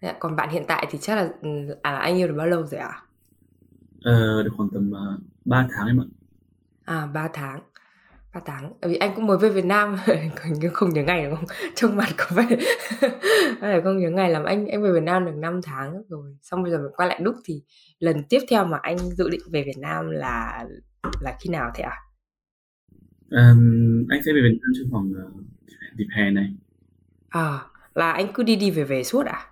Ừ. 0.00 0.08
Còn 0.18 0.36
bạn 0.36 0.50
hiện 0.50 0.64
tại 0.68 0.86
thì 0.90 0.98
chắc 1.00 1.16
là 1.16 1.28
à 1.82 1.96
anh 1.96 2.16
yêu 2.16 2.28
được 2.28 2.34
bao 2.36 2.46
lâu 2.46 2.66
rồi 2.66 2.80
ạ? 2.80 2.88
À? 2.88 3.02
Ờ, 4.02 4.42
được 4.42 4.50
khoảng 4.56 4.68
tầm 4.74 4.90
uh, 4.90 4.96
ờ, 4.96 5.18
3 5.44 5.68
tháng 5.70 5.86
em 5.86 6.00
ạ. 6.00 6.06
À 6.84 7.06
3 7.06 7.28
tháng. 7.32 7.60
3 8.34 8.40
tháng. 8.46 8.72
Vì 8.82 8.96
anh 8.96 9.12
cũng 9.16 9.26
mới 9.26 9.38
về 9.38 9.48
Việt 9.48 9.64
Nam 9.64 9.96
nhưng 10.60 10.74
không 10.74 10.90
nhớ 10.90 11.02
ngày 11.02 11.24
đúng 11.24 11.36
không? 11.36 11.44
Trông 11.74 11.96
mặt 11.96 12.08
có 12.16 12.26
vẻ 12.34 12.46
phải 13.60 13.80
không 13.84 13.98
nhớ 13.98 14.10
ngày 14.10 14.30
làm 14.30 14.44
anh 14.44 14.66
anh 14.66 14.82
về 14.82 14.92
Việt 14.92 15.02
Nam 15.02 15.24
được 15.24 15.34
5 15.36 15.60
tháng 15.62 16.02
rồi. 16.08 16.36
Xong 16.42 16.62
bây 16.62 16.72
giờ 16.72 16.78
mình 16.78 16.92
quay 16.96 17.08
lại 17.08 17.20
Đức 17.22 17.34
thì 17.44 17.62
lần 17.98 18.22
tiếp 18.28 18.40
theo 18.50 18.64
mà 18.64 18.78
anh 18.82 18.98
dự 18.98 19.28
định 19.30 19.40
về 19.50 19.62
Việt 19.62 19.78
Nam 19.78 20.10
là 20.10 20.64
là 21.20 21.36
khi 21.40 21.50
nào 21.50 21.70
thế 21.74 21.82
ạ? 21.82 21.90
À? 21.90 22.02
Um, 23.30 24.06
anh 24.08 24.22
sẽ 24.24 24.32
về 24.32 24.40
Việt 24.42 24.58
Nam 24.60 24.72
trong 24.78 24.90
khoảng 24.92 25.10
uh, 25.10 25.42
dịp 25.98 26.06
hè 26.16 26.30
này. 26.30 26.54
À, 27.28 27.58
là 27.94 28.12
anh 28.12 28.26
cứ 28.34 28.42
đi 28.42 28.56
đi 28.56 28.70
về 28.70 28.84
về 28.84 29.04
suốt 29.04 29.26
à? 29.26 29.46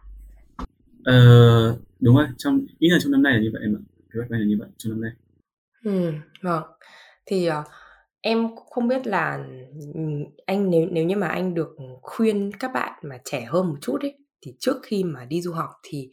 Ờ, 1.05 1.79
đúng 2.01 2.17
rồi, 2.17 2.27
trong 2.39 2.67
ý 2.79 2.89
là 2.89 2.99
trong 3.03 3.13
năm 3.13 3.23
nay 3.23 3.33
là 3.33 3.41
như 3.41 3.51
vậy 3.53 3.63
em 3.65 3.77
ạ. 3.77 3.83
Kế 4.13 4.19
hoạch 4.19 4.31
này 4.31 4.41
là 4.41 4.47
như 4.47 4.57
vậy 4.61 4.69
trong 4.79 4.93
năm 4.93 5.01
nay. 5.01 5.13
Ừ, 5.85 6.13
vâng. 6.43 6.63
Thì 7.27 7.49
uh, 7.49 7.55
em 8.21 8.49
không 8.71 8.89
biết 8.89 9.07
là 9.07 9.47
ừ, 9.95 10.01
anh 10.47 10.71
nếu 10.71 10.89
nếu 10.91 11.05
như 11.05 11.17
mà 11.17 11.29
anh 11.29 11.55
được 11.55 11.77
khuyên 12.03 12.51
các 12.59 12.71
bạn 12.75 12.93
mà 13.03 13.19
trẻ 13.25 13.45
hơn 13.45 13.69
một 13.69 13.77
chút 13.81 14.01
ấy, 14.01 14.19
thì 14.41 14.55
trước 14.59 14.77
khi 14.83 15.05
mà 15.05 15.25
đi 15.25 15.43
du 15.43 15.53
học 15.53 15.71
thì 15.83 16.11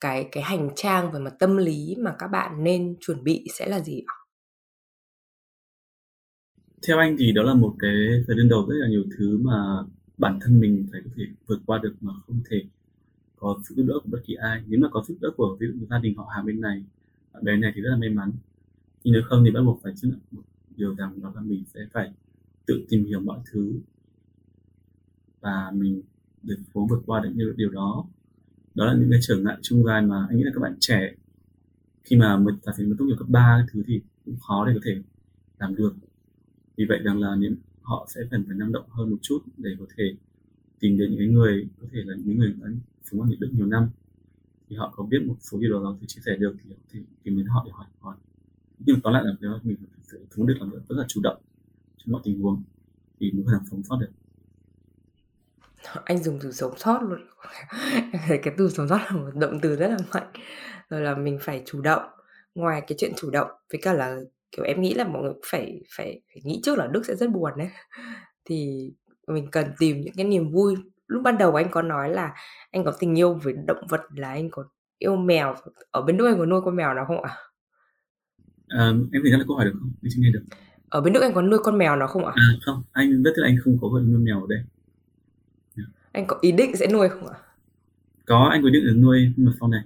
cái 0.00 0.28
cái 0.32 0.42
hành 0.42 0.70
trang 0.76 1.12
về 1.12 1.20
mặt 1.20 1.32
tâm 1.38 1.56
lý 1.56 1.96
mà 1.98 2.14
các 2.18 2.28
bạn 2.28 2.64
nên 2.64 2.96
chuẩn 3.00 3.24
bị 3.24 3.46
sẽ 3.54 3.68
là 3.68 3.80
gì 3.80 4.02
ạ? 4.06 4.14
Theo 6.88 6.98
anh 6.98 7.16
thì 7.18 7.32
đó 7.32 7.42
là 7.42 7.54
một 7.54 7.74
cái 7.78 7.92
thời 8.26 8.36
đương 8.36 8.48
đầu, 8.48 8.66
rất 8.68 8.74
là 8.78 8.88
nhiều 8.88 9.04
thứ 9.18 9.38
mà 9.42 9.54
bản 10.18 10.38
thân 10.42 10.60
mình 10.60 10.86
phải 10.92 11.00
có 11.04 11.10
thể 11.16 11.24
vượt 11.46 11.58
qua 11.66 11.78
được 11.82 11.94
mà 12.00 12.12
không 12.26 12.40
thể 12.50 12.62
có 13.36 13.58
sự 13.68 13.74
giúp 13.74 13.84
đỡ 13.88 13.94
của 13.94 14.08
bất 14.12 14.18
kỳ 14.26 14.34
ai 14.34 14.62
nếu 14.66 14.80
mà 14.80 14.88
có 14.90 15.04
sự 15.08 15.14
giúp 15.14 15.18
đỡ 15.20 15.30
của, 15.36 15.56
ví 15.60 15.66
dụ 15.66 15.86
gia 15.90 15.98
đình 15.98 16.14
họ 16.16 16.26
hàng 16.34 16.46
bên 16.46 16.60
này, 16.60 16.84
bạn 17.32 17.44
bè 17.44 17.56
này 17.56 17.72
thì 17.74 17.80
rất 17.80 17.90
là 17.90 17.96
may 17.96 18.08
mắn 18.10 18.32
nhưng 19.04 19.12
nếu 19.12 19.22
không 19.24 19.44
thì 19.44 19.50
bắt 19.50 19.60
buộc 19.66 19.80
phải 19.82 19.92
chấp 19.96 20.08
một 20.30 20.42
điều 20.78 20.94
rằng 20.94 21.22
đó 21.22 21.32
là 21.34 21.40
mình 21.40 21.64
sẽ 21.74 21.80
phải 21.92 22.12
tự 22.66 22.84
tìm 22.88 23.04
hiểu 23.04 23.20
mọi 23.20 23.38
thứ 23.52 23.80
và 25.40 25.70
mình 25.74 26.02
được 26.42 26.56
cố 26.72 26.86
vượt 26.86 27.02
qua 27.06 27.20
được 27.20 27.30
những 27.34 27.56
điều 27.56 27.70
đó. 27.70 28.04
Đó 28.74 28.86
là 28.86 28.94
những 29.00 29.10
cái 29.10 29.20
trở 29.22 29.36
ngại 29.36 29.56
chung 29.62 29.84
dài 29.84 30.02
mà 30.02 30.26
anh 30.28 30.38
nghĩ 30.38 30.44
là 30.44 30.50
các 30.54 30.60
bạn 30.60 30.76
trẻ, 30.80 31.14
khi 32.04 32.16
mà 32.16 32.36
mới 32.36 32.54
giả 32.62 32.72
sử 32.76 32.86
mới 32.86 32.96
tốt 32.98 33.04
nghiệp 33.04 33.16
cấp 33.18 33.28
3 33.28 33.66
thứ 33.72 33.82
thì 33.86 34.00
cũng 34.24 34.36
khó 34.38 34.66
để 34.66 34.72
có 34.74 34.80
thể 34.84 35.02
làm 35.58 35.74
được. 35.74 35.94
Vì 36.76 36.84
vậy 36.88 36.98
rằng 37.04 37.20
là 37.20 37.36
những, 37.38 37.56
họ 37.82 38.08
sẽ 38.14 38.20
cần 38.30 38.44
phải 38.46 38.56
năng 38.56 38.72
động 38.72 38.84
hơn 38.90 39.10
một 39.10 39.18
chút 39.22 39.38
để 39.56 39.70
có 39.78 39.86
thể 39.96 40.04
tìm 40.80 40.98
đến 40.98 41.10
những 41.10 41.18
cái 41.18 41.28
người, 41.28 41.68
có 41.80 41.86
thể 41.92 41.98
là 42.04 42.16
những 42.24 42.38
người 42.38 42.54
đã 42.62 42.68
sống 43.04 43.20
ở 43.20 43.26
Nhật 43.28 43.40
Đức 43.40 43.50
nhiều 43.52 43.66
năm. 43.66 43.90
Thì 44.68 44.76
họ 44.76 44.92
có 44.96 45.04
biết 45.04 45.18
một 45.26 45.36
số 45.40 45.58
điều 45.58 45.82
đó 45.82 45.96
thì 46.00 46.06
chia 46.06 46.20
sẻ 46.24 46.36
được 46.36 46.56
thì 46.64 46.74
thì 46.92 47.00
tìm 47.22 47.36
đến 47.36 47.46
họ 47.46 47.62
để 47.66 47.72
hỏi 47.74 47.86
hỏi 48.00 48.16
nhưng 48.78 49.00
tóm 49.00 49.12
lại 49.12 49.22
là 49.26 49.32
nếu 49.40 49.50
mình 49.62 49.76
phải 50.10 50.20
thống 50.36 50.46
được 50.46 50.54
làm 50.60 50.70
rất 50.70 50.96
là 50.96 51.04
chủ 51.08 51.20
động 51.24 51.40
trong 51.96 52.12
mọi 52.12 52.22
tình 52.24 52.42
huống 52.42 52.62
thì 53.20 53.30
mới 53.32 53.42
có 53.46 53.52
thể 53.52 53.58
sống 53.70 53.82
sót 53.82 53.96
được. 54.00 54.10
Anh 56.04 56.22
dùng 56.22 56.38
từ 56.42 56.52
sống 56.52 56.78
sót 56.78 57.02
luôn. 57.02 57.20
Cái 58.28 58.54
từ 58.56 58.68
sống 58.68 58.88
sót 58.88 58.98
là 58.98 59.12
một 59.12 59.30
động 59.34 59.58
từ 59.62 59.76
rất 59.76 59.88
là 59.88 59.96
mạnh. 60.14 60.30
Rồi 60.88 61.00
là 61.00 61.14
mình 61.14 61.38
phải 61.40 61.62
chủ 61.66 61.80
động. 61.80 62.02
Ngoài 62.54 62.82
cái 62.86 62.98
chuyện 62.98 63.12
chủ 63.16 63.30
động 63.30 63.48
với 63.72 63.80
cả 63.82 63.92
là 63.92 64.16
kiểu 64.50 64.64
em 64.64 64.80
nghĩ 64.80 64.94
là 64.94 65.04
mọi 65.04 65.22
người 65.22 65.32
phải 65.46 65.80
phải, 65.96 66.20
phải 66.34 66.42
nghĩ 66.44 66.60
trước 66.64 66.78
là 66.78 66.86
đức 66.86 67.06
sẽ 67.06 67.14
rất 67.16 67.30
buồn 67.30 67.52
đấy. 67.56 67.68
Thì 68.44 68.90
mình 69.26 69.50
cần 69.52 69.66
tìm 69.78 70.00
những 70.00 70.14
cái 70.16 70.24
niềm 70.24 70.50
vui. 70.52 70.76
Lúc 71.06 71.22
ban 71.22 71.38
đầu 71.38 71.54
anh 71.54 71.70
có 71.70 71.82
nói 71.82 72.10
là 72.10 72.34
anh 72.70 72.84
có 72.84 72.92
tình 72.98 73.18
yêu 73.18 73.34
với 73.34 73.54
động 73.66 73.86
vật 73.88 74.00
là 74.16 74.28
anh 74.28 74.50
có 74.50 74.64
yêu 74.98 75.16
mèo 75.16 75.54
ở 75.90 76.02
bên 76.02 76.16
nước 76.16 76.26
anh 76.26 76.38
có 76.38 76.46
nuôi 76.46 76.60
con 76.64 76.76
mèo 76.76 76.94
nào 76.94 77.04
không 77.08 77.22
ạ? 77.22 77.30
À, 77.30 77.47
em 78.68 79.08
thì 79.12 79.30
là 79.30 79.44
câu 79.46 79.56
hỏi 79.56 79.64
được 79.64 79.74
không? 79.80 79.92
Anh 80.02 80.10
chưa 80.14 80.20
nghe 80.22 80.30
được. 80.30 80.42
Ở 80.88 81.00
bên 81.00 81.12
nước 81.12 81.22
anh 81.22 81.34
có 81.34 81.42
nuôi 81.42 81.58
con 81.62 81.78
mèo 81.78 81.96
nào 81.96 82.08
không 82.08 82.24
ạ? 82.24 82.32
À 82.36 82.44
không, 82.62 82.82
anh 82.92 83.22
rất 83.22 83.30
là 83.36 83.46
anh 83.48 83.56
không 83.64 83.78
có 83.80 83.88
nuôi 83.88 84.18
mèo 84.18 84.40
ở 84.40 84.46
đây. 84.48 84.58
Anh 86.12 86.26
có 86.26 86.38
ý 86.40 86.52
định 86.52 86.76
sẽ 86.76 86.86
nuôi 86.86 87.08
không 87.08 87.26
ạ? 87.26 87.38
Có, 88.26 88.48
anh 88.52 88.62
có 88.62 88.68
ý 88.68 88.72
định 88.72 88.84
là 88.86 88.92
nuôi 88.92 89.32
mà 89.36 89.52
sau 89.60 89.68
này. 89.68 89.80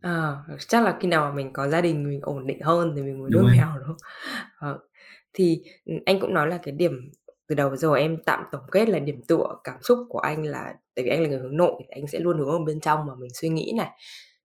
À, 0.00 0.36
chắc 0.68 0.84
là 0.84 0.96
khi 1.00 1.08
nào 1.08 1.28
mà 1.28 1.34
mình 1.34 1.52
có 1.52 1.68
gia 1.68 1.80
đình 1.80 2.08
mình 2.08 2.20
ổn 2.22 2.46
định 2.46 2.60
hơn 2.62 2.92
thì 2.96 3.02
mình 3.02 3.22
mới 3.22 3.30
nuôi 3.30 3.42
mèo 3.42 3.68
đúng 3.76 3.86
không? 3.86 3.96
Vâng. 4.60 4.78
Thì 5.32 5.62
anh 6.06 6.20
cũng 6.20 6.34
nói 6.34 6.48
là 6.48 6.58
cái 6.62 6.72
điểm 6.72 7.10
từ 7.46 7.54
đầu 7.54 7.76
giờ 7.76 7.94
em 7.94 8.16
tạm 8.24 8.44
tổng 8.52 8.62
kết 8.70 8.88
là 8.88 8.98
điểm 8.98 9.22
tựa 9.28 9.46
cảm 9.64 9.82
xúc 9.82 9.98
của 10.08 10.18
anh 10.18 10.44
là 10.44 10.74
tại 10.94 11.04
vì 11.04 11.10
anh 11.10 11.22
là 11.22 11.28
người 11.28 11.38
hướng 11.38 11.56
nội 11.56 11.82
anh 11.88 12.06
sẽ 12.06 12.18
luôn 12.18 12.38
hướng 12.38 12.48
ở 12.48 12.58
bên 12.58 12.80
trong 12.80 13.06
mà 13.06 13.14
mình 13.14 13.30
suy 13.34 13.48
nghĩ 13.48 13.72
này 13.76 13.88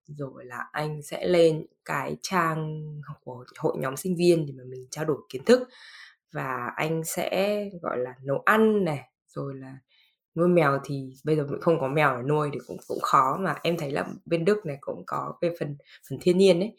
rồi 0.07 0.45
là 0.45 0.65
anh 0.71 1.01
sẽ 1.01 1.27
lên 1.27 1.65
cái 1.85 2.17
trang 2.21 2.83
của 3.23 3.45
hội 3.57 3.77
nhóm 3.79 3.97
sinh 3.97 4.15
viên 4.15 4.45
để 4.45 4.53
mà 4.57 4.63
mình 4.67 4.87
trao 4.91 5.05
đổi 5.05 5.17
kiến 5.29 5.45
thức 5.45 5.67
và 6.33 6.71
anh 6.75 7.03
sẽ 7.03 7.63
gọi 7.81 7.97
là 7.97 8.13
nấu 8.23 8.41
ăn 8.45 8.85
này 8.85 8.99
rồi 9.27 9.55
là 9.55 9.77
nuôi 10.35 10.47
mèo 10.47 10.79
thì 10.83 11.13
bây 11.23 11.35
giờ 11.35 11.45
mình 11.49 11.61
không 11.61 11.79
có 11.79 11.87
mèo 11.87 12.17
để 12.17 12.23
nuôi 12.23 12.49
thì 12.53 12.59
cũng 12.67 12.77
cũng 12.87 12.99
khó 13.01 13.37
mà 13.41 13.55
em 13.63 13.77
thấy 13.77 13.91
là 13.91 14.07
bên 14.25 14.45
Đức 14.45 14.65
này 14.65 14.77
cũng 14.81 15.03
có 15.07 15.33
về 15.41 15.53
phần 15.59 15.77
phần 16.09 16.19
thiên 16.21 16.37
nhiên 16.37 16.59
đấy 16.59 16.75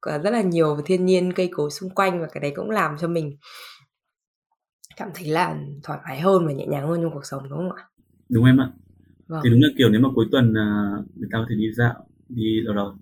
có 0.00 0.18
rất 0.18 0.30
là 0.30 0.42
nhiều 0.42 0.80
thiên 0.84 1.06
nhiên 1.06 1.32
cây 1.32 1.48
cối 1.52 1.70
xung 1.70 1.90
quanh 1.90 2.20
và 2.20 2.26
cái 2.32 2.40
đấy 2.40 2.52
cũng 2.56 2.70
làm 2.70 2.96
cho 2.98 3.08
mình 3.08 3.36
cảm 4.96 5.08
thấy 5.14 5.26
là 5.26 5.56
thoải 5.82 5.98
mái 6.04 6.20
hơn 6.20 6.46
và 6.46 6.52
nhẹ 6.52 6.66
nhàng 6.66 6.88
hơn 6.88 7.02
trong 7.02 7.12
cuộc 7.12 7.26
sống 7.26 7.48
đúng 7.48 7.58
không 7.58 7.72
ạ? 7.72 7.84
Đúng 8.28 8.44
em 8.44 8.60
ạ. 8.60 8.70
Vâng. 9.28 9.40
Thì 9.44 9.50
đúng 9.50 9.60
là 9.62 9.68
kiểu 9.78 9.88
nếu 9.88 10.00
mà 10.00 10.08
cuối 10.14 10.26
tuần 10.32 10.54
à, 10.54 10.66
người 11.16 11.28
ta 11.32 11.38
có 11.38 11.46
thể 11.48 11.54
đi 11.58 11.72
dạo, 11.72 12.06
đi 12.34 12.60
đâu 12.64 12.74
đó 12.74 12.96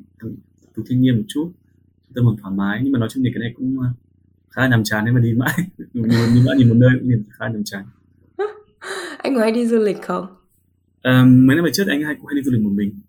từ 0.78 0.82
thiên 0.88 1.00
nhiên 1.00 1.16
một 1.16 1.24
chút, 1.28 1.52
tâm 2.14 2.24
hồn 2.24 2.36
thoải 2.42 2.54
mái. 2.54 2.80
Nhưng 2.82 2.92
mà 2.92 2.98
nói 2.98 3.08
chung 3.12 3.24
thì 3.24 3.30
cái 3.34 3.40
này 3.40 3.52
cũng 3.56 3.80
à, 3.80 3.88
khá 4.50 4.62
là 4.62 4.68
nhàm 4.68 4.84
chán 4.84 5.04
nếu 5.04 5.14
mà 5.14 5.20
đi 5.20 5.34
mãi. 5.34 5.54
Đi 5.94 6.02
mãi 6.46 6.56
nhìn 6.56 6.68
một 6.68 6.74
nơi 6.74 6.90
cũng 7.00 7.08
nhìn 7.08 7.24
khá 7.30 7.44
là 7.44 7.52
nhàm 7.52 7.64
chán. 7.64 7.84
Anh 9.18 9.34
có 9.34 9.40
hay 9.40 9.52
đi 9.52 9.66
du 9.66 9.78
lịch 9.78 10.02
không? 10.02 10.26
À, 11.02 11.24
mấy 11.24 11.56
năm 11.56 11.64
về 11.64 11.70
trước 11.74 11.84
anh 11.86 12.02
hay 12.02 12.14
cũng 12.14 12.26
hay 12.26 12.34
đi 12.34 12.42
du 12.42 12.52
lịch 12.52 12.62
một 12.62 12.72
mình. 12.74 13.00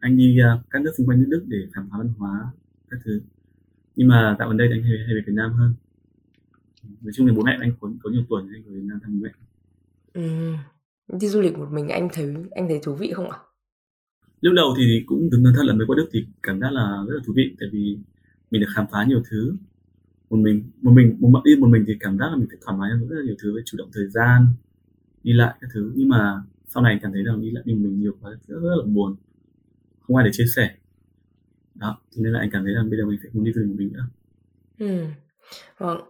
Anh 0.00 0.16
đi 0.16 0.38
uh, 0.54 0.60
các 0.70 0.82
nước 0.82 0.92
xung 0.98 1.06
quanh 1.06 1.18
nước 1.18 1.26
Đức 1.28 1.44
để 1.48 1.58
khám 1.72 1.88
phá 1.90 1.98
văn 1.98 2.08
hóa 2.18 2.50
các 2.90 3.00
thứ. 3.04 3.20
Nhưng 3.96 4.08
mà 4.08 4.36
dạo 4.38 4.48
gần 4.48 4.56
đây 4.56 4.68
thì 4.68 4.76
anh 4.76 4.82
hay, 4.82 4.92
hay 5.06 5.14
về 5.14 5.22
Việt 5.26 5.32
Nam 5.32 5.52
hơn. 5.52 5.74
Nói 7.02 7.12
chung 7.14 7.26
là 7.26 7.32
bố 7.36 7.42
mẹ 7.42 7.56
anh 7.60 7.72
có, 7.80 7.90
có 8.02 8.10
nhiều 8.10 8.22
tuổi 8.28 8.42
anh 8.54 8.62
ở 8.66 8.72
Việt 8.72 8.84
Nam 8.84 8.98
thăm 9.02 9.20
bố 9.20 9.26
mẹ. 9.26 9.30
Ừ. 10.12 10.54
đi 11.18 11.28
du 11.28 11.40
lịch 11.40 11.58
một 11.58 11.68
mình 11.72 11.88
anh 11.88 12.08
thấy 12.12 12.34
anh 12.50 12.68
thấy 12.68 12.80
thú 12.82 12.94
vị 12.94 13.12
không 13.12 13.30
ạ 13.30 13.38
lúc 14.40 14.54
đầu 14.56 14.74
thì 14.78 15.02
cũng 15.06 15.28
từng 15.32 15.44
thật 15.56 15.62
là 15.64 15.74
mới 15.74 15.86
qua 15.86 15.96
Đức 15.96 16.08
thì 16.12 16.26
cảm 16.42 16.60
giác 16.60 16.72
là 16.72 17.04
rất 17.08 17.14
là 17.14 17.20
thú 17.26 17.32
vị 17.36 17.56
tại 17.60 17.68
vì 17.72 17.98
mình 18.50 18.60
được 18.60 18.68
khám 18.74 18.86
phá 18.92 19.04
nhiều 19.04 19.22
thứ. 19.30 19.56
Một 20.30 20.36
mình 20.36 20.64
một 20.82 20.90
mình 20.90 21.16
một 21.20 21.42
đi 21.44 21.56
một 21.56 21.66
mình 21.66 21.84
thì 21.86 21.96
cảm 22.00 22.18
giác 22.18 22.26
là 22.30 22.36
mình 22.36 22.48
phải 22.48 22.58
thoải 22.64 22.78
mái 22.78 22.90
hơn 22.90 23.08
rất 23.08 23.16
là 23.18 23.24
nhiều 23.24 23.34
thứ 23.42 23.56
về 23.56 23.62
chủ 23.64 23.78
động 23.78 23.90
thời 23.92 24.08
gian 24.08 24.46
đi 25.22 25.32
lại 25.32 25.54
các 25.60 25.70
thứ. 25.74 25.92
Nhưng 25.94 26.08
mà 26.08 26.42
sau 26.66 26.82
này 26.82 26.98
cảm 27.02 27.12
thấy 27.12 27.22
rằng 27.22 27.40
đi 27.40 27.50
lại 27.50 27.62
mình 27.66 27.82
mình 27.82 28.00
nhiều 28.00 28.16
quá 28.20 28.30
rất, 28.30 28.60
rất 28.60 28.76
là 28.76 28.84
buồn 28.86 29.16
không 30.00 30.16
ai 30.16 30.24
để 30.24 30.30
chia 30.32 30.46
sẻ. 30.56 30.70
Đó 31.74 31.98
thế 32.16 32.22
nên 32.22 32.32
là 32.32 32.40
anh 32.40 32.50
cảm 32.52 32.64
thấy 32.64 32.74
rằng 32.74 32.90
bây 32.90 32.98
giờ 32.98 33.06
mình 33.06 33.18
phải 33.22 33.30
muốn 33.34 33.44
đi 33.44 33.52
du 33.52 33.60
lịch 33.60 33.68
một 33.68 33.76
mình 33.78 33.92
nữa. 33.92 34.08
Ừ. 34.78 35.04
Vâng. 35.78 36.00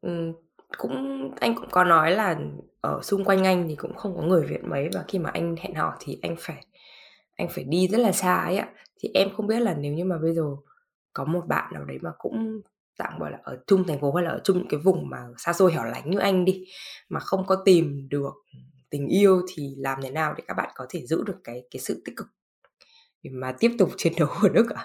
Ừ, 0.00 0.32
cũng 0.78 1.30
anh 1.40 1.54
cũng 1.54 1.68
có 1.70 1.84
nói 1.84 2.12
là 2.12 2.40
ở 2.80 3.00
xung 3.02 3.24
quanh 3.24 3.44
anh 3.44 3.68
thì 3.68 3.76
cũng 3.76 3.94
không 3.94 4.16
có 4.16 4.22
người 4.22 4.46
Việt 4.46 4.64
mấy 4.64 4.88
và 4.94 5.04
khi 5.08 5.18
mà 5.18 5.30
anh 5.30 5.56
hẹn 5.60 5.74
hò 5.74 5.94
thì 6.00 6.18
anh 6.22 6.36
phải 6.38 6.66
anh 7.36 7.48
phải 7.54 7.64
đi 7.64 7.88
rất 7.88 7.98
là 7.98 8.12
xa 8.12 8.36
ấy 8.36 8.56
ạ. 8.56 8.68
Thì 9.00 9.08
em 9.14 9.28
không 9.36 9.46
biết 9.46 9.60
là 9.60 9.74
nếu 9.74 9.92
như 9.92 10.04
mà 10.04 10.18
bây 10.18 10.34
giờ 10.34 10.42
có 11.12 11.24
một 11.24 11.46
bạn 11.48 11.74
nào 11.74 11.84
đấy 11.84 11.98
mà 12.02 12.10
cũng 12.18 12.60
tạm 12.98 13.18
gọi 13.18 13.30
là 13.30 13.38
ở 13.42 13.58
chung 13.66 13.84
thành 13.86 14.00
phố 14.00 14.12
hay 14.12 14.24
là 14.24 14.30
ở 14.30 14.40
chung 14.44 14.58
những 14.58 14.68
cái 14.68 14.80
vùng 14.84 15.08
mà 15.08 15.18
xa 15.38 15.52
xôi 15.52 15.72
hẻo 15.72 15.84
lánh 15.84 16.10
như 16.10 16.18
anh 16.18 16.44
đi 16.44 16.64
mà 17.08 17.20
không 17.20 17.46
có 17.46 17.62
tìm 17.64 18.08
được 18.08 18.32
tình 18.90 19.06
yêu 19.06 19.42
thì 19.54 19.74
làm 19.76 19.98
thế 20.02 20.10
nào 20.10 20.34
để 20.36 20.44
các 20.46 20.54
bạn 20.54 20.70
có 20.74 20.86
thể 20.88 21.06
giữ 21.06 21.22
được 21.26 21.36
cái 21.44 21.62
cái 21.70 21.80
sự 21.80 22.02
tích 22.04 22.16
cực 22.16 22.26
để 23.22 23.30
mà 23.34 23.54
tiếp 23.58 23.70
tục 23.78 23.90
chiến 23.96 24.12
đấu 24.18 24.28
ở 24.28 24.48
Đức 24.48 24.70
ạ? 24.70 24.84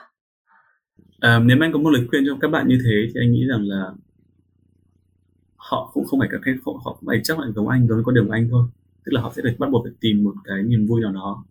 À, 1.19 1.39
nếu 1.39 1.57
anh 1.61 1.71
có 1.73 1.79
một 1.79 1.89
lời 1.89 2.07
khuyên 2.09 2.23
cho 2.27 2.37
các 2.41 2.47
bạn 2.47 2.67
như 2.67 2.77
thế 2.83 3.11
thì 3.13 3.19
anh 3.21 3.31
nghĩ 3.31 3.45
rằng 3.49 3.61
là 3.63 3.93
họ 5.55 5.91
cũng 5.93 6.05
không 6.05 6.19
phải 6.19 6.29
các 6.31 6.41
cái 6.43 6.53
họ, 6.65 6.71
họ 6.85 6.97
cũng 6.99 7.07
phải 7.07 7.21
chắc 7.23 7.39
là 7.39 7.47
giống 7.55 7.67
anh 7.67 7.87
giống 7.87 7.97
với 7.97 8.03
con 8.05 8.15
đường 8.15 8.27
của 8.27 8.33
anh 8.33 8.47
thôi. 8.51 8.63
Tức 9.05 9.11
là 9.13 9.21
họ 9.21 9.33
sẽ 9.35 9.41
được 9.41 9.55
bắt 9.59 9.69
buộc 9.71 9.85
phải 9.85 9.93
tìm 10.01 10.23
một 10.23 10.33
cái 10.43 10.63
niềm 10.63 10.87
vui 10.87 11.01
nào 11.01 11.11
đó 11.11 11.45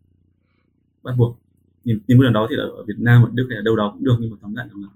bắt 1.03 1.15
buộc 1.19 1.39
niềm, 1.85 2.01
niềm 2.09 2.19
vui 2.19 2.25
nào 2.25 2.33
đó 2.33 2.47
thì 2.51 2.57
là 2.57 2.65
ở 2.65 2.85
Việt 2.85 2.99
Nam 2.99 3.23
ở 3.23 3.31
Đức 3.35 3.47
hay 3.51 3.57
là 3.57 3.63
đâu 3.63 3.77
đó 3.77 3.91
cũng 3.95 4.05
được 4.05 4.17
nhưng 4.21 4.31
mà 4.31 4.37
tóm 4.43 4.55
lại 4.55 4.67
là 4.73 4.89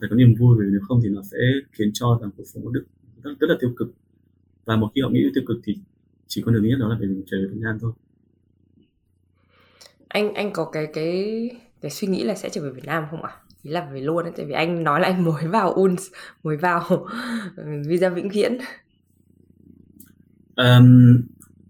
phải 0.00 0.08
có 0.10 0.16
niềm 0.16 0.34
vui 0.38 0.56
vì 0.58 0.66
nếu 0.70 0.80
không 0.88 1.00
thì 1.02 1.08
nó 1.08 1.22
sẽ 1.22 1.38
khiến 1.72 1.90
cho 1.94 2.18
rằng 2.22 2.30
cuộc 2.36 2.44
sống 2.46 2.62
của 2.62 2.70
Đức 2.70 2.84
rất, 3.22 3.30
rất 3.40 3.46
là 3.50 3.56
tiêu 3.60 3.72
cực 3.76 3.92
và 4.64 4.76
một 4.76 4.90
khi 4.94 5.00
họ 5.00 5.08
nghĩ 5.10 5.30
tiêu 5.34 5.44
cực 5.46 5.60
thì 5.64 5.76
chỉ 6.26 6.42
có 6.42 6.52
đường 6.52 6.62
duy 6.62 6.70
nhất 6.70 6.78
đó 6.80 6.88
là 6.88 6.96
phải 6.98 7.08
mình 7.08 7.22
trở 7.26 7.36
về 7.38 7.46
Việt 7.46 7.60
Nam 7.60 7.78
thôi 7.80 7.92
anh 10.08 10.34
anh 10.34 10.52
có 10.52 10.70
cái 10.72 10.86
cái 10.94 11.50
cái 11.80 11.90
suy 11.90 12.08
nghĩ 12.08 12.24
là 12.24 12.34
sẽ 12.34 12.48
trở 12.48 12.62
về 12.62 12.70
Việt 12.70 12.84
Nam 12.84 13.04
không 13.10 13.22
ạ? 13.22 13.30
Ý 13.62 13.70
là 13.70 13.88
về 13.92 14.00
luôn 14.00 14.24
ấy, 14.24 14.32
tại 14.36 14.46
vì 14.46 14.52
anh 14.52 14.84
nói 14.84 15.00
là 15.00 15.08
anh 15.08 15.24
mới 15.24 15.46
vào 15.46 15.72
UNS, 15.72 16.02
mới 16.44 16.56
vào 16.56 17.06
visa 17.86 18.08
vĩnh 18.08 18.28
viễn. 18.28 18.58
Um, 20.56 21.20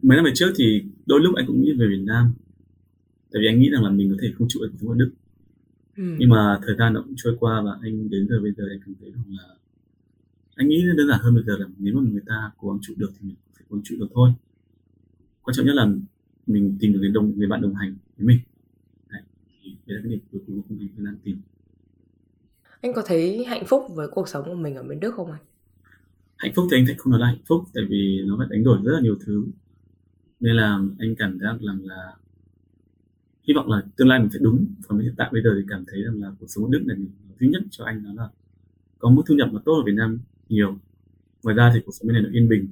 mấy 0.03 0.17
năm 0.17 0.25
về 0.25 0.31
trước 0.35 0.53
thì 0.57 0.85
đôi 1.07 1.21
lúc 1.21 1.35
anh 1.37 1.47
cũng 1.47 1.61
nghĩ 1.61 1.73
về 1.79 1.87
Việt 1.87 2.03
Nam, 2.07 2.33
tại 3.33 3.41
vì 3.43 3.47
anh 3.47 3.59
nghĩ 3.59 3.71
rằng 3.71 3.85
là 3.85 3.91
mình 3.91 4.11
có 4.11 4.17
thể 4.23 4.29
không 4.39 4.49
chịu 4.51 4.63
được 4.63 4.89
ở 4.89 4.95
Đức. 4.95 5.11
Ừ. 5.97 6.17
nhưng 6.19 6.29
mà 6.29 6.59
thời 6.67 6.77
gian 6.77 6.93
nó 6.93 7.03
cũng 7.03 7.15
trôi 7.17 7.37
qua 7.41 7.63
và 7.65 7.79
anh 7.83 8.11
đến 8.11 8.29
giờ 8.29 8.41
bây 8.43 8.53
giờ 8.53 8.65
anh 8.71 8.81
cảm 8.87 8.95
thấy 9.01 9.11
rằng 9.11 9.25
là 9.29 9.55
anh 10.55 10.69
nghĩ 10.69 10.85
đơn 10.97 11.09
giản 11.09 11.21
hơn 11.23 11.35
bây 11.35 11.45
giờ 11.45 11.57
là 11.59 11.67
nếu 11.79 11.95
mà 11.95 12.11
người 12.11 12.23
ta 12.27 12.51
cố 12.59 12.69
gắng 12.69 12.79
trụ 12.83 12.95
được 12.97 13.13
thì 13.21 13.29
mình 13.29 13.37
phải 13.55 13.65
cố 13.69 13.77
gắng 13.77 13.83
trụ 13.85 13.97
được 13.99 14.09
thôi. 14.15 14.33
Quan 15.43 15.55
trọng 15.55 15.67
nhất 15.67 15.75
là 15.75 15.89
mình 16.47 16.77
tìm 16.81 16.93
được 16.93 16.99
người 16.99 17.11
đồng 17.11 17.39
người 17.39 17.49
bạn 17.49 17.63
đồng 17.63 17.75
hành 17.75 17.97
với 18.17 18.27
mình. 18.27 18.39
Đấy, 19.11 19.23
thì 19.63 19.71
đấy 19.87 19.97
là 19.97 20.01
cái 20.03 20.11
điểm 20.11 20.21
cuối 20.33 20.41
cùng 20.47 20.63
của 20.63 20.75
mình 20.75 20.89
đang 20.97 21.17
tìm. 21.25 21.41
Anh 22.81 22.93
có 22.93 23.03
thấy 23.07 23.45
hạnh 23.45 23.65
phúc 23.67 23.83
với 23.95 24.09
cuộc 24.09 24.29
sống 24.29 24.45
của 24.45 24.55
mình 24.55 24.75
ở 24.75 24.83
bên 24.83 25.01
Đức 25.01 25.15
không 25.15 25.31
anh? 25.33 25.43
Hạnh 26.37 26.53
phúc 26.57 26.67
thì 26.71 26.77
anh 26.77 26.87
sẽ 26.87 26.95
không 26.99 27.11
nói 27.11 27.21
là 27.21 27.27
hạnh 27.27 27.43
phúc 27.49 27.65
tại 27.75 27.85
vì 27.89 28.21
nó 28.27 28.37
phải 28.39 28.47
đánh 28.51 28.65
đổi 28.65 28.79
rất 28.85 28.93
là 28.93 29.01
nhiều 29.01 29.17
thứ. 29.27 29.45
Nên 30.41 30.57
là 30.57 30.81
anh 30.99 31.15
cảm 31.19 31.39
giác 31.39 31.59
rằng 31.61 31.79
là 31.83 32.13
hy 33.51 33.55
vọng 33.55 33.71
là 33.71 33.83
tương 33.97 34.09
lai 34.09 34.19
mình 34.19 34.31
sẽ 34.33 34.39
đúng. 34.43 34.67
Còn 34.89 34.99
hiện 34.99 35.15
tại 35.17 35.29
bây 35.33 35.43
giờ 35.43 35.51
thì 35.57 35.65
cảm 35.69 35.85
thấy 35.87 36.03
rằng 36.03 36.23
là 36.23 36.33
cuộc 36.41 36.47
sống 36.49 36.65
ở 36.65 36.69
Đức 36.73 36.83
này 36.87 36.97
duy 37.41 37.49
nhất 37.49 37.63
cho 37.71 37.85
anh 37.85 38.05
đó 38.05 38.11
là 38.17 38.29
có 38.99 39.11
mức 39.11 39.23
thu 39.29 39.35
nhập 39.35 39.49
mà 39.53 39.61
tốt 39.65 39.73
ở 39.73 39.83
Việt 39.87 39.93
Nam 39.97 40.19
nhiều. 40.49 40.79
Ngoài 41.43 41.57
ra 41.57 41.71
thì 41.75 41.81
cuộc 41.87 41.93
sống 41.93 42.09
bên 42.09 42.15
này 42.15 42.23
nó 42.23 42.29
yên 42.33 42.49
bình. 42.49 42.69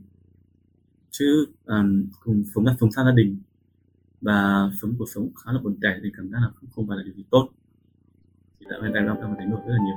Chứ 1.11 1.47
um, 1.65 2.07
cùng 2.25 2.45
sống 2.55 2.67
là 2.67 2.77
sống 2.81 2.93
xa 2.93 3.05
gia 3.05 3.13
đình 3.13 3.39
và 4.21 4.71
sống 4.81 4.95
cuộc 4.99 5.09
sống 5.15 5.29
khá 5.45 5.53
là 5.53 5.61
buồn 5.61 5.77
tẻ 5.83 6.01
thì 6.03 6.11
cảm 6.17 6.31
giác 6.31 6.39
là 6.43 6.51
không, 6.55 6.71
không 6.71 6.87
phải 6.89 6.97
là 6.97 7.03
điều 7.03 7.15
gì 7.15 7.25
tốt. 7.31 7.49
Thì 8.61 8.67
tại 8.71 8.79
hiện 8.83 8.91
tại 8.95 9.03
đang 9.05 9.17
cảm 9.21 9.35
thấy 9.39 9.47
đổi 9.47 9.61
rất 9.67 9.73
là 9.73 9.79
nhiều. 9.85 9.97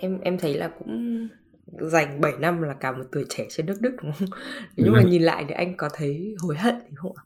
Em 0.00 0.20
em 0.20 0.38
thấy 0.38 0.54
là 0.54 0.68
cũng 0.78 1.28
dành 1.72 2.20
7 2.20 2.32
năm 2.40 2.62
là 2.62 2.74
cả 2.74 2.92
một 2.92 3.04
tuổi 3.12 3.24
trẻ 3.28 3.46
trên 3.50 3.66
nước 3.66 3.76
Đức 3.80 3.90
đúng 4.02 4.12
không? 4.12 4.28
Nhưng 4.76 4.92
mà 4.92 5.02
nhìn 5.02 5.22
lại 5.22 5.44
thì 5.48 5.54
anh 5.54 5.76
có 5.76 5.88
thấy 5.94 6.34
hối 6.38 6.56
hận 6.56 6.74
thì 6.88 6.94
không 6.96 7.12
ạ? 7.16 7.22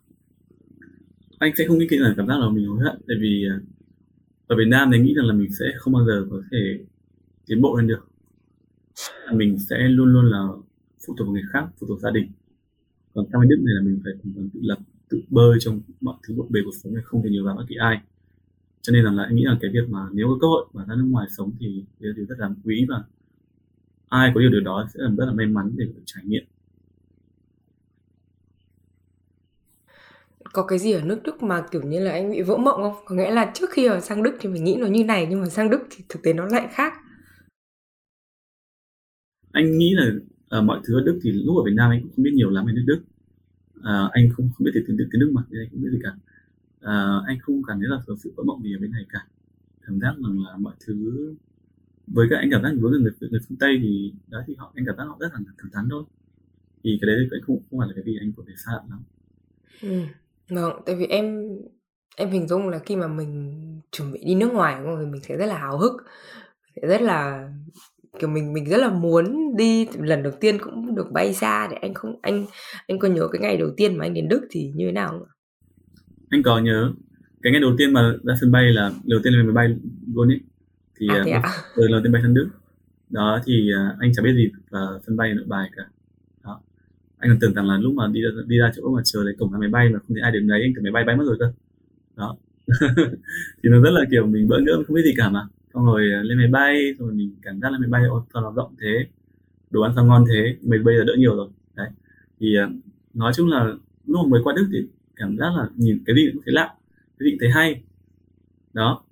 Anh 1.39 1.53
sẽ 1.59 1.65
không 1.69 1.79
nghĩ 1.79 1.87
là 1.91 2.15
cảm 2.17 2.27
giác 2.27 2.35
là 2.41 2.49
mình 2.49 2.67
hối 2.67 2.79
hận 2.85 3.01
tại 3.09 3.17
vì 3.21 3.47
à, 3.51 3.61
ở 4.47 4.57
Việt 4.57 4.69
Nam 4.69 4.91
thì 4.93 4.99
nghĩ 4.99 5.15
rằng 5.17 5.27
là 5.27 5.35
mình 5.35 5.53
sẽ 5.59 5.65
không 5.77 5.93
bao 5.93 6.07
giờ 6.07 6.27
có 6.31 6.43
thể 6.53 6.85
tiến 7.47 7.63
bộ 7.63 7.77
lên 7.77 7.87
được. 7.87 8.09
Mình 9.33 9.59
sẽ 9.59 9.77
luôn 9.79 10.13
luôn 10.13 10.31
là 10.31 10.47
phụ 11.07 11.15
thuộc 11.19 11.27
vào 11.27 11.33
người 11.33 11.43
khác, 11.53 11.67
phụ 11.81 11.87
thuộc 11.87 12.01
gia 12.01 12.11
đình. 12.11 12.31
Còn 13.15 13.27
sang 13.33 13.41
bên 13.41 13.49
Đức 13.49 13.57
này 13.65 13.75
là 13.75 13.81
mình 13.83 14.01
phải 14.05 14.13
tự 14.55 14.61
lập, 14.63 14.79
tự 15.09 15.23
bơi 15.29 15.59
trong 15.61 15.81
mọi 16.01 16.17
thứ 16.29 16.35
bộn 16.35 16.47
bề 16.51 16.61
cuộc 16.65 16.75
sống 16.83 16.95
này 16.95 17.03
không 17.07 17.23
thể 17.23 17.31
nhờ 17.31 17.45
vào 17.45 17.57
bất 17.57 17.65
kỳ 17.69 17.75
ai. 17.75 18.01
Cho 18.83 18.93
nên 18.93 19.05
rằng 19.05 19.17
là 19.17 19.25
anh 19.25 19.37
nghĩ 19.37 19.45
là 19.45 19.59
cái 19.61 19.71
việc 19.75 19.89
mà 19.89 20.01
nếu 20.13 20.27
có 20.29 20.39
cơ 20.41 20.47
hội 20.47 20.67
mà 20.73 20.85
ra 20.89 20.95
nước 20.95 21.07
ngoài 21.11 21.27
sống 21.37 21.53
thì 21.61 21.85
điều 21.99 22.27
rất 22.29 22.39
là 22.39 22.51
quý 22.65 22.87
và 22.89 23.05
ai 24.09 24.33
có 24.35 24.41
điều 24.41 24.51
điều 24.51 24.61
đó 24.61 24.87
sẽ 24.95 25.01
rất 25.19 25.25
là 25.27 25.33
may 25.33 25.47
mắn 25.47 25.73
để 25.77 25.85
được 25.85 26.03
trải 26.07 26.25
nghiệm 26.25 26.45
có 30.55 30.63
cái 30.63 30.79
gì 30.79 30.93
ở 30.93 31.03
nước 31.05 31.23
Đức 31.25 31.43
mà 31.43 31.65
kiểu 31.71 31.83
như 31.83 32.01
là 32.01 32.11
anh 32.11 32.31
bị 32.31 32.43
vỡ 32.43 32.57
mộng 32.57 32.83
không? 32.83 32.95
Có 33.05 33.15
nghĩa 33.15 33.31
là 33.31 33.53
trước 33.55 33.71
khi 33.71 33.87
ở 33.87 34.01
sang 34.01 34.23
Đức 34.23 34.37
thì 34.41 34.49
mình 34.49 34.65
nghĩ 34.65 34.77
nó 34.81 34.87
như 34.87 35.05
này 35.05 35.27
nhưng 35.31 35.41
mà 35.41 35.47
sang 35.47 35.71
Đức 35.71 35.81
thì 35.91 36.05
thực 36.09 36.23
tế 36.23 36.33
nó 36.33 36.47
lại 36.47 36.69
khác. 36.71 36.93
Anh 39.53 39.79
nghĩ 39.79 39.95
là 39.95 40.07
uh, 40.59 40.65
mọi 40.65 40.81
thứ 40.85 40.95
ở 40.95 41.03
Đức 41.05 41.21
thì 41.23 41.33
lúc 41.33 41.57
ở 41.57 41.63
Việt 41.65 41.75
Nam 41.77 41.91
anh 41.91 42.03
cũng 42.03 42.11
không 42.17 42.23
biết 42.23 42.33
nhiều 42.35 42.51
lắm 42.51 42.67
về 42.67 42.73
nước 42.73 42.85
Đức. 42.87 43.03
Uh, 43.79 44.13
anh 44.13 44.29
không 44.37 44.51
không 44.55 44.65
biết 44.65 44.71
tiếng 44.75 44.85
tiếng 44.87 44.97
tiếng 45.13 45.21
Đức 45.21 45.31
mà 45.35 45.43
nên 45.51 45.61
anh 45.63 45.69
không 45.71 45.83
biết 45.83 45.91
gì 45.93 45.99
cả. 46.03 46.11
Uh, 46.79 47.27
anh 47.27 47.39
không 47.43 47.63
cảm 47.67 47.79
thấy 47.79 47.89
là 47.89 48.17
sự 48.25 48.33
vỡ 48.37 48.43
mộng 48.43 48.63
gì 48.63 48.75
ở 48.77 48.79
bên 48.81 48.91
này 48.91 49.05
cả. 49.09 49.27
Cảm 49.87 50.01
giác 50.01 50.15
rằng 50.25 50.45
là 50.45 50.57
mọi 50.57 50.75
thứ 50.87 51.35
với 52.07 52.27
các 52.31 52.37
anh 52.37 52.49
cảm 52.51 52.63
giác 52.63 52.71
với 52.81 53.01
người 53.01 53.13
người 53.21 53.41
phương 53.49 53.59
tây 53.59 53.79
thì 53.83 54.13
đó 54.29 54.39
thì 54.47 54.55
họ 54.59 54.73
anh 54.75 54.85
cảm 54.87 54.97
giác 54.97 55.05
họ 55.05 55.17
rất 55.21 55.29
là 55.33 55.41
thẳng 55.59 55.71
thắn 55.73 55.89
thôi 55.91 56.05
thì 56.85 56.99
cái 57.01 57.07
đấy 57.07 57.17
cũng 57.31 57.41
không 57.47 57.59
không 57.71 57.81
phải 57.81 57.89
là 57.89 57.95
cái 57.97 58.05
gì 58.05 58.19
anh 58.21 58.33
có 58.37 58.43
thể 58.47 58.55
xa 58.67 58.73
lắm 58.91 59.03
ừ. 59.83 60.01
vâng 60.49 60.83
tại 60.87 60.95
vì 60.97 61.07
em 61.07 61.49
em 62.17 62.31
hình 62.31 62.49
dung 62.49 62.69
là 62.69 62.79
khi 62.79 62.97
mà 62.97 63.09
mình 63.09 63.55
chuẩn 63.93 64.13
bị 64.13 64.21
đi 64.25 64.35
nước 64.35 64.53
ngoài 64.53 64.77
đúng 64.81 64.97
không? 64.97 65.11
mình 65.11 65.23
sẽ 65.23 65.37
rất 65.37 65.47
là 65.47 65.59
háo 65.59 65.79
hức 65.79 65.93
sẽ 66.77 66.89
rất 66.89 67.03
là 67.03 67.49
kiểu 68.19 68.29
mình 68.31 68.53
mình 68.53 68.65
rất 68.65 68.79
là 68.79 68.91
muốn 68.91 69.57
đi 69.57 69.87
lần 69.99 70.23
đầu 70.23 70.33
tiên 70.41 70.59
cũng 70.59 70.95
được 70.95 71.13
bay 71.13 71.35
xa 71.35 71.69
để 71.71 71.77
anh 71.77 71.95
không 71.95 72.19
anh 72.23 72.47
anh 72.87 72.99
có 72.99 73.09
nhớ 73.09 73.29
cái 73.33 73.41
ngày 73.43 73.57
đầu 73.57 73.71
tiên 73.77 73.97
mà 73.97 74.05
anh 74.05 74.15
đến 74.15 74.29
Đức 74.29 74.47
thì 74.51 74.73
như 74.75 74.87
thế 74.87 74.93
nào 74.93 75.09
không? 75.09 75.29
anh 76.31 76.43
có 76.43 76.59
nhớ 76.59 76.93
cái 77.43 77.53
ngày 77.53 77.61
đầu 77.61 77.75
tiên 77.79 77.93
mà 77.93 78.15
ra 78.25 78.35
sân 78.41 78.53
bay 78.53 78.65
là 78.73 78.91
đầu 79.05 79.21
tiên 79.25 79.33
là 79.33 79.43
máy 79.43 79.53
bay 79.53 79.77
luôn 80.15 80.29
ấy 80.29 80.41
thì 80.99 81.07
À, 81.09 81.23
thế 81.25 81.31
ạ? 81.31 81.43
uh, 81.85 81.91
lần 81.91 82.03
tiên 82.03 82.13
bay 82.13 82.23
sang 82.23 82.35
Đức. 82.35 82.49
Đó 83.11 83.41
thì 83.47 83.71
uh, 83.75 84.01
anh 84.01 84.13
chẳng 84.15 84.25
biết 84.25 84.35
gì 84.35 84.51
vào 84.71 85.01
sân 85.07 85.17
bay 85.17 85.35
nội 85.35 85.45
bài 85.49 85.71
cả. 85.77 85.83
Đó. 86.45 86.61
Anh 87.19 87.31
còn 87.31 87.39
tưởng 87.41 87.55
rằng 87.55 87.69
là 87.69 87.79
lúc 87.79 87.95
mà 87.95 88.07
đi 88.13 88.21
ra, 88.21 88.29
đi 88.47 88.59
ra 88.59 88.71
chỗ 88.77 88.95
mà 88.97 89.03
chờ 89.05 89.23
lấy 89.23 89.35
cổng 89.39 89.53
ra 89.53 89.59
máy 89.59 89.69
bay 89.69 89.89
mà 89.89 89.99
không 89.99 90.15
thấy 90.15 90.23
ai 90.23 90.33
đến 90.33 90.49
đấy 90.49 90.63
anh 90.63 90.73
tưởng 90.75 90.85
máy 90.85 90.93
bay 90.93 91.05
bay 91.05 91.17
mất 91.17 91.25
rồi 91.27 91.37
cơ. 91.41 91.53
Đó. 92.17 92.37
Thì 93.63 93.69
nó 93.71 93.81
rất 93.81 93.91
là 93.91 94.01
kiểu 94.11 94.27
mình 94.27 94.49
bỡ 94.49 94.59
ngỡ 94.59 94.83
không 94.87 94.97
biết 94.97 95.03
gì 95.05 95.15
cả 95.17 95.31
mà. 95.31 95.47
Xong 95.75 95.87
rồi 95.87 96.03
uh, 96.21 96.27
lên 96.27 96.39
máy 96.39 96.49
bay 96.49 96.95
rồi 96.99 97.13
mình 97.13 97.35
cảm 97.43 97.61
giác 97.61 97.73
là 97.73 97.79
máy 97.79 97.89
bay 97.89 98.03
ô 98.05 98.27
sao 98.33 98.43
nó 98.43 98.53
rộng 98.57 98.75
thế 98.81 99.07
đồ 99.71 99.83
ăn 99.83 99.93
sao 99.97 100.05
ngon 100.05 100.25
thế 100.29 100.57
mình 100.63 100.85
bây 100.85 100.97
giờ 100.99 101.05
đỡ 101.05 101.15
nhiều 101.19 101.37
rồi. 101.37 101.49
Đấy. 101.77 101.89
Thì 102.41 102.57
nói 103.15 103.33
chung 103.37 103.49
là 103.49 103.65
lúc 104.07 104.21
mà 104.25 104.29
mới 104.29 104.41
qua 104.45 104.55
Đức 104.57 104.67
thì 104.73 104.89
cảm 105.17 105.37
giác 105.39 105.57
là 105.57 105.69
nhìn 105.77 106.03
cái 106.07 106.17
gì 106.17 106.31
cũng 106.33 106.43
thấy 106.45 106.55
lạ 106.55 106.75
cái 107.19 107.25
gì 107.25 107.31
cũng 107.31 107.39
thấy 107.41 107.51
hay. 107.51 107.83
Đó 108.73 109.05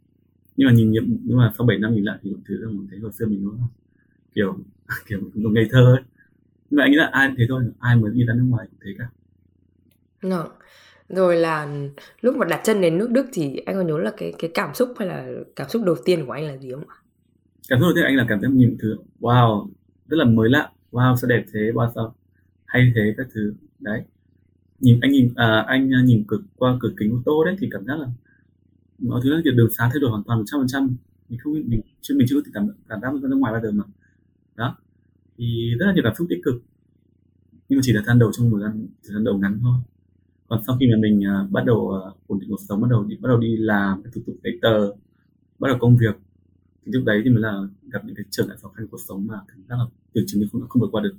nhưng 0.57 0.67
mà 0.67 0.73
nhìn 0.73 0.93
nhưng 1.25 1.38
mà 1.38 1.53
sau 1.59 1.67
7 1.67 1.79
năm 1.79 1.95
nhìn 1.95 2.05
lại 2.05 2.19
thì 2.23 2.31
mọi 2.31 2.41
thứ 2.49 2.57
là 2.61 2.69
mình 2.69 2.87
thấy 2.91 2.99
hồi 2.99 3.12
xưa 3.12 3.27
mình 3.27 3.45
nó 3.45 3.69
kiểu 4.35 4.59
kiểu 5.07 5.21
nó 5.35 5.51
ngây 5.51 5.69
thơ 5.71 5.95
ấy. 5.95 6.03
Nhưng 6.71 6.79
mà 6.79 6.85
anh 6.85 6.91
nghĩ 6.91 6.97
là 6.97 7.09
ai 7.12 7.29
cũng 7.29 7.37
thế 7.38 7.47
thôi 7.49 7.62
ai 7.81 7.97
mới 7.97 8.11
đi 8.15 8.25
ra 8.27 8.35
nước 8.35 8.45
ngoài 8.49 8.67
cũng 8.71 8.81
thế 8.85 8.91
cả. 8.99 9.09
Vâng. 10.23 10.49
Rồi 11.09 11.37
là 11.37 11.69
lúc 12.21 12.37
mà 12.37 12.47
đặt 12.47 12.61
chân 12.65 12.81
đến 12.81 12.99
nước 12.99 13.11
Đức 13.11 13.27
thì 13.33 13.57
anh 13.67 13.77
có 13.77 13.83
nhớ 13.83 13.99
là 13.99 14.12
cái 14.17 14.35
cái 14.38 14.51
cảm 14.55 14.75
xúc 14.75 14.95
hay 14.99 15.09
là 15.09 15.27
cảm 15.57 15.69
xúc 15.69 15.83
đầu 15.85 15.97
tiên 16.05 16.27
của 16.27 16.33
anh 16.33 16.47
là 16.47 16.57
gì 16.57 16.71
không 16.73 16.88
ạ? 16.88 16.97
cảm 17.69 17.79
xúc 17.81 17.87
đầu 17.87 17.93
tiên 17.95 18.05
anh 18.05 18.17
là 18.17 18.27
cảm 18.29 18.41
giác 18.41 18.53
nhìn 18.53 18.77
thứ 18.81 18.97
wow 19.21 19.69
rất 20.09 20.17
là 20.17 20.25
mới 20.25 20.51
lạ. 20.51 20.71
Wow 20.93 21.17
sao 21.17 21.29
đẹp 21.29 21.45
thế 21.53 21.61
wow 21.61 21.93
sao 21.95 22.15
hay 22.67 22.93
thế 22.95 23.15
các 23.17 23.27
thứ. 23.35 23.55
Đấy. 23.81 24.03
Nhìn 24.81 25.01
anh 25.01 25.12
nhìn 25.12 25.33
à, 25.37 25.65
anh 25.69 25.91
nhìn 26.05 26.25
cực 26.29 26.41
qua 26.57 26.77
cửa 26.81 26.93
kính 26.99 27.12
ô 27.12 27.23
tô 27.25 27.45
đấy 27.45 27.57
thì 27.61 27.69
cảm 27.71 27.85
giác 27.85 27.99
là 28.01 28.07
mọi 29.03 29.21
thứ 29.25 29.31
là 29.31 29.41
đường 29.45 29.71
xá 29.71 29.88
thay 29.93 30.01
đổi 30.01 30.11
hoàn 30.11 30.23
toàn 30.23 30.38
một 30.38 30.45
trăm 30.47 30.61
phần 30.61 30.69
trăm. 30.69 30.97
Mình 31.29 31.38
không 31.38 31.53
mình 31.53 31.81
chưa 32.01 32.15
mình 32.17 32.27
chưa 32.31 32.41
có 32.41 32.51
cảm 32.55 32.69
cảm 32.88 33.01
giác 33.01 33.29
ra 33.29 33.37
ngoài 33.37 33.53
bao 33.53 33.62
giờ 33.62 33.71
mà. 33.73 33.85
Đó. 34.57 34.77
Thì 35.38 35.75
rất 35.79 35.87
là 35.87 35.93
nhiều 35.93 36.05
cảm 36.05 36.15
xúc 36.15 36.27
tích 36.31 36.41
cực. 36.45 36.55
Nhưng 37.69 37.77
mà 37.77 37.81
chỉ 37.85 37.93
là 37.93 38.01
thời 38.01 38.07
gian 38.07 38.19
đầu 38.19 38.33
trong 38.33 38.51
một 38.51 38.59
gian 38.59 38.87
thời 39.05 39.15
gian 39.15 39.25
đầu 39.25 39.38
ngắn 39.38 39.59
thôi. 39.62 39.75
Còn 40.49 40.61
sau 40.67 40.77
khi 40.81 40.87
mà 40.87 40.99
mình 41.01 41.23
uh, 41.45 41.51
bắt 41.51 41.65
đầu 41.65 41.77
uh, 41.77 42.27
ổn 42.27 42.41
định 42.41 42.51
cuộc 42.51 42.61
sống 42.69 42.81
bắt 42.81 42.88
đầu 42.91 43.05
đi 43.05 43.17
bắt 43.21 43.29
đầu 43.29 43.38
đi 43.38 43.57
làm 43.57 44.03
các 44.03 44.12
thủ 44.15 44.21
tục 44.27 44.37
giấy 44.45 44.59
tờ 44.62 44.93
bắt 45.59 45.69
đầu 45.69 45.77
công 45.81 45.97
việc 45.97 46.17
thì 46.87 46.93
lúc 46.93 47.05
đấy 47.05 47.21
thì 47.25 47.31
mới 47.31 47.43
là 47.43 47.53
gặp 47.93 48.05
những 48.05 48.17
cái 48.17 48.25
trở 48.31 48.45
ngại 48.47 48.57
khó 48.62 48.69
khăn 48.69 48.87
cuộc 48.91 49.01
sống 49.09 49.27
mà 49.27 49.41
cảm 49.49 49.59
giác 49.69 49.77
là 49.79 49.85
tưởng 50.12 50.25
chừng 50.27 50.41
như 50.41 50.49
không 50.53 50.69
không 50.69 50.81
vượt 50.81 50.88
qua 50.93 51.03
được. 51.03 51.15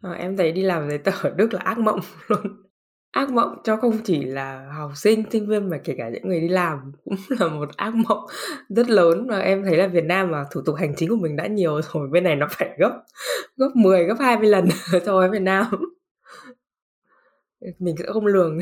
Ờ, 0.00 0.12
em 0.12 0.36
thấy 0.36 0.52
đi 0.52 0.62
làm 0.62 0.88
giấy 0.88 0.98
tờ 0.98 1.12
ở 1.22 1.34
Đức 1.36 1.54
là 1.54 1.60
ác 1.60 1.78
mộng 1.78 2.00
luôn. 2.28 2.63
Ác 3.14 3.30
mộng 3.30 3.58
cho 3.64 3.76
không 3.76 3.98
chỉ 4.04 4.24
là 4.24 4.68
học 4.76 4.90
sinh, 4.94 5.22
sinh 5.30 5.46
viên 5.46 5.70
mà 5.70 5.78
kể 5.84 5.94
cả 5.98 6.08
những 6.08 6.28
người 6.28 6.40
đi 6.40 6.48
làm 6.48 6.92
cũng 7.04 7.16
là 7.28 7.48
một 7.48 7.76
ác 7.76 7.94
mộng 7.94 8.26
rất 8.68 8.90
lớn 8.90 9.26
mà 9.26 9.38
em 9.38 9.62
thấy 9.64 9.76
là 9.76 9.86
Việt 9.86 10.04
Nam 10.04 10.30
mà 10.30 10.44
thủ 10.52 10.60
tục 10.66 10.76
hành 10.78 10.94
chính 10.96 11.08
của 11.08 11.16
mình 11.16 11.36
đã 11.36 11.46
nhiều 11.46 11.80
rồi 11.92 12.08
bên 12.08 12.24
này 12.24 12.36
nó 12.36 12.46
phải 12.50 12.68
gấp 12.78 13.02
gấp 13.56 13.70
10 13.74 14.04
gấp 14.04 14.16
20 14.20 14.48
lần 14.48 14.68
so 15.06 15.16
với 15.18 15.30
Việt 15.30 15.42
Nam. 15.42 15.66
Mình 17.78 17.94
sẽ 17.98 18.04
không 18.12 18.26
lường 18.26 18.58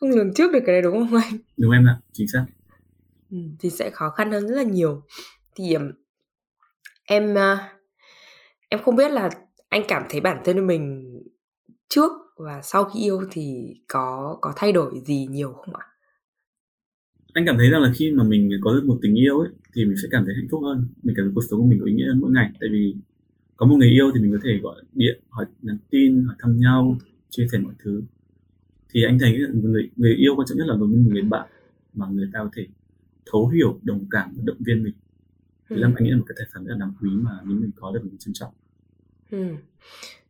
không 0.00 0.10
lường 0.10 0.34
trước 0.34 0.52
được 0.52 0.60
cái 0.66 0.72
này 0.72 0.82
đúng 0.82 0.98
không 0.98 1.20
anh? 1.22 1.38
đúng 1.56 1.72
em 1.72 1.88
ạ 1.88 1.96
chính 2.12 2.28
xác 2.32 2.44
Ừ, 3.30 3.36
thì 3.58 3.70
sẽ 3.70 3.90
khó 3.90 4.10
khăn 4.10 4.32
hơn 4.32 4.48
rất 4.48 4.54
là 4.54 4.62
nhiều. 4.62 5.02
Thì 5.54 5.76
em 7.04 7.34
uh, 7.34 7.58
em 8.68 8.82
không 8.82 8.96
biết 8.96 9.12
là 9.12 9.30
anh 9.68 9.82
cảm 9.88 10.02
thấy 10.08 10.20
bản 10.20 10.40
thân 10.44 10.66
mình 10.66 11.04
trước 11.88 12.12
và 12.36 12.62
sau 12.62 12.84
khi 12.84 13.00
yêu 13.00 13.22
thì 13.30 13.74
có 13.88 14.38
có 14.40 14.52
thay 14.56 14.72
đổi 14.72 15.00
gì 15.04 15.26
nhiều 15.30 15.52
không 15.52 15.74
ạ? 15.74 15.86
anh 17.32 17.46
cảm 17.46 17.56
thấy 17.58 17.70
rằng 17.70 17.82
là 17.82 17.92
khi 17.96 18.12
mà 18.12 18.24
mình 18.24 18.50
có 18.60 18.74
được 18.74 18.84
một 18.84 18.98
tình 19.02 19.14
yêu 19.14 19.38
ấy 19.40 19.48
thì 19.74 19.84
mình 19.84 19.96
sẽ 20.02 20.08
cảm 20.10 20.24
thấy 20.24 20.34
hạnh 20.34 20.46
phúc 20.50 20.60
hơn 20.64 20.86
mình 21.02 21.14
cảm 21.16 21.26
thấy 21.26 21.32
cuộc 21.34 21.44
sống 21.50 21.60
của 21.60 21.66
mình 21.66 21.78
có 21.80 21.86
ý 21.86 21.92
nghĩa 21.92 22.06
hơn 22.08 22.20
mỗi 22.20 22.30
ngày 22.30 22.50
tại 22.60 22.68
vì 22.72 22.94
có 23.56 23.66
một 23.66 23.76
người 23.76 23.90
yêu 23.90 24.10
thì 24.14 24.20
mình 24.20 24.32
có 24.32 24.38
thể 24.44 24.58
gọi 24.62 24.82
điện 24.92 25.20
hỏi 25.30 25.46
nhắn 25.62 25.78
tin 25.90 26.24
hỏi 26.24 26.36
thăm 26.38 26.56
nhau 26.60 26.96
chia 27.30 27.46
sẻ 27.52 27.58
mọi 27.58 27.74
thứ 27.84 28.02
thì 28.94 29.04
anh 29.04 29.18
thấy 29.18 29.38
một 29.54 29.60
người 29.68 29.90
người 29.96 30.14
yêu 30.14 30.36
quan 30.36 30.46
trọng 30.48 30.58
nhất 30.58 30.66
là 30.66 30.76
một 30.76 30.86
người 30.86 31.22
bạn 31.22 31.48
mà 31.94 32.06
người 32.06 32.30
ta 32.32 32.40
có 32.42 32.50
thể 32.56 32.66
thấu 33.32 33.48
hiểu 33.48 33.80
đồng 33.82 34.06
cảm 34.10 34.32
và 34.36 34.42
động 34.46 34.56
viên 34.60 34.82
mình 34.84 34.94
thì 35.70 35.76
Ừ. 35.76 35.80
là 35.80 35.90
anh 35.96 36.04
nghĩ 36.04 36.10
là 36.10 36.16
một 36.16 36.24
cái 36.28 36.34
tài 36.38 36.46
sản 36.54 36.64
rất 36.64 36.72
là 36.72 36.78
đáng 36.80 36.92
quý 37.02 37.10
mà 37.12 37.30
nếu 37.46 37.58
mình 37.60 37.70
có 37.76 37.92
được 37.92 38.00
mình 38.04 38.18
trân 38.18 38.34
trọng 38.34 38.52
Ừ. 39.30 39.38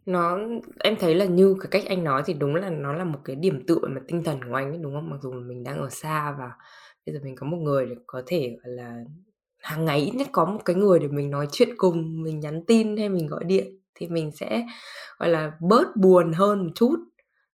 Nó 0.06 0.38
em 0.80 0.96
thấy 1.00 1.14
là 1.14 1.24
như 1.24 1.56
cái 1.60 1.68
cách 1.70 1.88
anh 1.88 2.04
nói 2.04 2.22
thì 2.26 2.34
đúng 2.34 2.54
là 2.54 2.70
nó 2.70 2.92
là 2.92 3.04
một 3.04 3.18
cái 3.24 3.36
điểm 3.36 3.66
tựa 3.66 3.88
mà 3.88 4.00
tinh 4.08 4.24
thần 4.24 4.38
của 4.48 4.54
anh 4.54 4.70
ấy 4.70 4.78
đúng 4.78 4.94
không? 4.94 5.10
Mặc 5.10 5.16
dù 5.22 5.32
mình 5.32 5.62
đang 5.64 5.78
ở 5.78 5.90
xa 5.90 6.34
và 6.38 6.50
bây 7.06 7.14
giờ 7.14 7.20
mình 7.24 7.36
có 7.36 7.46
một 7.46 7.56
người 7.56 7.86
để 7.86 7.94
có 8.06 8.22
thể 8.26 8.56
gọi 8.64 8.72
là 8.72 9.04
hàng 9.58 9.84
ngày 9.84 10.00
ít 10.00 10.14
nhất 10.14 10.28
có 10.32 10.44
một 10.44 10.60
cái 10.64 10.76
người 10.76 10.98
để 10.98 11.08
mình 11.08 11.30
nói 11.30 11.48
chuyện 11.52 11.68
cùng, 11.76 12.22
mình 12.22 12.40
nhắn 12.40 12.64
tin 12.66 12.96
hay 12.96 13.08
mình 13.08 13.26
gọi 13.26 13.44
điện 13.44 13.66
thì 13.94 14.08
mình 14.08 14.30
sẽ 14.30 14.66
gọi 15.18 15.28
là 15.28 15.52
bớt 15.60 15.96
buồn 15.96 16.32
hơn 16.32 16.64
một 16.64 16.70
chút 16.74 16.96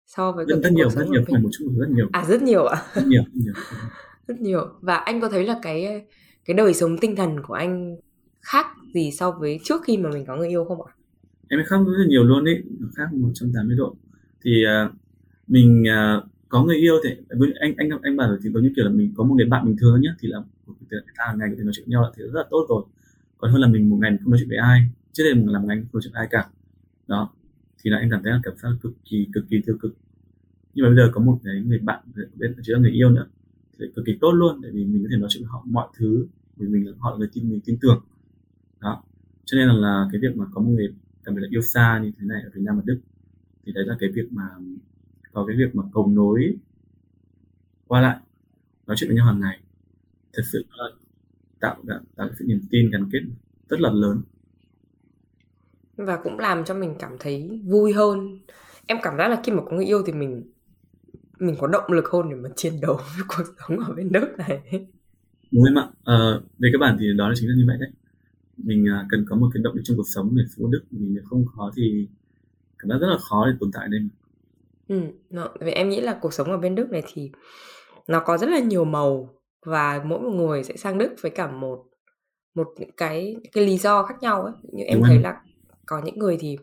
so 0.07 0.33
với 0.33 0.45
rất, 0.49 0.61
rất 0.63 0.73
nhiều 0.73 0.91
rất 0.91 1.07
nhiều 1.11 1.23
không 1.27 1.43
một 1.43 1.49
chút 1.59 1.65
rất 1.79 1.89
nhiều 1.91 2.09
à 2.13 2.25
rất 2.29 2.43
nhiều 2.43 2.67
ạ. 2.67 2.83
rất 2.95 3.07
nhiều 3.07 3.23
rất 3.23 3.33
nhiều 3.35 3.53
rất 4.27 4.41
nhiều 4.41 4.69
và 4.81 4.97
anh 4.97 5.21
có 5.21 5.29
thấy 5.29 5.45
là 5.45 5.59
cái 5.63 6.05
cái 6.45 6.55
đời 6.55 6.75
sống 6.75 6.99
tinh 6.99 7.17
thần 7.17 7.43
của 7.43 7.55
anh 7.55 7.97
khác 8.41 8.67
gì 8.95 9.11
so 9.11 9.31
với 9.31 9.61
trước 9.65 9.83
khi 9.85 9.97
mà 9.97 10.11
mình 10.11 10.25
có 10.27 10.37
người 10.37 10.49
yêu 10.49 10.65
không 10.65 10.83
ạ? 10.87 10.93
Em 11.51 11.61
khác 11.67 11.77
rất 11.87 11.99
là 11.99 12.07
nhiều 12.07 12.25
luôn 12.25 12.45
đấy 12.45 12.63
khác 12.97 13.13
180 13.13 13.77
độ. 13.77 13.97
Thì 14.45 14.65
uh, 14.67 14.93
mình 15.49 15.85
uh, 15.85 16.25
có 16.49 16.65
người 16.65 16.77
yêu 16.77 16.95
thì 17.05 17.11
với 17.29 17.53
anh 17.61 17.75
anh 17.77 17.89
anh 18.03 18.17
bảo 18.17 18.29
rồi 18.29 18.39
thì 18.43 18.51
giống 18.51 18.63
như 18.63 18.73
kiểu 18.77 18.85
là 18.85 18.91
mình 18.91 19.13
có 19.17 19.25
một 19.25 19.35
người 19.35 19.47
bạn 19.47 19.67
bình 19.67 19.77
thường 19.81 20.01
nhá 20.01 20.15
thì 20.21 20.29
là 20.29 20.39
người 20.91 21.01
ta 21.17 21.25
hàng 21.27 21.39
ngày 21.39 21.49
có 21.51 21.55
thể 21.59 21.65
nói 21.65 21.73
chuyện 21.77 21.87
với 21.87 21.91
nhau 21.91 22.03
là 22.03 22.11
thì 22.17 22.23
rất 22.23 22.41
là 22.41 22.45
tốt 22.51 22.67
rồi. 22.69 22.85
Còn 23.39 23.53
hơn 23.53 23.61
là 23.61 23.69
mình 23.69 23.91
một 23.91 23.97
ngày 24.01 24.11
mình 24.11 24.21
không 24.23 24.31
nói 24.31 24.39
chuyện 24.41 24.49
với 24.49 24.59
ai 24.59 24.81
trước 25.13 25.25
đây 25.25 25.35
mình 25.35 25.49
làm 25.49 25.67
ngành 25.67 25.79
không 25.83 25.93
nói 25.93 26.01
chuyện 26.03 26.13
với 26.13 26.21
ai 26.21 26.29
cả. 26.31 26.49
Đó 27.09 27.31
thì 27.83 27.91
là 27.91 27.99
em 27.99 28.11
cảm 28.11 28.23
thấy 28.23 28.33
là 28.33 28.41
cảm 28.43 28.57
giác 28.57 28.69
cực 28.83 28.93
kỳ 29.05 29.29
cực 29.33 29.45
kỳ 29.49 29.63
tiêu 29.67 29.77
cực. 29.81 29.95
Nhưng 30.75 30.85
mà 30.85 30.89
bây 30.89 30.97
giờ 30.97 31.11
có 31.15 31.21
một 31.21 31.39
cái 31.45 31.55
người 31.67 31.79
bạn 31.79 32.03
bên 32.35 32.55
chỉ 32.63 32.73
là 32.73 32.79
người 32.79 32.91
yêu 32.91 33.11
nữa 33.11 33.27
thì 33.79 33.87
cực 33.97 34.05
kỳ 34.07 34.19
tốt 34.21 34.33
luôn 34.33 34.61
tại 34.63 34.71
vì 34.75 34.85
mình 34.85 35.03
có 35.03 35.09
thể 35.11 35.17
nói 35.17 35.29
chuyện 35.33 35.43
với 35.43 35.51
họ 35.53 35.63
mọi 35.67 35.89
thứ 35.97 36.27
vì 36.57 36.67
mình 36.67 36.87
là 36.87 36.93
họ 36.99 37.11
là 37.11 37.17
người 37.17 37.29
tin 37.33 37.51
mình 37.51 37.61
tin 37.65 37.77
tưởng. 37.81 38.03
Đó 38.81 39.03
cho 39.45 39.57
nên 39.57 39.69
là, 39.69 39.75
là 39.75 40.09
cái 40.13 40.21
việc 40.21 40.37
mà 40.37 40.45
có 40.53 40.61
một 40.61 40.71
người 40.71 40.95
đặc 41.31 41.37
biệt 41.37 41.43
là 41.43 41.49
yêu 41.51 41.63
xa 41.63 42.01
như 42.03 42.13
thế 42.19 42.27
này 42.27 42.43
ở 42.43 42.51
Việt 42.55 42.61
Nam 42.65 42.77
và 42.77 42.83
Đức 42.87 43.01
thì 43.67 43.73
đấy 43.73 43.85
là 43.87 43.97
cái 44.01 44.11
việc 44.15 44.33
mà 44.33 44.43
có 45.33 45.45
cái 45.47 45.57
việc 45.57 45.75
mà 45.75 45.83
cầu 45.95 46.07
nối 46.07 46.57
qua 47.87 48.01
lại 48.01 48.17
nói 48.87 48.97
chuyện 48.97 49.09
với 49.11 49.17
nhau 49.17 49.27
hàng 49.27 49.41
ngày. 49.41 49.61
Thật 50.33 50.43
sự 50.53 50.65
là 50.71 50.85
tạo 51.61 51.77
tạo, 51.89 52.01
tạo 52.17 52.29
sự 52.39 52.45
niềm 52.49 52.61
tin 52.71 52.91
gắn 52.91 53.09
kết 53.13 53.21
rất 53.69 53.81
là 53.81 53.91
lớn. 53.93 54.23
Và 55.97 56.17
cũng 56.25 56.39
làm 56.39 56.65
cho 56.65 56.75
mình 56.75 56.95
cảm 56.99 57.17
thấy 57.21 57.61
vui 57.65 57.93
hơn. 57.93 58.39
Em 58.87 58.99
cảm 59.03 59.17
giác 59.19 59.29
là 59.29 59.41
khi 59.45 59.53
mà 59.53 59.63
có 59.67 59.77
người 59.77 59.87
yêu 59.87 60.03
thì 60.07 60.13
mình 60.13 60.53
mình 61.39 61.57
có 61.59 61.67
động 61.67 61.93
lực 61.93 62.09
hơn 62.13 62.31
để 62.31 62.37
mà 62.37 62.49
chiến 62.57 62.73
đấu 62.81 62.97
với 62.97 63.25
cuộc 63.29 63.45
sống 63.59 63.79
ở 63.79 63.95
bên 63.95 64.13
Đức 64.13 64.35
này. 64.39 64.61
Đúng 65.51 65.65
không 65.65 65.85
ạ. 65.85 65.89
Ờ, 66.03 66.43
về 66.59 66.71
các 66.73 66.79
bản 66.81 66.97
thì 67.01 67.07
đó 67.17 67.29
là 67.29 67.35
chính 67.39 67.49
là 67.49 67.55
như 67.57 67.65
vậy 67.67 67.77
đấy 67.81 67.91
mình 68.65 68.85
uh, 68.85 69.07
cần 69.11 69.25
có 69.29 69.37
một 69.37 69.49
cái 69.55 69.63
động 69.63 69.75
lực 69.75 69.83
trong 69.85 69.97
cuộc 69.97 70.09
sống 70.15 70.37
để 70.37 70.43
ở 70.59 70.69
Đức. 70.71 70.83
Vì 70.91 71.07
nếu 71.09 71.23
không 71.27 71.45
có 71.57 71.73
thì 71.77 72.09
cảm 72.79 72.89
giác 72.89 72.99
rất 73.01 73.09
là 73.11 73.19
khó 73.19 73.47
để 73.47 73.53
tồn 73.61 73.71
tại 73.73 73.89
đây 73.91 74.01
ừ, 74.89 75.01
nó, 75.31 75.49
vì 75.61 75.73
em 75.73 75.89
nghĩ 75.89 76.01
là 76.01 76.19
cuộc 76.21 76.35
sống 76.35 76.51
ở 76.51 76.57
bên 76.57 76.75
Đức 76.75 76.91
này 76.91 77.03
thì 77.13 77.31
nó 78.09 78.23
có 78.27 78.39
rất 78.39 78.51
là 78.51 78.59
nhiều 78.59 78.85
màu 78.85 79.29
và 79.67 80.03
mỗi 80.05 80.21
một 80.21 80.31
người 80.31 80.65
sẽ 80.65 80.77
sang 80.77 80.99
Đức 80.99 81.15
với 81.21 81.31
cả 81.31 81.51
một 81.51 81.85
một 82.55 82.69
cái 82.97 83.37
cái 83.53 83.67
lý 83.67 83.79
do 83.79 84.03
khác 84.03 84.15
nhau 84.21 84.43
ấy. 84.43 84.53
Như 84.73 84.85
em 84.85 84.99
Đúng 84.99 85.05
thấy 85.05 85.17
em. 85.17 85.23
là 85.23 85.41
có 85.87 86.03
những 86.05 86.19
người 86.19 86.37
thì 86.41 86.59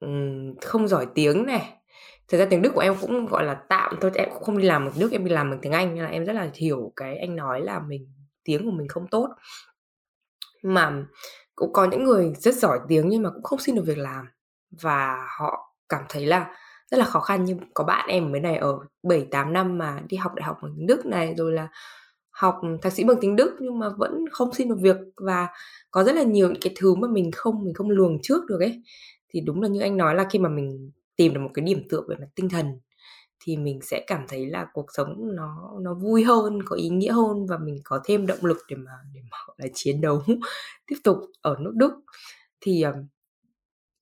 um, 0.00 0.54
không 0.60 0.88
giỏi 0.88 1.06
tiếng 1.14 1.46
này. 1.46 1.72
Thực 2.28 2.38
ra 2.38 2.46
tiếng 2.50 2.62
Đức 2.62 2.70
của 2.74 2.80
em 2.80 2.94
cũng 3.00 3.26
gọi 3.26 3.44
là 3.44 3.54
tạm 3.68 3.96
thôi 4.00 4.10
em 4.14 4.28
cũng 4.32 4.42
không 4.42 4.58
đi 4.58 4.64
làm 4.64 4.86
ở 4.86 4.92
Đức 4.98 5.12
em 5.12 5.24
đi 5.24 5.30
làm 5.30 5.50
bằng 5.50 5.58
tiếng 5.62 5.72
Anh 5.72 5.94
nên 5.94 6.04
là 6.04 6.10
em 6.10 6.24
rất 6.24 6.32
là 6.32 6.50
hiểu 6.54 6.92
cái 6.96 7.18
anh 7.18 7.36
nói 7.36 7.60
là 7.60 7.80
mình 7.80 8.08
tiếng 8.44 8.64
của 8.64 8.70
mình 8.70 8.88
không 8.88 9.06
tốt 9.10 9.28
mà 10.74 11.04
cũng 11.54 11.72
có 11.72 11.84
những 11.84 12.04
người 12.04 12.32
rất 12.38 12.54
giỏi 12.54 12.78
tiếng 12.88 13.08
nhưng 13.08 13.22
mà 13.22 13.30
cũng 13.30 13.42
không 13.42 13.58
xin 13.58 13.74
được 13.74 13.82
việc 13.86 13.98
làm. 13.98 14.26
Và 14.82 15.26
họ 15.38 15.74
cảm 15.88 16.02
thấy 16.08 16.26
là 16.26 16.54
rất 16.90 16.98
là 16.98 17.04
khó 17.04 17.20
khăn. 17.20 17.44
Như 17.44 17.56
có 17.74 17.84
bạn 17.84 18.08
em 18.08 18.32
mới 18.32 18.40
này 18.40 18.56
ở 18.56 18.78
7 19.02 19.28
8 19.30 19.52
năm 19.52 19.78
mà 19.78 20.00
đi 20.08 20.16
học 20.16 20.34
đại 20.34 20.44
học 20.44 20.56
ở 20.62 20.68
Đức 20.76 21.06
này, 21.06 21.34
rồi 21.38 21.52
là 21.52 21.68
học 22.30 22.60
thạc 22.82 22.92
sĩ 22.92 23.04
bằng 23.04 23.16
tiếng 23.20 23.36
Đức 23.36 23.56
nhưng 23.60 23.78
mà 23.78 23.88
vẫn 23.98 24.24
không 24.32 24.54
xin 24.54 24.68
được 24.68 24.78
việc. 24.80 24.96
Và 25.16 25.48
có 25.90 26.04
rất 26.04 26.14
là 26.14 26.22
nhiều 26.22 26.48
những 26.48 26.60
cái 26.60 26.74
thứ 26.76 26.94
mà 26.94 27.08
mình 27.08 27.30
không 27.32 27.64
mình 27.64 27.74
không 27.74 27.90
lường 27.90 28.18
trước 28.22 28.46
được 28.48 28.60
ấy. 28.60 28.82
Thì 29.28 29.40
đúng 29.40 29.62
là 29.62 29.68
như 29.68 29.80
anh 29.80 29.96
nói 29.96 30.14
là 30.14 30.26
khi 30.30 30.38
mà 30.38 30.48
mình 30.48 30.90
tìm 31.16 31.34
được 31.34 31.40
một 31.40 31.50
cái 31.54 31.64
điểm 31.64 31.82
tựa 31.88 32.00
về 32.08 32.16
mặt 32.20 32.26
tinh 32.34 32.48
thần 32.48 32.66
thì 33.40 33.56
mình 33.56 33.80
sẽ 33.82 34.04
cảm 34.06 34.24
thấy 34.28 34.46
là 34.46 34.66
cuộc 34.72 34.86
sống 34.96 35.36
nó 35.36 35.72
nó 35.80 35.94
vui 35.94 36.24
hơn 36.24 36.58
có 36.64 36.76
ý 36.76 36.88
nghĩa 36.88 37.12
hơn 37.12 37.46
và 37.46 37.58
mình 37.58 37.76
có 37.84 38.00
thêm 38.04 38.26
động 38.26 38.38
lực 38.44 38.58
để 38.68 38.76
mà 38.76 38.92
để 39.14 39.20
mà 39.30 39.38
là 39.56 39.66
chiến 39.74 40.00
đấu 40.00 40.22
tiếp 40.86 40.96
tục 41.04 41.16
ở 41.42 41.56
nước 41.60 41.72
Đức 41.74 41.92
thì 42.60 42.82
um, 42.82 42.94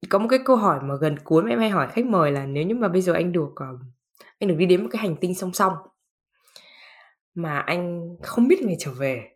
có 0.09 0.19
một 0.19 0.27
cái 0.31 0.39
câu 0.45 0.57
hỏi 0.57 0.81
mà 0.83 0.95
gần 1.01 1.17
cuối 1.25 1.43
mà 1.43 1.51
em 1.51 1.59
hay 1.59 1.71
hỏi 1.71 1.89
khách 1.93 2.07
mời 2.07 2.33
là 2.33 2.47
nếu 2.47 2.65
như 2.65 2.75
mà 2.75 2.89
bây 2.89 3.03
giờ 3.03 3.13
anh 3.13 3.33
được 3.33 3.55
um, 3.57 3.79
anh 4.39 4.49
được 4.49 4.57
đi 4.59 4.67
đến 4.67 4.83
một 4.83 4.89
cái 4.93 5.03
hành 5.03 5.17
tinh 5.17 5.35
song 5.35 5.53
song 5.53 5.73
mà 7.35 7.59
anh 7.59 8.17
không 8.23 8.49
biết 8.49 8.63
ngày 8.63 8.77
trở 8.79 8.91
về 8.93 9.35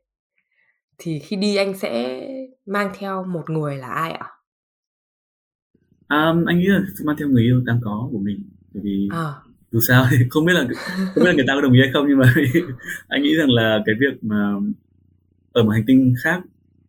thì 0.99 1.18
khi 1.18 1.36
đi 1.36 1.57
anh 1.57 1.78
sẽ 1.78 2.20
mang 2.66 2.92
theo 2.99 3.24
một 3.24 3.51
người 3.51 3.76
là 3.76 3.88
ai 3.88 4.12
ạ? 4.12 4.28
Um, 6.09 6.44
anh 6.44 6.59
nghĩ 6.59 6.66
là 6.66 6.80
mang 7.05 7.16
theo 7.18 7.28
người 7.28 7.42
yêu 7.42 7.61
đang 7.64 7.80
có 7.84 8.09
của 8.12 8.18
mình 8.18 8.51
bởi 8.74 8.82
vì 8.84 9.09
à. 9.12 9.34
Dù 9.73 9.81
sao 9.89 10.07
thì 10.11 10.16
không 10.31 10.45
biết 10.45 10.53
là 10.53 10.69
không 11.14 11.25
biết 11.25 11.31
là 11.31 11.33
người 11.33 11.45
ta 11.47 11.55
có 11.55 11.61
đồng 11.61 11.73
ý 11.73 11.81
hay 11.81 11.91
không 11.93 12.07
nhưng 12.09 12.19
mà 12.19 12.35
anh 13.09 13.23
nghĩ 13.23 13.35
rằng 13.35 13.51
là 13.51 13.83
cái 13.87 13.95
việc 14.01 14.25
mà 14.25 14.55
ở 15.53 15.62
một 15.62 15.71
hành 15.71 15.85
tinh 15.87 16.14
khác 16.23 16.43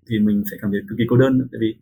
thì 0.08 0.20
mình 0.20 0.44
sẽ 0.52 0.58
cảm 0.62 0.72
thấy 0.72 0.82
cực 0.90 0.98
kỳ 0.98 1.04
cô 1.08 1.18
đơn 1.18 1.48
tại 1.52 1.60
vì 1.62 1.76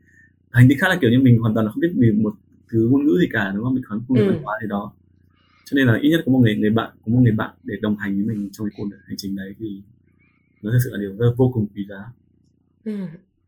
hành 0.52 0.68
tinh 0.70 0.78
khác 0.82 0.88
là 0.90 0.98
kiểu 1.02 1.10
như 1.10 1.20
mình 1.20 1.40
hoàn 1.40 1.54
toàn 1.54 1.66
là 1.66 1.72
không 1.72 1.82
biết 1.82 1.92
về 1.96 2.12
một 2.12 2.34
thứ 2.70 2.88
ngôn 2.92 3.06
ngữ 3.06 3.18
gì 3.20 3.28
cả 3.32 3.52
đúng 3.56 3.64
không 3.64 3.74
mình 3.74 3.84
không 3.84 4.06
biết 4.10 4.22
ừ. 4.22 4.32
văn 4.32 4.44
hóa 4.44 4.58
gì 4.62 4.68
đó 4.68 4.94
cho 5.66 5.76
nên 5.76 5.88
là 5.88 6.00
ít 6.02 6.10
nhất 6.10 6.22
có 6.26 6.32
một 6.32 6.40
người 6.40 6.56
người 6.56 6.70
bạn 6.70 6.92
có 7.06 7.12
một 7.12 7.20
người 7.24 7.32
bạn 7.32 7.54
để 7.64 7.76
đồng 7.82 7.98
hành 7.98 8.16
với 8.16 8.36
mình 8.36 8.50
trong 8.52 8.68
cái 8.70 8.74
cuộc 8.78 8.98
hành 9.06 9.18
trình 9.18 9.36
đấy 9.36 9.56
thì 9.60 9.82
nó 10.62 10.72
thực 10.72 10.80
sự 10.84 10.90
là 10.92 11.00
điều 11.00 11.16
rất, 11.18 11.34
vô 11.38 11.52
cùng 11.54 11.68
quý 11.76 11.86
giá 11.90 12.06
ừ. 12.86 12.92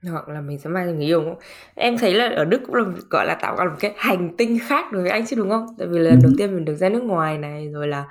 Hoặc 0.04 0.30
là 0.30 0.42
mình 0.42 0.60
sẽ 0.60 0.70
mang 0.70 0.96
người 0.96 1.06
yêu 1.06 1.22
không? 1.24 1.36
Em 1.76 1.98
thấy 1.98 2.14
là 2.14 2.30
ở 2.30 2.46
đức 2.46 2.62
cũng 2.66 2.76
là 2.76 2.84
gọi 3.10 3.26
là 3.26 3.38
tạo 3.42 3.56
ra 3.56 3.66
một 3.66 3.76
cái 3.80 3.94
hành 3.98 4.36
tinh 4.38 4.60
khác 4.68 4.92
đối 4.92 5.02
với 5.02 5.12
anh 5.12 5.26
chứ 5.26 5.36
đúng 5.36 5.50
không? 5.50 5.66
Tại 5.78 5.88
vì 5.88 6.00
là 6.00 6.10
lần 6.10 6.20
ừ. 6.20 6.24
đầu 6.24 6.32
tiên 6.38 6.56
mình 6.56 6.66
được 6.66 6.76
ra 6.76 6.90
nước 6.90 7.04
ngoài 7.04 7.38
này 7.38 7.70
rồi 7.74 7.88
là 7.88 8.06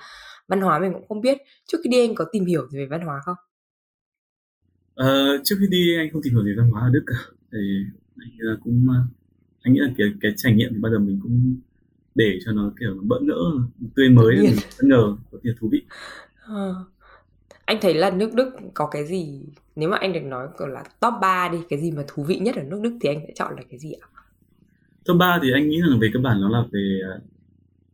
văn 0.49 0.61
hóa 0.61 0.79
mình 0.79 0.93
cũng 0.93 1.09
không 1.09 1.21
biết. 1.21 1.39
Trước 1.67 1.79
khi 1.85 1.91
đi 1.91 2.01
anh 2.01 2.15
có 2.15 2.25
tìm 2.33 2.45
hiểu 2.45 2.69
gì 2.69 2.79
về 2.79 2.87
văn 2.87 3.01
hóa 3.01 3.21
không? 3.25 3.37
Ờ, 4.95 5.39
trước 5.45 5.57
khi 5.61 5.67
đi 5.71 5.97
anh 5.97 6.09
không 6.13 6.23
tìm 6.23 6.33
hiểu 6.33 6.45
gì 6.45 6.51
văn 6.57 6.71
hóa 6.71 6.83
ở 6.83 6.91
đức 6.93 7.03
cả. 7.07 7.15
Thì 7.53 7.59
anh 8.17 8.59
cũng 8.65 8.87
anh 9.63 9.75
nghĩ 9.75 9.81
là 9.81 9.89
cái 9.99 10.13
cái 10.21 10.33
trải 10.37 10.53
nghiệm 10.53 10.71
thì 10.75 10.79
bao 10.81 10.93
giờ 10.93 10.99
mình 10.99 11.21
cũng 11.23 11.57
để 12.15 12.39
cho 12.45 12.53
nó 12.53 12.73
kiểu 12.81 13.01
bỡ 13.03 13.21
ngỡ 13.21 13.41
tươi 13.97 14.11
mới 14.11 14.37
bất 14.79 14.85
ngờ 14.85 15.17
có 15.33 15.39
thể 15.45 15.51
thú 15.61 15.69
vị. 15.73 15.83
À 16.47 16.71
anh 17.69 17.79
thấy 17.81 17.95
là 17.95 18.11
nước 18.11 18.35
Đức 18.35 18.51
có 18.75 18.89
cái 18.91 19.07
gì 19.07 19.43
nếu 19.77 19.89
mà 19.89 19.97
anh 19.97 20.13
được 20.13 20.23
nói 20.23 20.49
gọi 20.57 20.69
là 20.71 20.85
top 21.01 21.15
3 21.21 21.49
đi 21.53 21.59
cái 21.69 21.81
gì 21.81 21.91
mà 21.91 22.05
thú 22.09 22.25
vị 22.25 22.39
nhất 22.39 22.57
ở 22.57 22.63
nước 22.63 22.81
Đức 22.83 22.99
thì 23.01 23.09
anh 23.09 23.21
sẽ 23.27 23.33
chọn 23.35 23.57
là 23.57 23.63
cái 23.71 23.79
gì 23.79 23.93
ạ? 23.93 24.07
Top 25.05 25.17
3 25.19 25.39
thì 25.43 25.53
anh 25.53 25.69
nghĩ 25.69 25.81
là 25.83 25.97
về 26.01 26.11
cơ 26.15 26.21
bản 26.21 26.41
nó 26.41 26.49
là 26.49 26.65
về 26.73 27.01
à, 27.05 27.15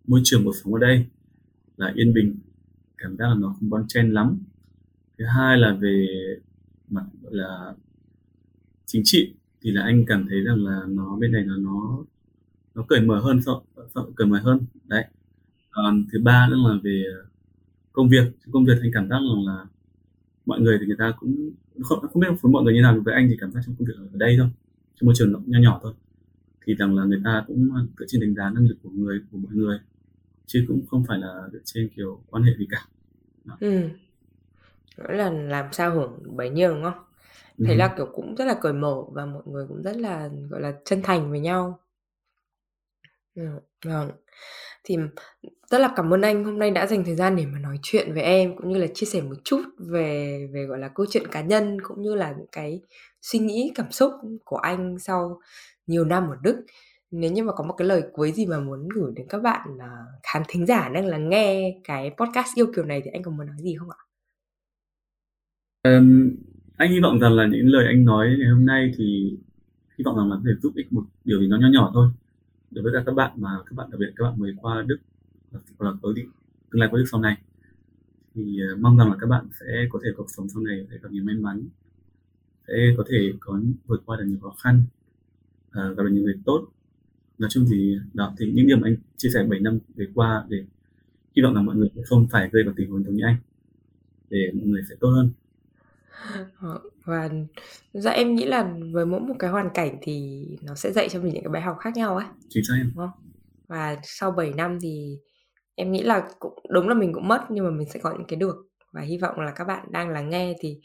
môi 0.07 0.21
trường 0.25 0.45
cuộc 0.45 0.53
sống 0.65 0.75
ở 0.75 0.81
đây 0.81 1.07
là 1.77 1.93
yên 1.95 2.15
bình 2.15 2.37
cảm 2.99 3.17
giác 3.17 3.25
là 3.29 3.35
nó 3.35 3.49
không 3.49 3.71
bon 3.71 3.85
chen 3.89 4.11
lắm 4.11 4.39
thứ 5.19 5.25
hai 5.25 5.59
là 5.59 5.77
về 5.81 6.07
mặt 6.89 7.05
gọi 7.23 7.35
là 7.35 7.75
chính 8.87 9.03
trị 9.05 9.35
thì 9.63 9.71
là 9.71 9.83
anh 9.83 10.05
cảm 10.07 10.27
thấy 10.29 10.41
rằng 10.41 10.65
là 10.65 10.81
nó 10.89 11.17
bên 11.21 11.33
này 11.33 11.43
là 11.45 11.55
nó 11.59 12.05
nó 12.75 12.85
cởi 12.89 13.01
mở 13.01 13.21
hơn 13.21 13.41
sợ, 13.43 13.53
cởi 14.17 14.27
mở 14.27 14.39
hơn 14.39 14.61
đấy 14.85 15.05
còn 15.71 16.05
thứ 16.13 16.19
ba 16.23 16.49
nữa 16.51 16.57
là 16.69 16.79
về 16.83 17.05
à, 17.23 17.34
công 17.95 18.09
việc 18.09 18.25
công 18.53 18.65
việc 18.65 18.75
anh 18.83 18.91
cảm 18.95 19.09
giác 19.09 19.17
rằng 19.17 19.47
là 19.47 19.67
mọi 20.47 20.61
người 20.61 20.79
thì 20.81 20.87
người 20.87 20.97
ta 20.99 21.13
cũng 21.21 21.51
không, 21.83 22.01
không 22.01 22.21
biết 22.21 22.29
với 22.41 22.53
mọi 22.53 22.63
người 22.63 22.75
như 22.75 22.83
nào 22.83 23.01
với 23.05 23.15
anh 23.15 23.29
thì 23.31 23.37
cảm 23.41 23.53
giác 23.53 23.61
trong 23.67 23.75
công 23.79 23.87
việc 23.87 23.95
ở 23.97 24.19
đây 24.19 24.37
thôi 24.39 24.49
trong 24.95 25.07
môi 25.07 25.15
trường 25.17 25.33
nó 25.33 25.41
nhỏ 25.47 25.59
nhỏ 25.59 25.81
thôi. 25.83 25.93
Thì 26.67 26.75
rằng 26.75 26.97
là 26.97 27.05
người 27.05 27.21
ta 27.25 27.45
cũng 27.47 27.71
dựa 27.99 28.07
trên 28.09 28.21
đánh 28.21 28.35
giá 28.35 28.51
năng 28.51 28.67
lực 28.69 28.77
của 28.83 28.91
người 28.91 29.21
của 29.33 29.39
mọi 29.39 29.53
người 29.53 29.79
chứ 30.47 30.65
cũng 30.69 30.87
không 30.91 31.05
phải 31.09 31.19
là 31.19 31.49
dựa 31.53 31.61
trên 31.65 31.89
kiểu 31.97 32.21
quan 32.31 32.43
hệ 32.43 32.53
gì 32.59 32.67
cả. 32.71 32.87
Đó. 33.45 33.57
ừ. 33.61 33.89
Nghĩa 34.99 35.17
là 35.17 35.31
làm 35.31 35.73
sao 35.73 35.95
hưởng 35.95 36.37
bấy 36.37 36.51
nhiêu 36.51 36.75
đúng 36.75 36.83
không? 36.83 37.05
Thấy 37.59 37.75
ừ. 37.75 37.79
là 37.79 37.95
kiểu 37.97 38.07
cũng 38.15 38.35
rất 38.35 38.45
là 38.45 38.55
cởi 38.63 38.73
mở 38.73 38.95
và 39.13 39.27
mọi 39.27 39.43
người 39.47 39.67
cũng 39.69 39.83
rất 39.83 39.97
là 39.97 40.31
gọi 40.51 40.61
là 40.61 40.73
chân 40.85 41.03
thành 41.03 41.31
với 41.31 41.41
nhau 41.41 41.79
Vâng, 43.37 43.61
vâng. 43.85 44.11
Thì 44.85 44.97
rất 45.71 45.79
là 45.79 45.93
cảm 45.97 46.15
ơn 46.15 46.23
anh 46.23 46.45
hôm 46.45 46.59
nay 46.59 46.71
đã 46.71 46.87
dành 46.87 47.05
thời 47.05 47.15
gian 47.15 47.37
để 47.37 47.47
mà 47.47 47.59
nói 47.59 47.79
chuyện 47.83 48.15
với 48.15 48.23
em 48.23 48.57
cũng 48.57 48.73
như 48.73 48.79
là 48.79 48.87
chia 48.95 49.07
sẻ 49.07 49.23
một 49.23 49.37
chút 49.45 49.63
về 49.79 50.39
về 50.53 50.65
gọi 50.65 50.79
là 50.79 50.89
câu 50.89 51.07
chuyện 51.11 51.27
cá 51.31 51.43
nhân 51.43 51.77
cũng 51.83 52.03
như 52.03 52.15
là 52.15 52.35
những 52.39 52.47
cái 52.53 52.81
suy 53.23 53.39
nghĩ 53.39 53.73
cảm 53.75 53.91
xúc 53.91 54.13
của 54.45 54.57
anh 54.57 54.99
sau 54.99 55.41
nhiều 55.87 56.05
năm 56.05 56.29
ở 56.31 56.37
Đức. 56.43 56.65
Nếu 57.11 57.33
như 57.33 57.45
mà 57.45 57.53
có 57.53 57.65
một 57.65 57.75
cái 57.79 57.89
lời 57.89 58.03
cuối 58.13 58.33
gì 58.33 58.47
mà 58.47 58.61
muốn 58.61 58.89
gửi 58.95 59.13
đến 59.17 59.27
các 59.29 59.43
bạn 59.43 59.69
à, 59.81 59.91
khán 60.23 60.43
thính 60.49 60.67
giả 60.67 60.89
đang 60.89 61.07
là 61.07 61.19
nghe 61.19 61.81
cái 61.85 62.11
podcast 62.17 62.49
yêu 62.57 62.67
kiều 62.77 62.85
này 62.85 63.03
thì 63.05 63.11
anh 63.11 63.23
có 63.23 63.31
muốn 63.31 63.47
nói 63.47 63.57
gì 63.59 63.77
không 63.79 63.89
ạ? 63.91 64.01
Um, 65.83 66.31
anh 66.77 66.91
hy 66.91 67.01
vọng 67.01 67.21
rằng 67.21 67.33
là 67.33 67.47
những 67.47 67.67
lời 67.67 67.87
anh 67.87 68.05
nói 68.05 68.27
ngày 68.39 68.49
hôm 68.51 68.67
nay 68.67 68.91
thì 68.99 69.37
hy 69.99 70.03
vọng 70.05 70.17
rằng 70.17 70.31
là 70.31 70.37
có 70.37 70.43
thể 70.47 70.53
giúp 70.63 70.73
ích 70.77 70.93
một 70.93 71.03
điều 71.25 71.41
gì 71.41 71.47
nó 71.47 71.59
nhỏ 71.61 71.69
nhỏ 71.73 71.91
thôi 71.95 72.09
đối 72.75 72.85
với 72.85 72.93
các 73.07 73.13
bạn 73.13 73.33
mà 73.37 73.51
các 73.67 73.73
bạn 73.77 73.91
đặc 73.91 74.01
biệt 74.01 74.13
các 74.17 74.25
bạn 74.25 74.39
mới 74.39 74.55
qua 74.63 74.83
Đức 74.87 74.99
hoặc 75.51 75.87
là 75.87 75.93
có 76.03 76.13
định 76.13 76.31
tương 76.71 76.81
lai 76.81 76.89
qua 76.93 76.99
Đức 76.99 77.07
sau 77.11 77.21
này. 77.21 77.37
Thì 78.35 78.61
ờ, 78.71 78.77
mong 78.77 78.99
rằng 78.99 79.11
là 79.11 79.17
các 79.21 79.27
bạn 79.27 79.49
sẽ 79.61 79.87
có 79.91 80.01
thể 80.05 80.11
cuộc 80.17 80.27
sống 80.29 80.49
sau 80.49 80.63
này 80.63 80.87
sẽ 80.91 80.99
gặp 81.03 81.13
nhiều 81.13 81.25
may 81.25 81.35
mắn 81.35 81.69
sẽ 82.69 82.75
có 82.97 83.05
thể 83.09 83.33
có 83.41 83.61
vượt 83.87 84.03
qua 84.07 84.17
được 84.17 84.25
nhiều 84.27 84.39
khó 84.43 84.55
khăn 84.63 84.83
à, 85.71 85.89
gặp 85.97 86.03
được 86.03 86.11
nhiều 86.13 86.23
người 86.23 86.39
tốt. 86.45 86.69
Nói 87.39 87.51
chung 87.53 87.67
thì 87.71 87.99
đó 88.15 88.35
thì 88.39 88.53
những 88.55 88.67
điểm 88.67 88.83
anh 88.83 88.97
chia 89.17 89.29
sẻ 89.35 89.47
7 89.49 89.61
năm 89.61 89.79
về 89.95 90.07
qua 90.15 90.45
để 90.49 90.65
hy 91.37 91.43
vọng 91.43 91.55
là 91.55 91.63
mọi 91.63 91.77
người 91.77 91.89
sẽ 91.97 92.03
không 92.07 92.27
phải 92.31 92.49
rơi 92.53 92.65
vào 92.65 92.75
tình 92.77 92.91
huống 92.91 93.05
giống 93.05 93.15
như 93.15 93.25
anh 93.25 93.37
để 94.31 94.51
mọi 94.55 94.67
người 94.67 94.83
sẽ 94.89 94.95
tốt 95.01 95.09
hơn 95.09 95.31
và 97.05 97.31
ra 97.93 98.11
em 98.11 98.35
nghĩ 98.35 98.45
là 98.45 98.75
với 98.93 99.07
mỗi 99.07 99.21
một 99.21 99.35
cái 99.39 99.51
hoàn 99.51 99.69
cảnh 99.75 99.99
thì 100.03 100.47
nó 100.63 100.75
sẽ 100.75 100.93
dạy 100.93 101.09
cho 101.09 101.21
mình 101.21 101.35
những 101.35 101.43
cái 101.43 101.53
bài 101.53 101.63
học 101.63 101.77
khác 101.81 101.97
nhau 101.97 102.17
ấy. 102.17 102.27
Chính 102.49 102.65
xác 102.69 102.75
em. 102.79 102.93
Đúng 102.95 103.07
không? 103.07 103.31
Và 103.69 103.97
sau 104.03 104.31
7 104.31 104.53
năm 104.53 104.79
thì 104.83 105.19
em 105.75 105.93
nghĩ 105.93 106.03
là 106.03 106.29
cũng 106.39 106.59
đúng 106.69 106.89
là 106.89 106.95
mình 106.95 107.13
cũng 107.13 107.29
mất 107.29 107.41
nhưng 107.51 107.65
mà 107.65 107.71
mình 107.71 107.89
sẽ 107.89 108.01
có 108.01 108.13
những 108.13 108.27
cái 108.29 108.37
được 108.37 108.57
và 108.93 109.01
hy 109.01 109.19
vọng 109.19 109.41
là 109.41 109.53
các 109.57 109.65
bạn 109.65 109.87
đang 109.91 110.09
lắng 110.09 110.31
nghe 110.31 110.55
thì 110.61 110.81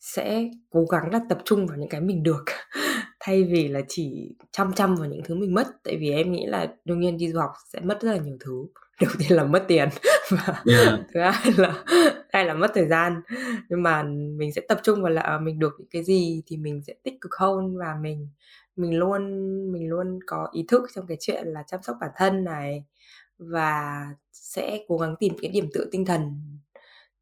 sẽ 0.00 0.44
cố 0.70 0.84
gắng 0.84 1.10
là 1.12 1.20
tập 1.28 1.38
trung 1.44 1.66
vào 1.66 1.78
những 1.78 1.88
cái 1.88 2.00
mình 2.00 2.22
được 2.22 2.44
thay 3.20 3.44
vì 3.44 3.68
là 3.68 3.80
chỉ 3.88 4.34
chăm 4.52 4.72
chăm 4.72 4.94
vào 4.94 5.08
những 5.08 5.20
thứ 5.24 5.34
mình 5.34 5.54
mất 5.54 5.66
tại 5.84 5.96
vì 5.96 6.10
em 6.10 6.32
nghĩ 6.32 6.46
là 6.46 6.74
đương 6.84 7.00
nhiên 7.00 7.16
đi 7.16 7.32
du 7.32 7.40
học 7.40 7.50
sẽ 7.72 7.80
mất 7.80 7.98
rất 8.00 8.12
là 8.12 8.16
nhiều 8.16 8.36
thứ 8.40 8.66
đầu 9.02 9.12
tiên 9.18 9.32
là 9.32 9.44
mất 9.44 9.64
tiền. 9.68 9.88
Và 10.30 10.62
yeah. 10.66 11.00
thứ 11.14 11.20
hai 11.20 11.52
là 11.56 11.84
hay 12.32 12.44
là 12.44 12.54
mất 12.54 12.70
thời 12.74 12.86
gian. 12.86 13.22
Nhưng 13.68 13.82
mà 13.82 14.02
mình 14.36 14.52
sẽ 14.52 14.62
tập 14.68 14.80
trung 14.82 15.02
vào 15.02 15.12
là 15.12 15.22
à, 15.22 15.38
mình 15.38 15.58
được 15.58 15.72
những 15.78 15.88
cái 15.90 16.04
gì 16.04 16.42
thì 16.46 16.56
mình 16.56 16.82
sẽ 16.86 16.94
tích 17.02 17.20
cực 17.20 17.34
hơn 17.34 17.76
và 17.76 17.96
mình 18.02 18.28
mình 18.76 18.98
luôn 18.98 19.22
mình 19.72 19.88
luôn 19.88 20.18
có 20.26 20.48
ý 20.52 20.64
thức 20.68 20.82
trong 20.94 21.06
cái 21.06 21.16
chuyện 21.20 21.46
là 21.46 21.62
chăm 21.66 21.80
sóc 21.82 21.96
bản 22.00 22.10
thân 22.16 22.44
này 22.44 22.84
và 23.38 24.06
sẽ 24.32 24.84
cố 24.88 24.96
gắng 24.96 25.14
tìm 25.20 25.32
cái 25.42 25.50
điểm 25.50 25.66
tựa 25.74 25.84
tinh 25.92 26.04
thần 26.04 26.20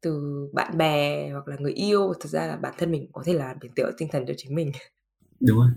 từ 0.01 0.21
bạn 0.53 0.77
bè 0.77 1.29
hoặc 1.31 1.47
là 1.47 1.55
người 1.59 1.73
yêu. 1.73 2.13
Thực 2.21 2.29
ra 2.29 2.47
là 2.47 2.55
bản 2.55 2.73
thân 2.77 2.91
mình 2.91 3.07
có 3.11 3.23
thể 3.25 3.33
là 3.33 3.55
điểm 3.61 3.71
tựa 3.75 3.91
tinh 3.97 4.09
thần 4.11 4.25
cho 4.27 4.33
chính 4.37 4.55
mình. 4.55 4.71
Đúng 5.39 5.57
rồi. 5.57 5.69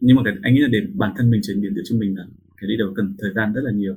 Nhưng 0.00 0.16
mà 0.16 0.22
cái, 0.24 0.34
anh 0.42 0.54
nghĩ 0.54 0.60
là 0.60 0.68
để 0.72 0.78
bản 0.94 1.12
thân 1.16 1.30
mình 1.30 1.40
trở 1.44 1.52
thành 1.54 1.62
điểm 1.62 1.72
tựa 1.76 1.82
cho 1.84 1.96
mình 1.96 2.14
là 2.16 2.24
cái 2.56 2.68
đi 2.68 2.76
đầu 2.78 2.92
cần 2.96 3.16
thời 3.18 3.30
gian 3.34 3.52
rất 3.52 3.60
là 3.64 3.70
nhiều 3.72 3.94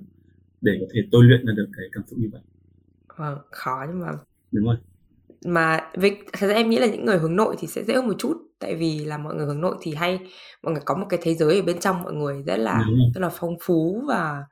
để 0.61 0.77
có 0.81 0.85
thể 0.93 1.01
tôi 1.11 1.23
luyện 1.23 1.45
ra 1.45 1.53
được 1.57 1.67
cái 1.77 1.85
cảm 1.91 2.03
xúc 2.07 2.19
như 2.19 2.29
vậy. 2.31 2.41
Vâng 3.17 3.37
khó 3.51 3.85
nhưng 3.87 3.99
mà 3.99 4.11
đúng 4.51 4.65
rồi. 4.65 4.75
Mà 5.45 5.91
với 5.93 6.17
thật 6.33 6.47
ra 6.47 6.53
em 6.53 6.69
nghĩ 6.69 6.79
là 6.79 6.87
những 6.87 7.05
người 7.05 7.17
hướng 7.17 7.35
nội 7.35 7.55
thì 7.59 7.67
sẽ 7.67 7.83
dễ 7.83 7.93
hơn 7.93 8.07
một 8.07 8.13
chút 8.17 8.37
tại 8.59 8.75
vì 8.75 9.05
là 9.05 9.17
mọi 9.17 9.35
người 9.35 9.45
hướng 9.45 9.61
nội 9.61 9.75
thì 9.81 9.93
hay 9.95 10.19
mọi 10.63 10.73
người 10.73 10.81
có 10.85 10.95
một 10.95 11.05
cái 11.09 11.19
thế 11.23 11.33
giới 11.33 11.55
ở 11.55 11.61
bên 11.61 11.79
trong 11.79 12.03
mọi 12.03 12.13
người 12.13 12.43
rất 12.47 12.57
là 12.57 12.83
rất 13.15 13.21
là 13.21 13.29
phong 13.29 13.55
phú 13.63 14.03
và 14.07 14.43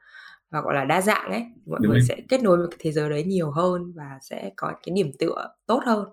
và 0.52 0.62
gọi 0.62 0.76
là 0.76 0.86
đa 0.86 1.02
dạng 1.02 1.32
ấy. 1.32 1.44
Mọi 1.66 1.80
Đúng 1.84 1.92
người 1.92 2.00
rồi. 2.00 2.08
sẽ 2.10 2.18
kết 2.30 2.44
nối 2.44 2.58
với 2.58 2.68
cái 2.72 2.78
thế 2.82 2.92
giới 2.92 3.10
đấy 3.10 3.24
nhiều 3.24 3.52
hơn 3.52 3.94
và 3.96 4.20
sẽ 4.22 4.52
có 4.56 4.74
cái 4.84 4.94
điểm 4.96 5.12
tựa 5.20 5.48
tốt 5.66 5.82
hơn 5.86 6.06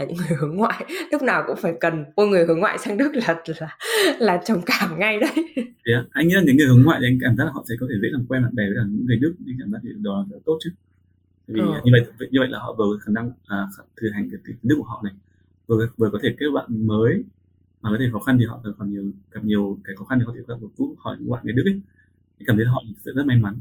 là 0.00 0.06
những 0.08 0.16
người 0.16 0.38
hướng 0.40 0.56
ngoại 0.56 0.84
lúc 1.12 1.22
nào 1.22 1.44
cũng 1.46 1.56
phải 1.56 1.74
cần 1.80 2.04
ôi 2.14 2.28
người 2.28 2.44
hướng 2.46 2.58
ngoại 2.58 2.78
sang 2.78 2.96
đức 2.96 3.12
là 3.14 3.36
là 3.60 3.76
là 4.18 4.42
trầm 4.46 4.60
cảm 4.66 4.98
ngay 4.98 5.20
đấy 5.20 5.30
yeah. 5.84 6.04
anh 6.10 6.28
nghĩ 6.28 6.34
là 6.34 6.42
những 6.46 6.56
người 6.56 6.66
hướng 6.66 6.82
ngoại 6.82 6.98
thì 7.00 7.06
anh 7.06 7.18
cảm 7.20 7.36
giác 7.36 7.44
là 7.44 7.50
họ 7.50 7.64
sẽ 7.68 7.74
có 7.80 7.86
thể 7.90 7.94
dễ 8.02 8.08
làm 8.12 8.26
quen 8.28 8.42
bạn 8.42 8.54
bè 8.54 8.64
với 8.66 8.76
cả 8.76 8.82
những 8.90 9.06
người 9.06 9.16
đức 9.16 9.34
thì 9.46 9.52
cảm 9.58 9.72
giác 9.72 9.78
thì 9.82 9.90
đó 9.96 10.26
là 10.30 10.38
tốt 10.44 10.58
chứ 10.64 10.70
vì 11.46 11.60
ừ. 11.60 11.66
như 11.84 11.92
vậy 11.92 12.28
như 12.30 12.40
vậy 12.40 12.48
là 12.48 12.58
họ 12.58 12.74
vừa 12.78 12.98
khả 13.00 13.12
năng 13.12 13.32
à, 13.46 13.66
thực 14.00 14.08
hành 14.14 14.28
cái 14.30 14.40
tiếng 14.46 14.56
đức 14.62 14.74
của 14.78 14.84
họ 14.84 15.00
này 15.04 15.12
vừa 15.66 15.88
vừa 15.96 16.10
có 16.10 16.18
thể 16.22 16.34
kết 16.38 16.46
bạn 16.54 16.86
mới 16.86 17.24
mà 17.82 17.90
có 17.90 17.96
thể 18.00 18.06
khó 18.12 18.18
khăn 18.18 18.36
thì 18.38 18.44
họ 18.46 18.60
còn 18.78 18.90
nhiều 18.90 19.04
gặp 19.30 19.44
nhiều 19.44 19.78
cái 19.84 19.96
khó 19.96 20.04
khăn 20.04 20.18
thì 20.18 20.24
họ 20.24 20.32
thể 20.36 20.40
gặp 20.48 20.54
giúp 20.78 20.94
hỏi 20.98 21.16
những 21.20 21.30
bạn 21.30 21.40
người 21.44 21.52
đức 21.52 21.62
ấy 21.66 21.80
thì 22.38 22.44
cảm 22.46 22.56
thấy 22.56 22.66
họ 22.66 22.82
sẽ 23.04 23.10
rất 23.14 23.26
may 23.26 23.36
mắn 23.36 23.56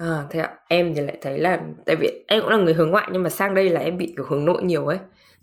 À, 0.00 0.26
thế 0.30 0.40
ạ. 0.40 0.50
Em 0.68 0.94
thì 0.94 1.00
lại 1.00 1.18
thấy 1.22 1.38
là 1.38 1.60
tại 1.86 1.96
vì 1.96 2.24
em 2.28 2.40
cũng 2.40 2.50
là 2.50 2.56
người 2.56 2.74
hướng 2.74 2.90
ngoại 2.90 3.08
nhưng 3.12 3.22
mà 3.22 3.30
sang 3.30 3.54
đây 3.54 3.68
là 3.68 3.80
em 3.80 3.98
bị 3.98 4.12
kiểu 4.16 4.26
hướng 4.28 4.44
nội 4.44 4.62
nhiều 4.62 4.86
ấy. 4.86 4.98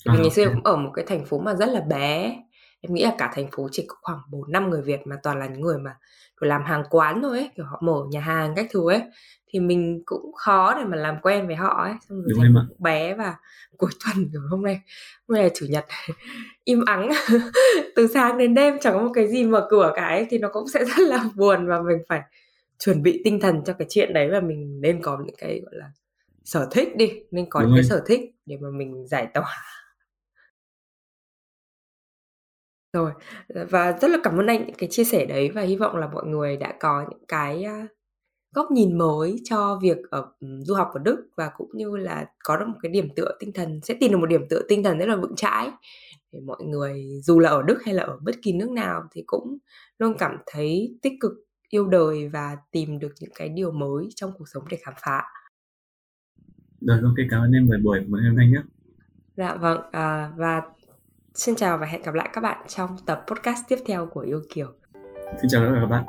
Vì 0.05 0.11
À, 0.11 0.21
ngày 0.21 0.29
xưa 0.29 0.41
em 0.41 0.49
OK. 0.49 0.55
cũng 0.55 0.63
ở 0.63 0.75
một 0.75 0.91
cái 0.93 1.05
thành 1.07 1.25
phố 1.25 1.39
mà 1.39 1.53
rất 1.53 1.69
là 1.69 1.81
bé. 1.81 2.35
Em 2.81 2.93
nghĩ 2.93 3.03
là 3.03 3.15
cả 3.17 3.31
thành 3.35 3.47
phố 3.51 3.67
chỉ 3.71 3.85
có 3.87 3.95
khoảng 4.01 4.19
4, 4.31 4.51
5 4.51 4.69
người 4.69 4.81
Việt 4.81 4.99
mà 5.07 5.15
toàn 5.23 5.39
là 5.39 5.45
những 5.47 5.61
người 5.61 5.77
mà, 5.77 5.95
kiểu, 6.41 6.49
làm 6.49 6.63
hàng 6.63 6.83
quán 6.89 7.21
thôi 7.21 7.37
ấy, 7.39 7.49
kiểu, 7.55 7.65
họ 7.65 7.79
mở 7.83 8.03
nhà 8.11 8.19
hàng 8.19 8.53
các 8.55 8.65
thứ 8.71 8.91
ấy, 8.91 9.01
thì 9.47 9.59
mình 9.59 10.01
cũng 10.05 10.33
khó 10.33 10.75
để 10.77 10.83
mà 10.85 10.97
làm 10.97 11.17
quen 11.21 11.47
với 11.47 11.55
họ 11.55 11.83
ấy. 11.83 11.93
Xong 12.09 12.17
rồi 12.21 12.27
Đúng 12.29 12.43
em 12.43 12.53
cũng 12.69 12.83
bé 12.83 13.13
và 13.13 13.35
cuối 13.77 13.89
tuần, 14.05 14.29
kiểu, 14.31 14.41
hôm 14.49 14.63
nay 14.63 14.79
hôm 15.27 15.35
nay 15.35 15.43
là 15.43 15.49
Chủ 15.55 15.65
nhật, 15.69 15.85
im 16.63 16.85
ắng, 16.85 17.09
từ 17.95 18.07
sáng 18.07 18.37
đến 18.37 18.53
đêm 18.53 18.77
chẳng 18.81 18.93
có 18.93 18.99
một 19.01 19.11
cái 19.13 19.27
gì 19.27 19.43
mở 19.43 19.67
cửa 19.69 19.93
cả 19.95 20.05
ấy, 20.07 20.27
thì 20.29 20.37
nó 20.37 20.49
cũng 20.53 20.67
sẽ 20.67 20.85
rất 20.85 20.99
là 21.07 21.23
buồn 21.35 21.67
và 21.67 21.81
mình 21.81 21.97
phải 22.09 22.21
chuẩn 22.79 23.03
bị 23.03 23.21
tinh 23.25 23.39
thần 23.39 23.61
cho 23.65 23.73
cái 23.73 23.87
chuyện 23.89 24.13
đấy 24.13 24.29
và 24.31 24.39
mình 24.39 24.81
nên 24.81 25.01
có 25.01 25.17
những 25.25 25.35
cái, 25.37 25.61
gọi 25.65 25.73
là, 25.75 25.91
sở 26.45 26.67
thích 26.71 26.97
đi, 26.97 27.11
nên 27.31 27.49
có 27.49 27.59
Đúng 27.61 27.69
những 27.69 27.77
cái 27.77 27.83
sở 27.83 28.03
thích 28.07 28.21
để 28.45 28.57
mà 28.61 28.69
mình 28.69 29.07
giải 29.07 29.27
tỏa. 29.33 29.55
Rồi, 32.93 33.11
ờ, 33.47 33.65
và 33.69 33.97
rất 34.01 34.07
là 34.11 34.17
cảm 34.23 34.37
ơn 34.39 34.47
anh 34.47 34.65
những 34.65 34.75
cái 34.77 34.89
chia 34.91 35.03
sẻ 35.03 35.25
đấy 35.25 35.49
và 35.49 35.61
hy 35.61 35.75
vọng 35.75 35.95
là 35.95 36.07
mọi 36.07 36.25
người 36.25 36.57
đã 36.57 36.73
có 36.79 37.05
những 37.09 37.25
cái, 37.27 37.65
góc 38.55 38.71
nhìn 38.71 38.97
mới 38.97 39.37
cho 39.43 39.79
việc 39.81 39.97
ở, 40.11 40.31
du 40.59 40.73
học 40.75 40.91
ở 40.93 40.99
Đức 40.99 41.29
và 41.37 41.51
cũng 41.57 41.69
như 41.73 41.97
là 41.97 42.25
có 42.43 42.57
được 42.57 42.65
một 42.67 42.77
cái 42.81 42.91
điểm 42.91 43.09
tựa 43.15 43.31
tinh 43.39 43.51
thần 43.53 43.79
sẽ 43.83 43.93
tìm 43.99 44.11
được 44.11 44.17
một 44.17 44.25
điểm 44.25 44.45
tựa 44.49 44.61
tinh 44.69 44.83
thần 44.83 44.97
rất 44.99 45.05
là 45.05 45.15
vững 45.15 45.35
chãi 45.35 45.69
để 46.31 46.39
mọi 46.45 46.63
người 46.63 47.05
dù 47.23 47.39
là 47.39 47.49
ở 47.49 47.61
Đức 47.63 47.77
hay 47.85 47.95
là 47.95 48.03
ở 48.03 48.19
bất 48.23 48.35
kỳ 48.43 48.53
nước 48.53 48.71
nào 48.71 49.03
thì 49.11 49.23
cũng 49.27 49.57
luôn 49.99 50.15
cảm 50.19 50.37
thấy 50.47 50.97
tích 51.01 51.13
cực, 51.21 51.31
yêu 51.69 51.87
đời 51.87 52.27
và 52.27 52.57
tìm 52.71 52.99
được 52.99 53.13
những 53.19 53.31
cái 53.35 53.49
điều 53.49 53.71
mới 53.71 54.09
trong 54.15 54.31
cuộc 54.37 54.45
sống 54.53 54.63
để 54.69 54.77
khám 54.85 54.93
phá. 55.05 55.23
Rồi, 56.81 56.99
OK, 57.03 57.15
cảm 57.29 57.41
ơn 57.41 57.51
em 57.51 57.67
về 57.71 57.77
buổi 57.83 57.99
của 58.11 58.17
hôm 58.27 58.35
nay 58.35 58.47
nhá. 58.47 58.63
Dạ 59.37 59.55
vâng, 59.55 59.81
à, 59.91 60.31
và 60.35 60.61
xin 61.33 61.55
chào 61.55 61.77
và 61.77 61.85
hẹn 61.85 62.01
gặp 62.01 62.13
lại 62.15 62.29
các 62.33 62.41
bạn 62.41 62.65
trong 62.67 62.89
tập 63.05 63.25
podcast 63.27 63.59
tiếp 63.67 63.77
theo 63.85 64.05
của 64.05 64.19
Yêu 64.19 64.41
Kiều. 64.53 64.67
Xin 65.41 65.49
chào 65.49 65.61
các 65.81 65.85
bạn. 65.85 66.05